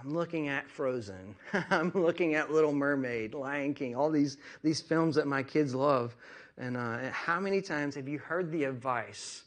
I'm 0.02 0.14
looking 0.14 0.48
at 0.48 0.66
Frozen. 0.70 1.34
I'm 1.70 1.92
looking 1.94 2.34
at 2.34 2.50
Little 2.50 2.72
Mermaid, 2.72 3.34
Lion 3.34 3.74
King, 3.74 3.94
all 3.94 4.10
these, 4.10 4.38
these 4.62 4.80
films 4.80 5.14
that 5.16 5.26
my 5.26 5.42
kids 5.42 5.74
love. 5.74 6.16
And 6.56 6.76
uh, 6.76 7.10
how 7.10 7.38
many 7.38 7.60
times 7.60 7.96
have 7.96 8.08
you 8.08 8.18
heard 8.18 8.50
the 8.50 8.64
advice, 8.64 9.42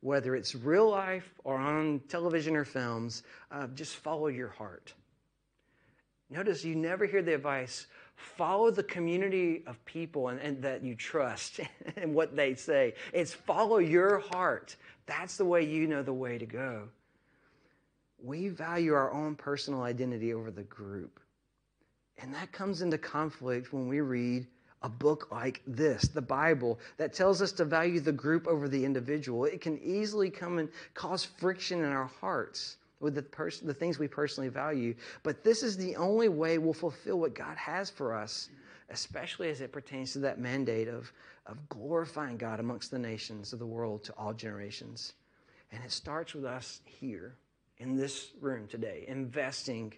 whether 0.00 0.34
it's 0.34 0.54
real 0.54 0.90
life 0.90 1.30
or 1.44 1.58
on 1.58 2.00
television 2.08 2.56
or 2.56 2.64
films, 2.64 3.22
uh, 3.50 3.66
just 3.74 3.96
follow 3.96 4.28
your 4.28 4.48
heart? 4.48 4.94
Notice 6.30 6.64
you 6.64 6.74
never 6.74 7.04
hear 7.04 7.22
the 7.22 7.34
advice, 7.34 7.86
follow 8.16 8.70
the 8.70 8.82
community 8.82 9.62
of 9.66 9.82
people 9.84 10.28
and, 10.28 10.40
and 10.40 10.62
that 10.62 10.82
you 10.82 10.94
trust 10.94 11.60
and 11.96 12.14
what 12.14 12.34
they 12.34 12.54
say. 12.54 12.94
It's 13.12 13.34
follow 13.34 13.76
your 13.78 14.20
heart. 14.20 14.76
That's 15.04 15.36
the 15.36 15.44
way 15.44 15.64
you 15.64 15.86
know 15.86 16.02
the 16.02 16.14
way 16.14 16.38
to 16.38 16.46
go. 16.46 16.88
We 18.22 18.48
value 18.48 18.94
our 18.94 19.12
own 19.12 19.36
personal 19.36 19.82
identity 19.82 20.34
over 20.34 20.50
the 20.50 20.64
group. 20.64 21.20
And 22.18 22.34
that 22.34 22.52
comes 22.52 22.82
into 22.82 22.98
conflict 22.98 23.72
when 23.72 23.88
we 23.88 24.00
read 24.00 24.46
a 24.82 24.88
book 24.88 25.30
like 25.30 25.62
this, 25.66 26.02
the 26.08 26.22
Bible, 26.22 26.78
that 26.96 27.12
tells 27.12 27.42
us 27.42 27.52
to 27.52 27.64
value 27.64 28.00
the 28.00 28.12
group 28.12 28.46
over 28.46 28.68
the 28.68 28.84
individual. 28.84 29.44
It 29.44 29.60
can 29.60 29.78
easily 29.78 30.30
come 30.30 30.58
and 30.58 30.68
cause 30.94 31.24
friction 31.24 31.80
in 31.80 31.92
our 31.92 32.10
hearts 32.20 32.76
with 33.00 33.14
the, 33.14 33.22
pers- 33.22 33.60
the 33.60 33.74
things 33.74 33.98
we 33.98 34.08
personally 34.08 34.48
value. 34.48 34.94
But 35.22 35.44
this 35.44 35.62
is 35.62 35.76
the 35.76 35.94
only 35.96 36.28
way 36.28 36.58
we'll 36.58 36.72
fulfill 36.72 37.20
what 37.20 37.34
God 37.34 37.56
has 37.56 37.90
for 37.90 38.14
us, 38.14 38.48
especially 38.90 39.50
as 39.50 39.60
it 39.60 39.72
pertains 39.72 40.12
to 40.12 40.18
that 40.20 40.40
mandate 40.40 40.88
of, 40.88 41.12
of 41.46 41.68
glorifying 41.68 42.36
God 42.36 42.60
amongst 42.60 42.90
the 42.90 42.98
nations 42.98 43.52
of 43.52 43.58
the 43.58 43.66
world 43.66 44.02
to 44.04 44.12
all 44.14 44.32
generations. 44.32 45.14
And 45.70 45.82
it 45.84 45.92
starts 45.92 46.34
with 46.34 46.44
us 46.44 46.80
here 46.84 47.36
in 47.78 47.96
this 47.96 48.32
room 48.40 48.66
today, 48.66 49.04
investing 49.08 49.92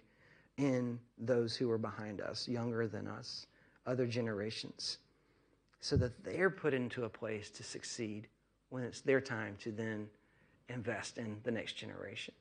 in 0.57 0.99
those 1.17 1.55
who 1.55 1.69
are 1.71 1.77
behind 1.77 2.21
us, 2.21 2.47
younger 2.47 2.87
than 2.87 3.07
us, 3.07 3.47
other 3.85 4.05
generations, 4.05 4.99
so 5.79 5.97
that 5.97 6.23
they're 6.23 6.49
put 6.49 6.73
into 6.73 7.05
a 7.05 7.09
place 7.09 7.49
to 7.49 7.63
succeed 7.63 8.27
when 8.69 8.83
it's 8.83 9.01
their 9.01 9.21
time 9.21 9.55
to 9.59 9.71
then 9.71 10.07
invest 10.69 11.17
in 11.17 11.37
the 11.43 11.51
next 11.51 11.73
generation. 11.73 12.33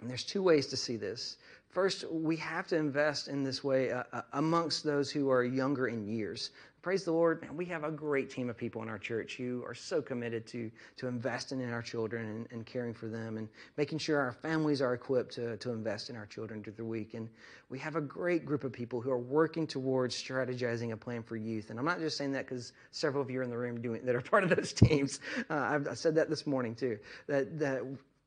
And 0.00 0.08
there's 0.08 0.24
two 0.24 0.42
ways 0.42 0.66
to 0.68 0.76
see 0.76 0.96
this. 0.96 1.36
First, 1.68 2.04
we 2.10 2.36
have 2.36 2.66
to 2.68 2.76
invest 2.76 3.28
in 3.28 3.44
this 3.44 3.62
way 3.62 3.92
uh, 3.92 4.02
uh, 4.12 4.22
amongst 4.32 4.82
those 4.82 5.10
who 5.10 5.30
are 5.30 5.44
younger 5.44 5.86
in 5.86 6.04
years. 6.04 6.50
Praise 6.82 7.04
the 7.04 7.12
Lord, 7.12 7.42
man, 7.42 7.56
we 7.56 7.66
have 7.66 7.84
a 7.84 7.90
great 7.90 8.30
team 8.30 8.48
of 8.48 8.56
people 8.56 8.82
in 8.82 8.88
our 8.88 8.98
church 8.98 9.36
who 9.36 9.62
are 9.66 9.74
so 9.74 10.00
committed 10.00 10.46
to, 10.46 10.70
to 10.96 11.06
investing 11.06 11.60
in 11.60 11.70
our 11.70 11.82
children 11.82 12.24
and, 12.26 12.48
and 12.50 12.64
caring 12.64 12.94
for 12.94 13.06
them 13.06 13.36
and 13.36 13.48
making 13.76 13.98
sure 13.98 14.18
our 14.18 14.32
families 14.32 14.80
are 14.80 14.94
equipped 14.94 15.34
to, 15.34 15.58
to 15.58 15.70
invest 15.70 16.08
in 16.08 16.16
our 16.16 16.24
children 16.24 16.64
through 16.64 16.72
the 16.72 16.84
week. 16.84 17.12
And 17.12 17.28
we 17.68 17.78
have 17.80 17.96
a 17.96 18.00
great 18.00 18.46
group 18.46 18.64
of 18.64 18.72
people 18.72 19.00
who 19.00 19.10
are 19.10 19.18
working 19.18 19.66
towards 19.66 20.20
strategizing 20.20 20.92
a 20.92 20.96
plan 20.96 21.22
for 21.22 21.36
youth. 21.36 21.68
And 21.68 21.78
I'm 21.78 21.84
not 21.84 22.00
just 22.00 22.16
saying 22.16 22.32
that 22.32 22.46
because 22.46 22.72
several 22.92 23.22
of 23.22 23.30
you 23.30 23.40
are 23.40 23.42
in 23.42 23.50
the 23.50 23.58
room 23.58 23.82
doing 23.82 24.04
that 24.06 24.14
are 24.14 24.22
part 24.22 24.42
of 24.42 24.50
those 24.50 24.72
teams. 24.72 25.20
Uh, 25.50 25.80
I 25.88 25.94
said 25.94 26.14
that 26.14 26.30
this 26.30 26.46
morning 26.46 26.74
too. 26.74 26.98
That, 27.26 27.58
that 27.58 27.82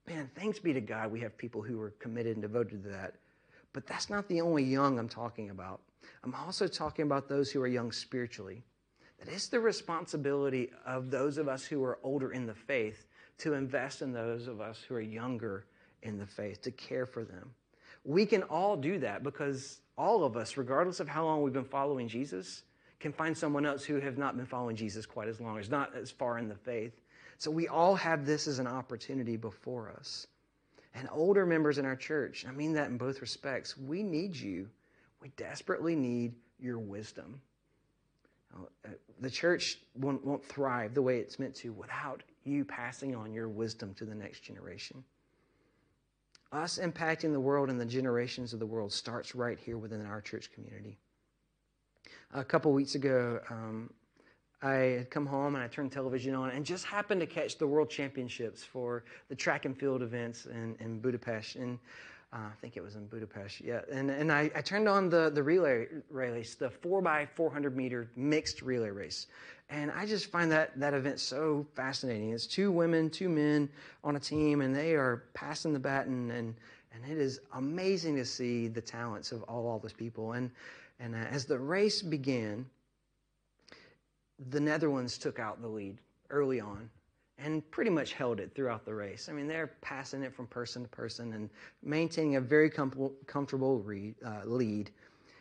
man, 0.08 0.30
thanks 0.36 0.60
be 0.60 0.74
to 0.74 0.82
God 0.82 1.12
we 1.12 1.20
have 1.22 1.38
people 1.38 1.62
who 1.62 1.80
are 1.82 1.92
committed 2.00 2.36
and 2.36 2.42
devoted 2.42 2.84
to 2.84 2.90
that. 2.90 3.16
But 3.74 3.88
that's 3.88 4.10
not 4.10 4.28
the 4.28 4.42
only 4.42 4.64
young 4.64 5.00
I'm 5.00 5.10
talking 5.10 5.50
about. 5.50 5.82
I'm 6.24 6.36
also 6.36 6.68
talking 6.68 7.04
about 7.04 7.28
those 7.28 7.52
who 7.52 7.62
are 7.62 7.68
young 7.68 7.92
spiritually. 7.92 8.64
That 9.20 9.34
it's 9.34 9.48
the 9.48 9.60
responsibility 9.60 10.70
of 10.86 11.10
those 11.10 11.38
of 11.38 11.48
us 11.48 11.66
who 11.66 11.84
are 11.84 12.00
older 12.04 12.32
in 12.32 12.46
the 12.46 12.54
faith 12.54 13.08
to 13.40 13.54
invest 13.54 14.02
in 14.02 14.14
those 14.14 14.48
of 14.48 14.62
us 14.62 14.84
who 14.88 14.96
are 14.96 15.02
younger 15.02 15.66
in 16.04 16.18
the 16.18 16.26
faith, 16.26 16.62
to 16.62 16.72
care 16.72 17.06
for 17.06 17.24
them. 17.24 17.50
We 18.04 18.26
can 18.26 18.44
all 18.44 18.76
do 18.76 19.00
that 19.00 19.24
because 19.24 19.80
all 19.98 20.24
of 20.24 20.36
us, 20.36 20.58
regardless 20.58 21.00
of 21.00 21.08
how 21.08 21.24
long 21.24 21.42
we've 21.42 21.54
been 21.54 21.64
following 21.64 22.08
Jesus, 22.08 22.64
can 23.00 23.14
find 23.14 23.38
someone 23.38 23.66
else 23.66 23.84
who 23.84 24.00
have 24.00 24.18
not 24.18 24.38
been 24.38 24.46
following 24.46 24.76
Jesus 24.76 25.06
quite 25.06 25.28
as 25.28 25.40
long, 25.40 25.58
is 25.58 25.70
not 25.70 25.96
as 25.96 26.12
far 26.12 26.38
in 26.38 26.48
the 26.48 26.56
faith. 26.56 26.94
So 27.44 27.52
we 27.52 27.68
all 27.68 27.96
have 27.96 28.26
this 28.26 28.48
as 28.48 28.60
an 28.60 28.68
opportunity 28.68 29.36
before 29.36 29.90
us. 29.90 30.28
And 30.96 31.10
older 31.12 31.46
members 31.46 31.78
in 31.78 31.84
our 31.86 31.98
church, 31.98 32.46
I 32.48 32.54
mean 32.54 32.72
that 32.72 32.90
in 32.90 32.98
both 32.98 33.20
respects, 33.20 33.78
we 33.78 34.02
need 34.02 34.34
you. 34.34 34.70
We 35.22 35.28
desperately 35.36 35.94
need 35.94 36.36
your 36.58 36.80
wisdom. 36.80 37.42
Uh, 38.56 38.92
the 39.20 39.30
church 39.30 39.80
won't, 39.94 40.24
won't 40.24 40.46
thrive 40.46 40.94
the 40.94 41.02
way 41.02 41.18
it's 41.20 41.38
meant 41.38 41.54
to 41.56 41.74
without 41.74 42.24
you 42.46 42.64
passing 42.64 43.14
on 43.14 43.34
your 43.34 43.50
wisdom 43.50 43.94
to 43.96 44.06
the 44.06 44.16
next 44.16 44.40
generation. 44.40 45.04
Us 46.54 46.80
impacting 46.82 47.34
the 47.34 47.42
world 47.42 47.70
and 47.70 47.78
the 47.78 47.86
generations 47.86 48.54
of 48.54 48.60
the 48.60 48.66
world 48.66 48.94
starts 48.94 49.36
right 49.36 49.60
here 49.60 49.78
within 49.78 50.06
our 50.06 50.22
church 50.22 50.50
community. 50.54 50.98
A 52.34 52.46
couple 52.46 52.72
weeks 52.72 52.96
ago, 52.96 53.42
um, 53.50 53.90
I 54.64 54.74
had 54.74 55.10
come 55.10 55.26
home 55.26 55.56
and 55.56 55.64
I 55.64 55.68
turned 55.68 55.92
television 55.92 56.34
on 56.34 56.50
and 56.52 56.66
just 56.66 56.86
happened 56.86 57.20
to 57.20 57.28
catch 57.28 57.58
the 57.58 57.68
World 57.68 57.90
Championships 57.90 58.64
for 58.64 59.04
the 59.28 59.36
track 59.36 59.66
and 59.66 59.78
field 59.78 60.02
events 60.02 60.46
in, 60.46 60.78
in 60.80 61.00
Budapest. 61.00 61.58
And 61.58 61.78
uh, 62.32 62.38
I 62.38 62.54
think 62.62 62.78
it 62.78 62.82
was 62.82 62.96
in 62.96 63.06
Budapest, 63.08 63.62
yeah. 63.62 63.82
And, 63.92 64.10
and 64.10 64.32
I, 64.32 64.50
I 64.56 64.62
turned 64.62 64.88
on 64.88 65.10
the, 65.10 65.30
the 65.30 65.44
relay 65.44 65.88
race, 66.10 66.56
the 66.56 66.70
4 66.70 67.02
by 67.02 67.28
400 67.36 67.76
meter 67.76 68.10
mixed 68.16 68.62
relay 68.62 68.90
race. 68.90 69.28
And 69.70 69.92
I 69.92 70.06
just 70.06 70.32
find 70.32 70.52
that, 70.52 70.80
that 70.80 70.94
event 70.94 71.20
so 71.20 71.66
fascinating. 71.76 72.32
It's 72.32 72.48
two 72.48 72.72
women, 72.72 73.10
two 73.10 73.30
men 73.30 73.70
on 74.04 74.16
a 74.16 74.20
team, 74.20 74.62
and 74.62 74.74
they 74.74 74.94
are 74.94 75.26
passing 75.34 75.74
the 75.74 75.80
baton. 75.80 76.32
And, 76.32 76.56
and 76.94 77.12
it 77.12 77.18
is 77.18 77.42
amazing 77.54 78.16
to 78.16 78.26
see 78.26 78.68
the 78.68 78.82
talents 78.82 79.32
of 79.32 79.44
all, 79.44 79.68
all 79.68 79.80
those 79.80 79.94
people. 79.94 80.34
And, 80.34 80.50
and 81.00 81.16
as 81.16 81.46
the 81.46 81.60
race 81.60 82.02
began, 82.02 82.66
the 84.50 84.60
Netherlands 84.60 85.18
took 85.18 85.40
out 85.40 85.62
the 85.62 85.68
lead 85.68 85.98
early 86.30 86.60
on 86.60 86.90
and 87.38 87.70
pretty 87.72 87.90
much 87.90 88.14
held 88.14 88.40
it 88.40 88.52
throughout 88.54 88.86
the 88.86 88.94
race. 88.94 89.28
I 89.30 89.34
mean, 89.34 89.48
they're 89.48 89.72
passing 89.82 90.24
it 90.24 90.34
from 90.34 90.48
person 90.48 90.84
to 90.84 90.90
person 90.90 91.34
and 91.34 91.50
maintaining 91.82 92.36
a 92.36 92.42
very 92.42 92.70
com- 92.70 93.12
comfortable 93.26 93.84
uh, 94.26 94.42
lead. 94.46 94.92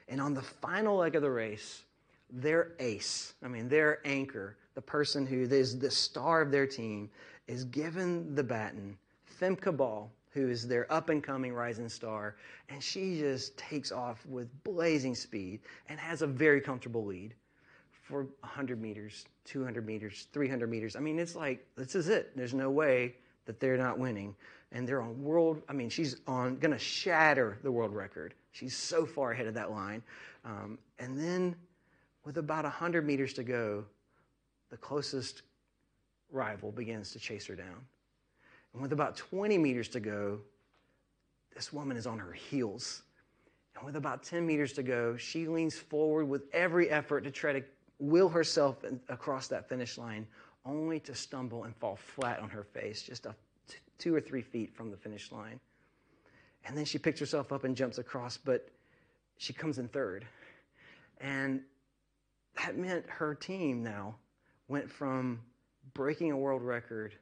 And 0.09 0.21
on 0.21 0.35
the 0.35 0.43
final 0.43 0.97
leg 0.97 1.17
of 1.17 1.23
the 1.23 1.31
race, 1.31 1.85
their 2.31 2.73
ace, 2.79 3.35
I 3.43 3.49
mean, 3.49 3.69
their 3.69 4.01
anchor, 4.07 4.57
the 4.75 4.83
person 4.83 5.27
who 5.27 5.43
is 5.43 5.79
the 5.79 5.91
star 5.91 6.41
of 6.41 6.51
their 6.51 6.67
team, 6.67 7.11
is 7.47 7.65
given 7.65 8.35
the 8.35 8.43
baton, 8.43 8.97
Femke 9.41 9.77
Bol, 9.77 10.11
who 10.31 10.49
is 10.49 10.67
their 10.67 10.91
up 10.91 11.11
and 11.11 11.23
coming 11.23 11.53
rising 11.53 11.91
star, 11.91 12.37
and 12.71 12.83
she 12.83 13.19
just 13.19 13.57
takes 13.59 13.93
off 13.93 14.25
with 14.27 14.49
blazing 14.65 15.15
speed 15.15 15.61
and 15.91 16.01
has 16.01 16.23
a 16.23 16.27
very 16.27 16.61
comfortable 16.61 17.05
lead 17.05 17.35
for 18.03 18.25
100 18.41 18.81
meters, 18.81 19.25
200 19.45 19.87
meters, 19.87 20.27
300 20.33 20.69
meters. 20.69 20.97
I 20.97 21.01
mean, 21.01 21.19
it's 21.19 21.37
like, 21.37 21.65
this 21.77 21.95
is 21.95 22.09
it. 22.09 22.37
There's 22.37 22.53
no 22.53 22.71
way 22.71 23.15
that 23.47 23.61
they're 23.61 23.79
not 23.79 23.99
winning. 23.99 24.35
And 24.73 24.89
they're 24.89 25.03
on 25.03 25.23
world, 25.23 25.63
I 25.69 25.73
mean, 25.73 25.89
she's 25.89 26.17
on, 26.27 26.59
to 26.59 26.79
shatter 26.79 27.59
the 27.63 27.71
world 27.71 27.95
record. 27.95 28.35
She's 28.51 28.77
so 28.77 29.07
far 29.07 29.33
ahead 29.33 29.47
of 29.47 29.55
that 29.55 29.71
line. 29.71 30.03
Um, 30.45 30.79
and 30.99 31.19
then 31.19 31.55
with 32.25 32.39
about 32.39 32.65
100 32.65 33.07
meters 33.07 33.33
to 33.35 33.45
go, 33.45 33.85
the 34.71 34.77
closest 34.77 35.43
rival 36.31 36.73
begins 36.73 37.13
to 37.13 37.19
chase 37.19 37.47
her 37.47 37.55
down. 37.55 37.87
And 38.73 38.83
with 38.83 38.93
about 38.93 39.17
20 39.17 39.59
meters 39.59 39.89
to 39.91 40.01
go, 40.01 40.41
this 41.55 41.73
woman 41.73 41.97
is 41.97 42.07
on 42.07 42.19
her 42.19 42.33
heels. 42.33 43.03
And 43.77 43.85
with 43.85 43.97
about 43.97 44.23
10 44.23 44.47
meters 44.47 44.73
to 44.75 44.83
go, 44.83 45.17
she 45.17 45.47
leans 45.47 45.77
forward 45.77 46.25
with 46.25 46.43
every 46.53 46.91
effort 46.91 47.23
to 47.25 47.31
try 47.31 47.53
to 47.53 47.63
will 48.03 48.29
herself 48.29 48.85
across 49.09 49.47
that 49.47 49.69
finish 49.69 49.97
line 49.97 50.27
only 50.65 50.99
to 50.99 51.15
stumble 51.15 51.65
and 51.65 51.77
fall 51.77 51.95
flat 51.95 52.41
on 52.41 52.51
her 52.51 52.65
face 52.65 53.01
just 53.01 53.27
a, 53.27 53.35
t- 53.69 53.77
two 53.99 54.13
or 54.13 54.21
three 54.21 54.43
feet 54.43 54.75
from 54.75 54.91
the 54.91 54.97
finish 54.97 55.31
line. 55.31 55.61
And 56.65 56.77
then 56.77 56.85
she 56.85 56.99
picks 56.99 57.21
herself 57.21 57.53
up 57.53 57.63
and 57.63 57.77
jumps 57.77 57.99
across, 57.99 58.37
but 58.37 58.69
she 59.39 59.53
comes 59.53 59.79
in 59.79 59.87
third. 59.89 60.27
And 61.21 61.61
that 62.57 62.77
meant 62.77 63.05
her 63.09 63.37
team 63.37 63.85
now 63.85 64.17
went 64.67 64.91
from 64.91 65.41
breaking 65.95 66.33
a 66.33 66.37
world 66.37 66.63
record 66.63 67.15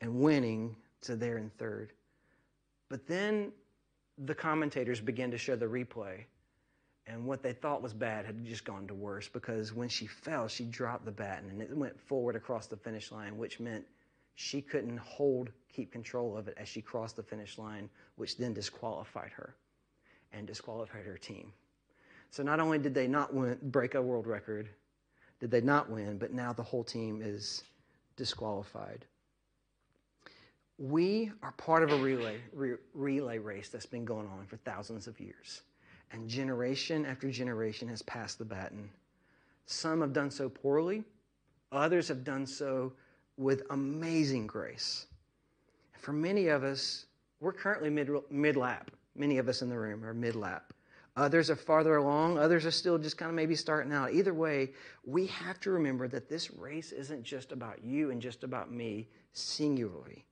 and 0.00 0.20
winning 0.20 0.74
to 1.02 1.16
there 1.16 1.36
in 1.36 1.50
third. 1.58 1.92
But 2.88 3.06
then 3.06 3.52
the 4.16 4.34
commentators 4.34 5.00
began 5.00 5.30
to 5.30 5.38
show 5.38 5.54
the 5.54 5.66
replay 5.66 6.24
and 7.06 7.24
what 7.24 7.42
they 7.42 7.52
thought 7.52 7.82
was 7.82 7.92
bad 7.92 8.24
had 8.24 8.44
just 8.44 8.64
gone 8.64 8.86
to 8.86 8.94
worse 8.94 9.28
because 9.28 9.74
when 9.74 9.88
she 9.88 10.06
fell, 10.06 10.48
she 10.48 10.64
dropped 10.64 11.04
the 11.04 11.12
baton 11.12 11.50
and 11.50 11.60
it 11.60 11.76
went 11.76 11.98
forward 12.00 12.34
across 12.34 12.66
the 12.66 12.76
finish 12.76 13.12
line, 13.12 13.36
which 13.36 13.60
meant 13.60 13.84
she 14.36 14.62
couldn't 14.62 14.98
hold, 14.98 15.50
keep 15.72 15.92
control 15.92 16.36
of 16.36 16.48
it 16.48 16.54
as 16.56 16.68
she 16.68 16.80
crossed 16.80 17.16
the 17.16 17.22
finish 17.22 17.58
line, 17.58 17.90
which 18.16 18.38
then 18.38 18.54
disqualified 18.54 19.30
her 19.32 19.54
and 20.32 20.46
disqualified 20.46 21.04
her 21.04 21.18
team. 21.18 21.52
So 22.30 22.42
not 22.42 22.58
only 22.58 22.78
did 22.78 22.94
they 22.94 23.06
not 23.06 23.34
win, 23.34 23.58
break 23.62 23.94
a 23.94 24.02
world 24.02 24.26
record, 24.26 24.68
did 25.40 25.50
they 25.50 25.60
not 25.60 25.90
win, 25.90 26.16
but 26.18 26.32
now 26.32 26.52
the 26.52 26.62
whole 26.62 26.82
team 26.82 27.20
is 27.22 27.64
disqualified. 28.16 29.04
We 30.78 31.30
are 31.42 31.52
part 31.52 31.82
of 31.84 31.92
a 31.92 31.96
relay, 31.96 32.38
re, 32.52 32.74
relay 32.94 33.38
race 33.38 33.68
that's 33.68 33.86
been 33.86 34.04
going 34.04 34.26
on 34.26 34.46
for 34.46 34.56
thousands 34.56 35.06
of 35.06 35.20
years. 35.20 35.62
And 36.12 36.28
generation 36.28 37.04
after 37.06 37.30
generation 37.30 37.88
has 37.88 38.02
passed 38.02 38.38
the 38.38 38.44
baton. 38.44 38.90
Some 39.66 40.00
have 40.00 40.12
done 40.12 40.30
so 40.30 40.48
poorly, 40.48 41.04
others 41.72 42.08
have 42.08 42.24
done 42.24 42.46
so 42.46 42.92
with 43.36 43.62
amazing 43.70 44.46
grace. 44.46 45.06
For 45.98 46.12
many 46.12 46.48
of 46.48 46.62
us, 46.62 47.06
we're 47.40 47.52
currently 47.52 47.90
mid, 47.90 48.10
mid 48.30 48.56
lap. 48.56 48.90
Many 49.16 49.38
of 49.38 49.48
us 49.48 49.62
in 49.62 49.68
the 49.68 49.78
room 49.78 50.04
are 50.04 50.14
mid 50.14 50.36
lap. 50.36 50.72
Others 51.16 51.48
are 51.48 51.56
farther 51.56 51.96
along. 51.96 52.38
Others 52.38 52.66
are 52.66 52.72
still 52.72 52.98
just 52.98 53.16
kind 53.16 53.28
of 53.28 53.36
maybe 53.36 53.54
starting 53.54 53.92
out. 53.92 54.12
Either 54.12 54.34
way, 54.34 54.72
we 55.04 55.26
have 55.26 55.60
to 55.60 55.70
remember 55.70 56.08
that 56.08 56.28
this 56.28 56.50
race 56.50 56.90
isn't 56.90 57.22
just 57.22 57.52
about 57.52 57.84
you 57.84 58.10
and 58.10 58.20
just 58.20 58.42
about 58.42 58.72
me 58.72 59.08
singularly. 59.32 60.24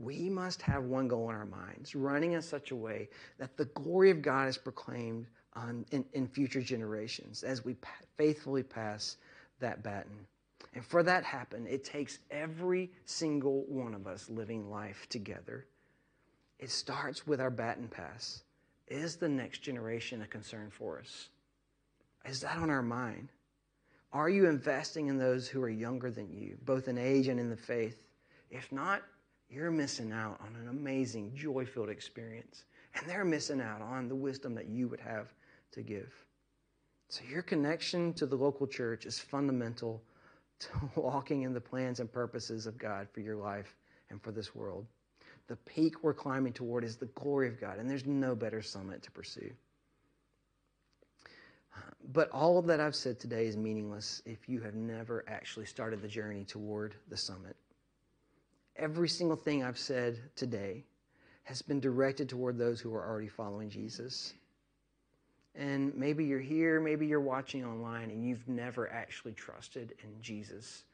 We 0.00 0.28
must 0.30 0.62
have 0.62 0.84
one 0.84 1.08
goal 1.08 1.28
in 1.30 1.36
our 1.36 1.46
minds, 1.46 1.94
running 1.94 2.32
in 2.32 2.42
such 2.42 2.70
a 2.70 2.76
way 2.76 3.08
that 3.38 3.56
the 3.56 3.66
glory 3.66 4.10
of 4.10 4.22
God 4.22 4.48
is 4.48 4.56
proclaimed 4.56 5.26
on, 5.54 5.84
in, 5.90 6.04
in 6.14 6.26
future 6.26 6.62
generations 6.62 7.42
as 7.42 7.64
we 7.64 7.76
faithfully 8.16 8.62
pass 8.62 9.16
that 9.60 9.82
baton. 9.82 10.26
And 10.74 10.84
for 10.84 11.02
that 11.02 11.24
happen, 11.24 11.66
it 11.66 11.84
takes 11.84 12.18
every 12.30 12.90
single 13.04 13.64
one 13.68 13.94
of 13.94 14.06
us 14.06 14.30
living 14.30 14.70
life 14.70 15.06
together. 15.10 15.66
It 16.58 16.70
starts 16.70 17.26
with 17.26 17.40
our 17.40 17.50
baton 17.50 17.88
pass. 17.88 18.42
Is 18.88 19.16
the 19.16 19.28
next 19.28 19.58
generation 19.58 20.22
a 20.22 20.26
concern 20.26 20.70
for 20.70 20.98
us? 20.98 21.28
Is 22.24 22.40
that 22.40 22.56
on 22.56 22.70
our 22.70 22.82
mind? 22.82 23.28
Are 24.12 24.28
you 24.28 24.46
investing 24.46 25.08
in 25.08 25.18
those 25.18 25.48
who 25.48 25.62
are 25.62 25.68
younger 25.70 26.10
than 26.10 26.30
you, 26.30 26.58
both 26.64 26.88
in 26.88 26.98
age 26.98 27.28
and 27.28 27.40
in 27.40 27.50
the 27.50 27.56
faith? 27.56 28.06
If 28.50 28.70
not, 28.70 29.02
you're 29.52 29.70
missing 29.70 30.12
out 30.12 30.40
on 30.40 30.56
an 30.60 30.68
amazing, 30.68 31.32
joy 31.34 31.66
filled 31.66 31.90
experience. 31.90 32.64
And 32.94 33.08
they're 33.08 33.24
missing 33.24 33.60
out 33.60 33.82
on 33.82 34.08
the 34.08 34.14
wisdom 34.14 34.54
that 34.54 34.66
you 34.66 34.88
would 34.88 35.00
have 35.00 35.32
to 35.72 35.82
give. 35.82 36.12
So, 37.08 37.22
your 37.28 37.42
connection 37.42 38.14
to 38.14 38.26
the 38.26 38.36
local 38.36 38.66
church 38.66 39.04
is 39.04 39.18
fundamental 39.18 40.02
to 40.60 40.68
walking 41.00 41.42
in 41.42 41.52
the 41.52 41.60
plans 41.60 42.00
and 42.00 42.10
purposes 42.10 42.66
of 42.66 42.78
God 42.78 43.08
for 43.12 43.20
your 43.20 43.36
life 43.36 43.76
and 44.10 44.22
for 44.22 44.32
this 44.32 44.54
world. 44.54 44.86
The 45.48 45.56
peak 45.56 46.02
we're 46.02 46.14
climbing 46.14 46.52
toward 46.52 46.84
is 46.84 46.96
the 46.96 47.06
glory 47.06 47.48
of 47.48 47.60
God, 47.60 47.78
and 47.78 47.90
there's 47.90 48.06
no 48.06 48.34
better 48.34 48.62
summit 48.62 49.02
to 49.02 49.10
pursue. 49.10 49.50
But 52.12 52.30
all 52.30 52.58
of 52.58 52.66
that 52.66 52.80
I've 52.80 52.94
said 52.94 53.18
today 53.18 53.46
is 53.46 53.56
meaningless 53.56 54.22
if 54.24 54.48
you 54.48 54.60
have 54.60 54.74
never 54.74 55.24
actually 55.28 55.66
started 55.66 56.02
the 56.02 56.08
journey 56.08 56.44
toward 56.44 56.94
the 57.08 57.16
summit. 57.16 57.56
Every 58.76 59.08
single 59.08 59.36
thing 59.36 59.62
I've 59.62 59.78
said 59.78 60.18
today 60.34 60.84
has 61.44 61.60
been 61.60 61.80
directed 61.80 62.28
toward 62.28 62.56
those 62.56 62.80
who 62.80 62.94
are 62.94 63.06
already 63.06 63.28
following 63.28 63.68
Jesus. 63.68 64.32
And 65.54 65.94
maybe 65.94 66.24
you're 66.24 66.40
here, 66.40 66.80
maybe 66.80 67.06
you're 67.06 67.20
watching 67.20 67.64
online, 67.64 68.10
and 68.10 68.24
you've 68.26 68.48
never 68.48 68.90
actually 68.90 69.32
trusted 69.32 69.94
in 70.02 70.22
Jesus 70.22 70.84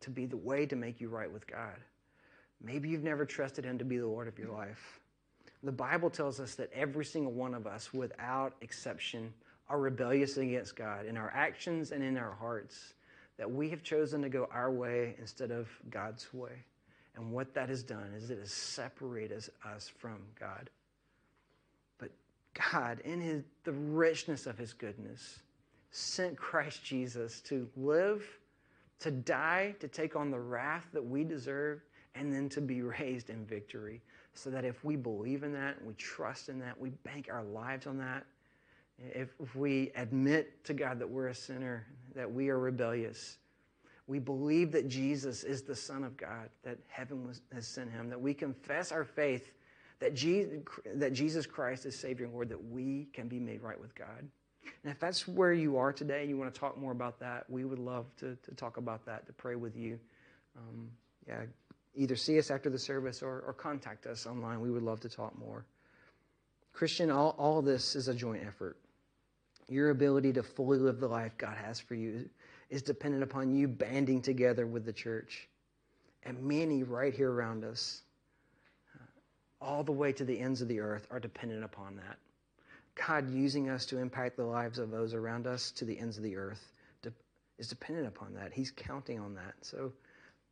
to 0.00 0.10
be 0.10 0.24
the 0.24 0.36
way 0.36 0.64
to 0.64 0.76
make 0.76 1.00
you 1.00 1.08
right 1.10 1.30
with 1.30 1.46
God. 1.46 1.76
Maybe 2.62 2.88
you've 2.88 3.02
never 3.02 3.26
trusted 3.26 3.64
Him 3.64 3.76
to 3.78 3.84
be 3.84 3.98
the 3.98 4.06
Lord 4.06 4.26
of 4.26 4.38
your 4.38 4.50
life. 4.50 5.00
The 5.62 5.72
Bible 5.72 6.08
tells 6.08 6.40
us 6.40 6.54
that 6.54 6.72
every 6.72 7.04
single 7.04 7.32
one 7.32 7.54
of 7.54 7.66
us, 7.66 7.92
without 7.92 8.54
exception, 8.62 9.34
are 9.68 9.78
rebellious 9.78 10.38
against 10.38 10.74
God 10.74 11.04
in 11.04 11.18
our 11.18 11.30
actions 11.34 11.92
and 11.92 12.02
in 12.02 12.16
our 12.16 12.32
hearts, 12.32 12.94
that 13.36 13.50
we 13.50 13.68
have 13.68 13.82
chosen 13.82 14.22
to 14.22 14.30
go 14.30 14.48
our 14.52 14.70
way 14.70 15.14
instead 15.18 15.50
of 15.50 15.68
God's 15.90 16.32
way. 16.32 16.64
And 17.16 17.32
what 17.32 17.54
that 17.54 17.68
has 17.68 17.82
done 17.82 18.12
is 18.16 18.30
it 18.30 18.38
has 18.38 18.52
separated 18.52 19.48
us 19.64 19.88
from 19.98 20.18
God. 20.38 20.70
But 21.98 22.10
God, 22.72 23.00
in 23.00 23.20
his, 23.20 23.42
the 23.64 23.72
richness 23.72 24.46
of 24.46 24.56
his 24.56 24.72
goodness, 24.72 25.40
sent 25.90 26.36
Christ 26.36 26.84
Jesus 26.84 27.40
to 27.42 27.68
live, 27.76 28.24
to 29.00 29.10
die, 29.10 29.74
to 29.80 29.88
take 29.88 30.14
on 30.14 30.30
the 30.30 30.38
wrath 30.38 30.86
that 30.92 31.04
we 31.04 31.24
deserve, 31.24 31.82
and 32.14 32.32
then 32.32 32.48
to 32.50 32.60
be 32.60 32.82
raised 32.82 33.30
in 33.30 33.44
victory. 33.44 34.00
So 34.34 34.50
that 34.50 34.64
if 34.64 34.84
we 34.84 34.96
believe 34.96 35.42
in 35.42 35.52
that 35.54 35.78
and 35.78 35.86
we 35.86 35.94
trust 35.94 36.48
in 36.48 36.58
that, 36.60 36.78
we 36.78 36.90
bank 36.90 37.28
our 37.30 37.42
lives 37.42 37.86
on 37.86 37.98
that. 37.98 38.24
If, 38.98 39.30
if 39.40 39.56
we 39.56 39.90
admit 39.96 40.62
to 40.64 40.74
God 40.74 40.98
that 41.00 41.08
we're 41.08 41.28
a 41.28 41.34
sinner, 41.34 41.86
that 42.14 42.30
we 42.30 42.48
are 42.48 42.58
rebellious, 42.58 43.38
we 44.10 44.18
believe 44.18 44.72
that 44.72 44.88
Jesus 44.88 45.44
is 45.44 45.62
the 45.62 45.76
Son 45.76 46.02
of 46.02 46.16
God, 46.16 46.48
that 46.64 46.78
heaven 46.88 47.24
was, 47.24 47.42
has 47.54 47.64
sent 47.64 47.92
him, 47.92 48.10
that 48.10 48.20
we 48.20 48.34
confess 48.34 48.90
our 48.90 49.04
faith 49.04 49.52
that 50.00 50.14
Jesus, 50.14 50.58
that 50.96 51.12
Jesus 51.12 51.46
Christ 51.46 51.86
is 51.86 51.96
Savior 51.96 52.24
and 52.24 52.34
Lord, 52.34 52.48
that 52.48 52.70
we 52.72 53.06
can 53.12 53.28
be 53.28 53.38
made 53.38 53.62
right 53.62 53.80
with 53.80 53.94
God. 53.94 54.28
And 54.82 54.92
if 54.92 54.98
that's 54.98 55.28
where 55.28 55.52
you 55.52 55.76
are 55.76 55.92
today 55.92 56.22
and 56.22 56.28
you 56.28 56.36
want 56.36 56.52
to 56.52 56.58
talk 56.58 56.76
more 56.76 56.90
about 56.90 57.20
that, 57.20 57.48
we 57.48 57.64
would 57.64 57.78
love 57.78 58.06
to, 58.16 58.34
to 58.34 58.54
talk 58.56 58.78
about 58.78 59.06
that, 59.06 59.26
to 59.28 59.32
pray 59.32 59.54
with 59.54 59.76
you. 59.76 59.96
Um, 60.56 60.90
yeah, 61.28 61.42
either 61.94 62.16
see 62.16 62.36
us 62.40 62.50
after 62.50 62.68
the 62.68 62.80
service 62.80 63.22
or, 63.22 63.44
or 63.46 63.52
contact 63.52 64.06
us 64.06 64.26
online. 64.26 64.60
We 64.60 64.72
would 64.72 64.82
love 64.82 64.98
to 65.00 65.08
talk 65.08 65.38
more. 65.38 65.64
Christian, 66.72 67.12
all, 67.12 67.36
all 67.38 67.62
this 67.62 67.94
is 67.94 68.08
a 68.08 68.14
joint 68.14 68.42
effort. 68.44 68.76
Your 69.68 69.90
ability 69.90 70.32
to 70.32 70.42
fully 70.42 70.78
live 70.78 70.98
the 70.98 71.06
life 71.06 71.38
God 71.38 71.56
has 71.58 71.78
for 71.78 71.94
you 71.94 72.28
is 72.70 72.82
dependent 72.82 73.22
upon 73.22 73.52
you 73.52 73.68
banding 73.68 74.22
together 74.22 74.66
with 74.66 74.84
the 74.84 74.92
church. 74.92 75.48
And 76.22 76.42
many 76.42 76.82
right 76.82 77.12
here 77.12 77.30
around 77.30 77.64
us 77.64 78.02
uh, 78.94 79.64
all 79.64 79.82
the 79.82 79.92
way 79.92 80.12
to 80.12 80.24
the 80.24 80.38
ends 80.38 80.62
of 80.62 80.68
the 80.68 80.80
earth 80.80 81.06
are 81.10 81.20
dependent 81.20 81.64
upon 81.64 81.96
that. 81.96 82.18
God 83.06 83.30
using 83.30 83.68
us 83.68 83.86
to 83.86 83.98
impact 83.98 84.36
the 84.36 84.44
lives 84.44 84.78
of 84.78 84.90
those 84.90 85.14
around 85.14 85.46
us 85.46 85.70
to 85.72 85.84
the 85.84 85.98
ends 85.98 86.16
of 86.16 86.22
the 86.22 86.36
earth 86.36 86.72
is 87.60 87.68
dependent 87.68 88.08
upon 88.08 88.34
that. 88.34 88.52
He's 88.52 88.72
counting 88.74 89.20
on 89.20 89.34
that. 89.34 89.54
So 89.60 89.92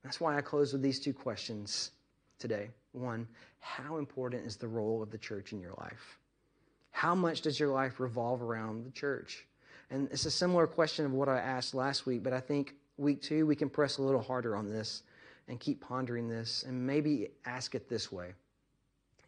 that's 0.04 0.20
why 0.20 0.36
I 0.36 0.42
close 0.42 0.72
with 0.72 0.82
these 0.82 1.00
two 1.00 1.14
questions 1.14 1.90
today. 2.38 2.68
One, 2.92 3.26
how 3.60 3.96
important 3.96 4.46
is 4.46 4.56
the 4.56 4.68
role 4.68 5.02
of 5.02 5.10
the 5.10 5.18
church 5.18 5.52
in 5.52 5.60
your 5.60 5.74
life? 5.78 6.18
How 6.90 7.14
much 7.14 7.40
does 7.40 7.58
your 7.58 7.70
life 7.70 7.98
revolve 7.98 8.42
around 8.42 8.84
the 8.84 8.90
church? 8.90 9.46
And 9.90 10.08
it's 10.10 10.26
a 10.26 10.30
similar 10.30 10.66
question 10.66 11.06
of 11.06 11.12
what 11.12 11.28
I 11.28 11.38
asked 11.38 11.74
last 11.74 12.06
week, 12.06 12.22
but 12.22 12.32
I 12.32 12.40
think 12.40 12.74
week 12.96 13.22
two 13.22 13.46
we 13.46 13.56
can 13.56 13.70
press 13.70 13.98
a 13.98 14.02
little 14.02 14.20
harder 14.20 14.56
on 14.56 14.68
this 14.68 15.02
and 15.48 15.58
keep 15.58 15.80
pondering 15.80 16.28
this 16.28 16.64
and 16.66 16.86
maybe 16.86 17.28
ask 17.46 17.74
it 17.74 17.88
this 17.88 18.12
way 18.12 18.34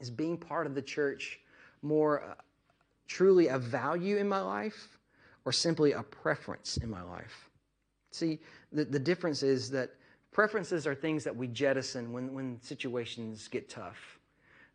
is 0.00 0.11
being 0.11 0.36
part 0.36 0.66
of 0.66 0.74
the 0.74 0.82
church 0.82 1.38
more 1.82 2.22
uh, 2.22 2.34
truly 3.06 3.48
a 3.48 3.58
value 3.58 4.16
in 4.16 4.28
my 4.28 4.40
life 4.40 4.98
or 5.44 5.52
simply 5.52 5.92
a 5.92 6.02
preference 6.02 6.78
in 6.78 6.90
my 6.90 7.02
life? 7.02 7.50
See, 8.11 8.40
the, 8.72 8.84
the 8.84 8.98
difference 8.98 9.42
is 9.42 9.70
that 9.70 9.90
preferences 10.32 10.86
are 10.86 10.94
things 10.94 11.22
that 11.24 11.34
we 11.34 11.46
jettison 11.48 12.12
when, 12.12 12.32
when 12.32 12.61
situations 12.61 13.46
get 13.48 13.68
tough. 13.68 14.18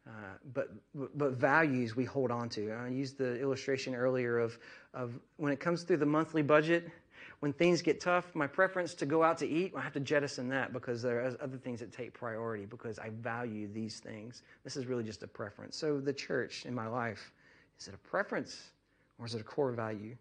Uh, 0.07 0.11
but, 0.53 0.69
but 1.15 1.31
values 1.33 1.95
we 1.95 2.05
hold 2.05 2.29
on 2.29 2.47
to. 2.47 2.71
I 2.71 2.89
used 2.89 3.17
the 3.17 3.39
illustration 3.41 3.95
earlier 3.95 4.37
of, 4.37 4.59
of 4.93 5.19
when 5.37 5.51
it 5.51 5.59
comes 5.59 5.81
through 5.81 5.97
the 5.97 6.05
monthly 6.05 6.43
budget, 6.43 6.91
when 7.39 7.53
things 7.53 7.81
get 7.81 7.99
tough, 7.99 8.33
my 8.33 8.47
preference 8.47 8.93
to 8.95 9.05
go 9.05 9.23
out 9.23 9.37
to 9.39 9.47
eat, 9.47 9.73
I 9.75 9.81
have 9.81 9.93
to 9.93 9.99
jettison 9.99 10.47
that 10.49 10.73
because 10.73 11.01
there 11.01 11.19
are 11.19 11.35
other 11.41 11.57
things 11.57 11.79
that 11.79 11.91
take 11.91 12.13
priority 12.13 12.65
because 12.65 12.97
I 12.99 13.09
value 13.09 13.67
these 13.71 13.99
things. 13.99 14.41
This 14.63 14.77
is 14.77 14.85
really 14.85 15.03
just 15.03 15.23
a 15.23 15.27
preference. 15.27 15.75
So, 15.75 15.99
the 15.99 16.13
church 16.13 16.65
in 16.65 16.73
my 16.73 16.87
life, 16.87 17.31
is 17.79 17.87
it 17.87 17.93
a 17.93 17.97
preference 17.97 18.71
or 19.19 19.25
is 19.25 19.35
it 19.35 19.41
a 19.41 19.43
core 19.43 19.71
value? 19.71 20.15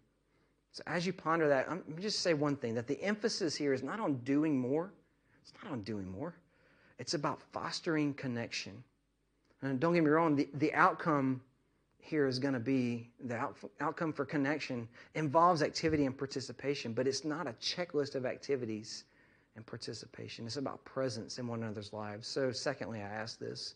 So, 0.71 0.83
as 0.87 1.05
you 1.05 1.13
ponder 1.13 1.47
that, 1.47 1.69
I'm 1.69 1.83
just 1.99 2.19
say 2.19 2.33
one 2.33 2.55
thing 2.55 2.75
that 2.75 2.87
the 2.87 3.01
emphasis 3.01 3.55
here 3.55 3.73
is 3.73 3.81
not 3.81 3.99
on 3.99 4.15
doing 4.17 4.59
more, 4.59 4.91
it's 5.41 5.53
not 5.63 5.71
on 5.71 5.81
doing 5.83 6.09
more, 6.09 6.35
it's 6.99 7.13
about 7.13 7.41
fostering 7.53 8.13
connection. 8.13 8.83
And 9.61 9.79
don't 9.79 9.93
get 9.93 10.03
me 10.03 10.09
wrong, 10.09 10.35
the, 10.35 10.49
the 10.55 10.73
outcome 10.73 11.41
here 11.99 12.27
is 12.27 12.37
going 12.37 12.53
to 12.53 12.59
be 12.59 13.09
the 13.23 13.35
out, 13.35 13.57
outcome 13.79 14.13
for 14.13 14.25
connection 14.25 14.87
involves 15.15 15.63
activity 15.63 16.05
and 16.05 16.15
participation, 16.15 16.93
but 16.93 17.07
it's 17.07 17.25
not 17.25 17.47
a 17.47 17.53
checklist 17.53 18.13
of 18.13 18.25
activities 18.25 19.05
and 19.55 19.65
participation. 19.65 20.45
It's 20.45 20.57
about 20.57 20.83
presence 20.85 21.39
in 21.39 21.47
one 21.47 21.63
another's 21.63 21.93
lives. 21.93 22.27
So, 22.27 22.51
secondly, 22.51 23.01
I 23.01 23.07
ask 23.07 23.39
this 23.39 23.75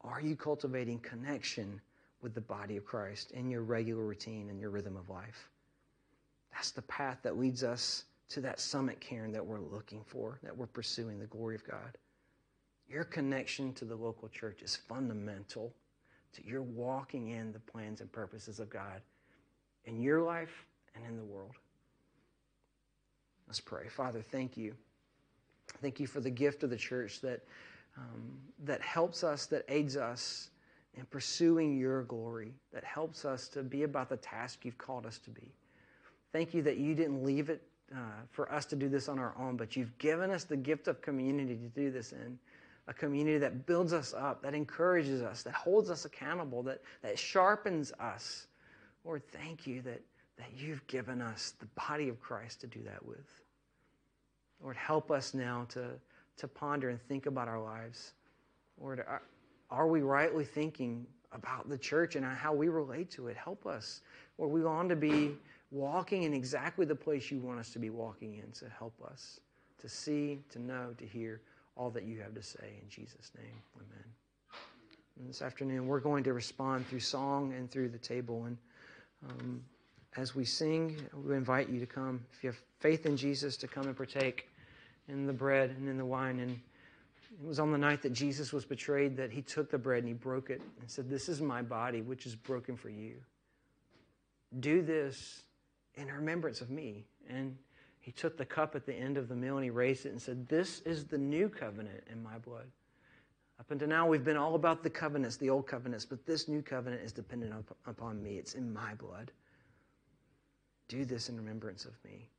Are 0.00 0.20
you 0.20 0.34
cultivating 0.34 0.98
connection 0.98 1.80
with 2.22 2.34
the 2.34 2.40
body 2.40 2.76
of 2.76 2.84
Christ 2.84 3.30
in 3.32 3.48
your 3.48 3.62
regular 3.62 4.02
routine 4.02 4.50
and 4.50 4.58
your 4.58 4.70
rhythm 4.70 4.96
of 4.96 5.08
life? 5.08 5.48
That's 6.52 6.72
the 6.72 6.82
path 6.82 7.18
that 7.22 7.38
leads 7.38 7.62
us 7.62 8.04
to 8.30 8.40
that 8.40 8.60
summit 8.60 9.00
cairn 9.00 9.32
that 9.32 9.44
we're 9.44 9.60
looking 9.60 10.02
for, 10.04 10.38
that 10.42 10.56
we're 10.56 10.66
pursuing 10.66 11.18
the 11.18 11.26
glory 11.26 11.54
of 11.54 11.64
God. 11.64 11.96
Your 12.90 13.04
connection 13.04 13.72
to 13.74 13.84
the 13.84 13.94
local 13.94 14.28
church 14.28 14.62
is 14.62 14.74
fundamental 14.74 15.72
to 16.32 16.44
your 16.44 16.62
walking 16.62 17.28
in 17.28 17.52
the 17.52 17.60
plans 17.60 18.00
and 18.00 18.10
purposes 18.10 18.58
of 18.58 18.68
God 18.68 19.00
in 19.84 20.00
your 20.00 20.22
life 20.22 20.66
and 20.96 21.04
in 21.04 21.16
the 21.16 21.24
world. 21.24 21.54
Let's 23.46 23.60
pray. 23.60 23.88
Father, 23.88 24.22
thank 24.22 24.56
you. 24.56 24.74
Thank 25.80 26.00
you 26.00 26.06
for 26.06 26.20
the 26.20 26.30
gift 26.30 26.64
of 26.64 26.70
the 26.70 26.76
church 26.76 27.20
that, 27.20 27.40
um, 27.96 28.38
that 28.64 28.82
helps 28.82 29.22
us, 29.22 29.46
that 29.46 29.64
aids 29.68 29.96
us 29.96 30.50
in 30.94 31.04
pursuing 31.06 31.78
your 31.78 32.02
glory, 32.02 32.54
that 32.72 32.82
helps 32.82 33.24
us 33.24 33.46
to 33.48 33.62
be 33.62 33.84
about 33.84 34.08
the 34.08 34.16
task 34.16 34.64
you've 34.64 34.78
called 34.78 35.06
us 35.06 35.18
to 35.18 35.30
be. 35.30 35.52
Thank 36.32 36.54
you 36.54 36.62
that 36.62 36.76
you 36.76 36.96
didn't 36.96 37.24
leave 37.24 37.50
it 37.50 37.62
uh, 37.94 37.98
for 38.30 38.52
us 38.52 38.66
to 38.66 38.76
do 38.76 38.88
this 38.88 39.08
on 39.08 39.18
our 39.18 39.34
own, 39.38 39.56
but 39.56 39.76
you've 39.76 39.96
given 39.98 40.30
us 40.30 40.44
the 40.44 40.56
gift 40.56 40.88
of 40.88 41.00
community 41.00 41.56
to 41.56 41.68
do 41.68 41.90
this 41.90 42.12
in. 42.12 42.38
A 42.90 42.92
community 42.92 43.38
that 43.38 43.66
builds 43.66 43.92
us 43.92 44.12
up, 44.12 44.42
that 44.42 44.52
encourages 44.52 45.22
us, 45.22 45.44
that 45.44 45.54
holds 45.54 45.90
us 45.90 46.06
accountable, 46.06 46.60
that, 46.64 46.82
that 47.02 47.16
sharpens 47.16 47.92
us. 48.00 48.48
Lord, 49.04 49.22
thank 49.28 49.64
you 49.64 49.80
that, 49.82 50.02
that 50.36 50.48
you've 50.56 50.84
given 50.88 51.22
us 51.22 51.54
the 51.60 51.68
body 51.88 52.08
of 52.08 52.20
Christ 52.20 52.60
to 52.62 52.66
do 52.66 52.82
that 52.82 53.06
with. 53.06 53.42
Lord, 54.60 54.76
help 54.76 55.12
us 55.12 55.34
now 55.34 55.66
to, 55.70 55.90
to 56.38 56.48
ponder 56.48 56.88
and 56.88 57.00
think 57.00 57.26
about 57.26 57.46
our 57.46 57.62
lives. 57.62 58.12
Lord, 58.76 58.98
are, 58.98 59.22
are 59.70 59.86
we 59.86 60.02
rightly 60.02 60.44
thinking 60.44 61.06
about 61.30 61.68
the 61.68 61.78
church 61.78 62.16
and 62.16 62.24
how 62.24 62.52
we 62.52 62.68
relate 62.68 63.08
to 63.12 63.28
it? 63.28 63.36
Help 63.36 63.66
us. 63.66 64.00
Lord, 64.36 64.50
we 64.50 64.64
want 64.64 64.88
to 64.88 64.96
be 64.96 65.36
walking 65.70 66.24
in 66.24 66.34
exactly 66.34 66.86
the 66.86 66.96
place 66.96 67.30
you 67.30 67.38
want 67.38 67.60
us 67.60 67.70
to 67.70 67.78
be 67.78 67.90
walking 67.90 68.34
in. 68.34 68.52
So 68.52 68.66
help 68.76 68.94
us 69.08 69.38
to 69.78 69.88
see, 69.88 70.40
to 70.50 70.58
know, 70.58 70.92
to 70.98 71.06
hear 71.06 71.40
all 71.76 71.90
that 71.90 72.04
you 72.04 72.20
have 72.20 72.34
to 72.34 72.42
say. 72.42 72.80
In 72.82 72.88
Jesus' 72.88 73.30
name, 73.36 73.62
amen. 73.76 74.04
And 75.18 75.28
this 75.28 75.42
afternoon, 75.42 75.86
we're 75.86 76.00
going 76.00 76.24
to 76.24 76.32
respond 76.32 76.86
through 76.86 77.00
song 77.00 77.52
and 77.52 77.70
through 77.70 77.90
the 77.90 77.98
table. 77.98 78.44
And 78.44 78.56
um, 79.28 79.62
as 80.16 80.34
we 80.34 80.44
sing, 80.44 80.96
we 81.24 81.36
invite 81.36 81.68
you 81.68 81.80
to 81.80 81.86
come. 81.86 82.24
If 82.32 82.42
you 82.42 82.50
have 82.50 82.58
faith 82.78 83.06
in 83.06 83.16
Jesus, 83.16 83.56
to 83.58 83.68
come 83.68 83.84
and 83.84 83.96
partake 83.96 84.48
in 85.08 85.26
the 85.26 85.32
bread 85.32 85.70
and 85.70 85.88
in 85.88 85.98
the 85.98 86.04
wine. 86.04 86.38
And 86.40 86.52
it 86.52 87.46
was 87.46 87.58
on 87.58 87.70
the 87.72 87.78
night 87.78 88.02
that 88.02 88.12
Jesus 88.12 88.52
was 88.52 88.64
betrayed 88.64 89.16
that 89.16 89.30
he 89.30 89.42
took 89.42 89.70
the 89.70 89.78
bread 89.78 89.98
and 89.98 90.08
he 90.08 90.14
broke 90.14 90.50
it 90.50 90.62
and 90.80 90.90
said, 90.90 91.08
This 91.08 91.28
is 91.28 91.40
my 91.40 91.62
body, 91.62 92.02
which 92.02 92.26
is 92.26 92.34
broken 92.34 92.76
for 92.76 92.88
you. 92.88 93.14
Do 94.58 94.82
this 94.82 95.42
in 95.94 96.06
remembrance 96.08 96.60
of 96.60 96.70
me. 96.70 97.04
And 97.28 97.56
he 98.00 98.12
took 98.12 98.38
the 98.38 98.46
cup 98.46 98.74
at 98.74 98.86
the 98.86 98.94
end 98.94 99.18
of 99.18 99.28
the 99.28 99.36
meal 99.36 99.56
and 99.56 99.64
he 99.64 99.70
raised 99.70 100.06
it 100.06 100.10
and 100.10 100.20
said, 100.20 100.48
This 100.48 100.80
is 100.80 101.04
the 101.04 101.18
new 101.18 101.48
covenant 101.48 102.02
in 102.10 102.22
my 102.22 102.38
blood. 102.38 102.66
Up 103.58 103.70
until 103.70 103.88
now, 103.88 104.06
we've 104.06 104.24
been 104.24 104.38
all 104.38 104.54
about 104.54 104.82
the 104.82 104.88
covenants, 104.88 105.36
the 105.36 105.50
old 105.50 105.66
covenants, 105.66 106.06
but 106.06 106.24
this 106.24 106.48
new 106.48 106.62
covenant 106.62 107.02
is 107.02 107.12
dependent 107.12 107.52
up, 107.52 107.76
upon 107.86 108.22
me. 108.22 108.38
It's 108.38 108.54
in 108.54 108.72
my 108.72 108.94
blood. 108.94 109.32
Do 110.88 111.04
this 111.04 111.28
in 111.28 111.36
remembrance 111.36 111.84
of 111.84 111.92
me. 112.02 112.30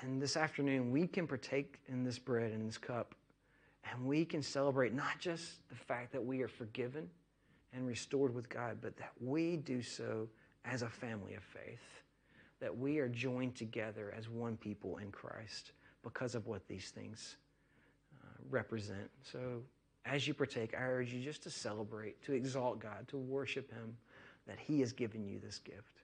And 0.00 0.20
this 0.20 0.36
afternoon, 0.36 0.90
we 0.90 1.06
can 1.06 1.28
partake 1.28 1.78
in 1.86 2.02
this 2.02 2.18
bread 2.18 2.50
and 2.50 2.68
this 2.68 2.76
cup, 2.76 3.14
and 3.88 4.04
we 4.04 4.24
can 4.24 4.42
celebrate 4.42 4.92
not 4.92 5.20
just 5.20 5.66
the 5.68 5.76
fact 5.76 6.10
that 6.12 6.22
we 6.22 6.42
are 6.42 6.48
forgiven 6.48 7.08
and 7.72 7.86
restored 7.86 8.34
with 8.34 8.48
God, 8.48 8.78
but 8.82 8.96
that 8.96 9.12
we 9.20 9.56
do 9.58 9.80
so 9.80 10.28
as 10.64 10.82
a 10.82 10.88
family 10.88 11.34
of 11.34 11.44
faith 11.44 12.02
that 12.60 12.76
we 12.76 12.98
are 12.98 13.08
joined 13.08 13.54
together 13.54 14.14
as 14.16 14.28
one 14.28 14.56
people 14.56 14.98
in 14.98 15.10
Christ 15.10 15.72
because 16.02 16.34
of 16.34 16.46
what 16.46 16.66
these 16.68 16.90
things 16.90 17.36
uh, 18.22 18.26
represent. 18.50 19.10
So, 19.22 19.62
as 20.04 20.26
you 20.26 20.34
partake, 20.34 20.74
I 20.74 20.82
urge 20.82 21.12
you 21.12 21.20
just 21.20 21.42
to 21.42 21.50
celebrate, 21.50 22.22
to 22.24 22.32
exalt 22.32 22.78
God, 22.78 23.08
to 23.08 23.18
worship 23.18 23.72
Him, 23.72 23.96
that 24.46 24.58
He 24.58 24.80
has 24.80 24.92
given 24.92 25.26
you 25.26 25.38
this 25.38 25.58
gift. 25.58 25.95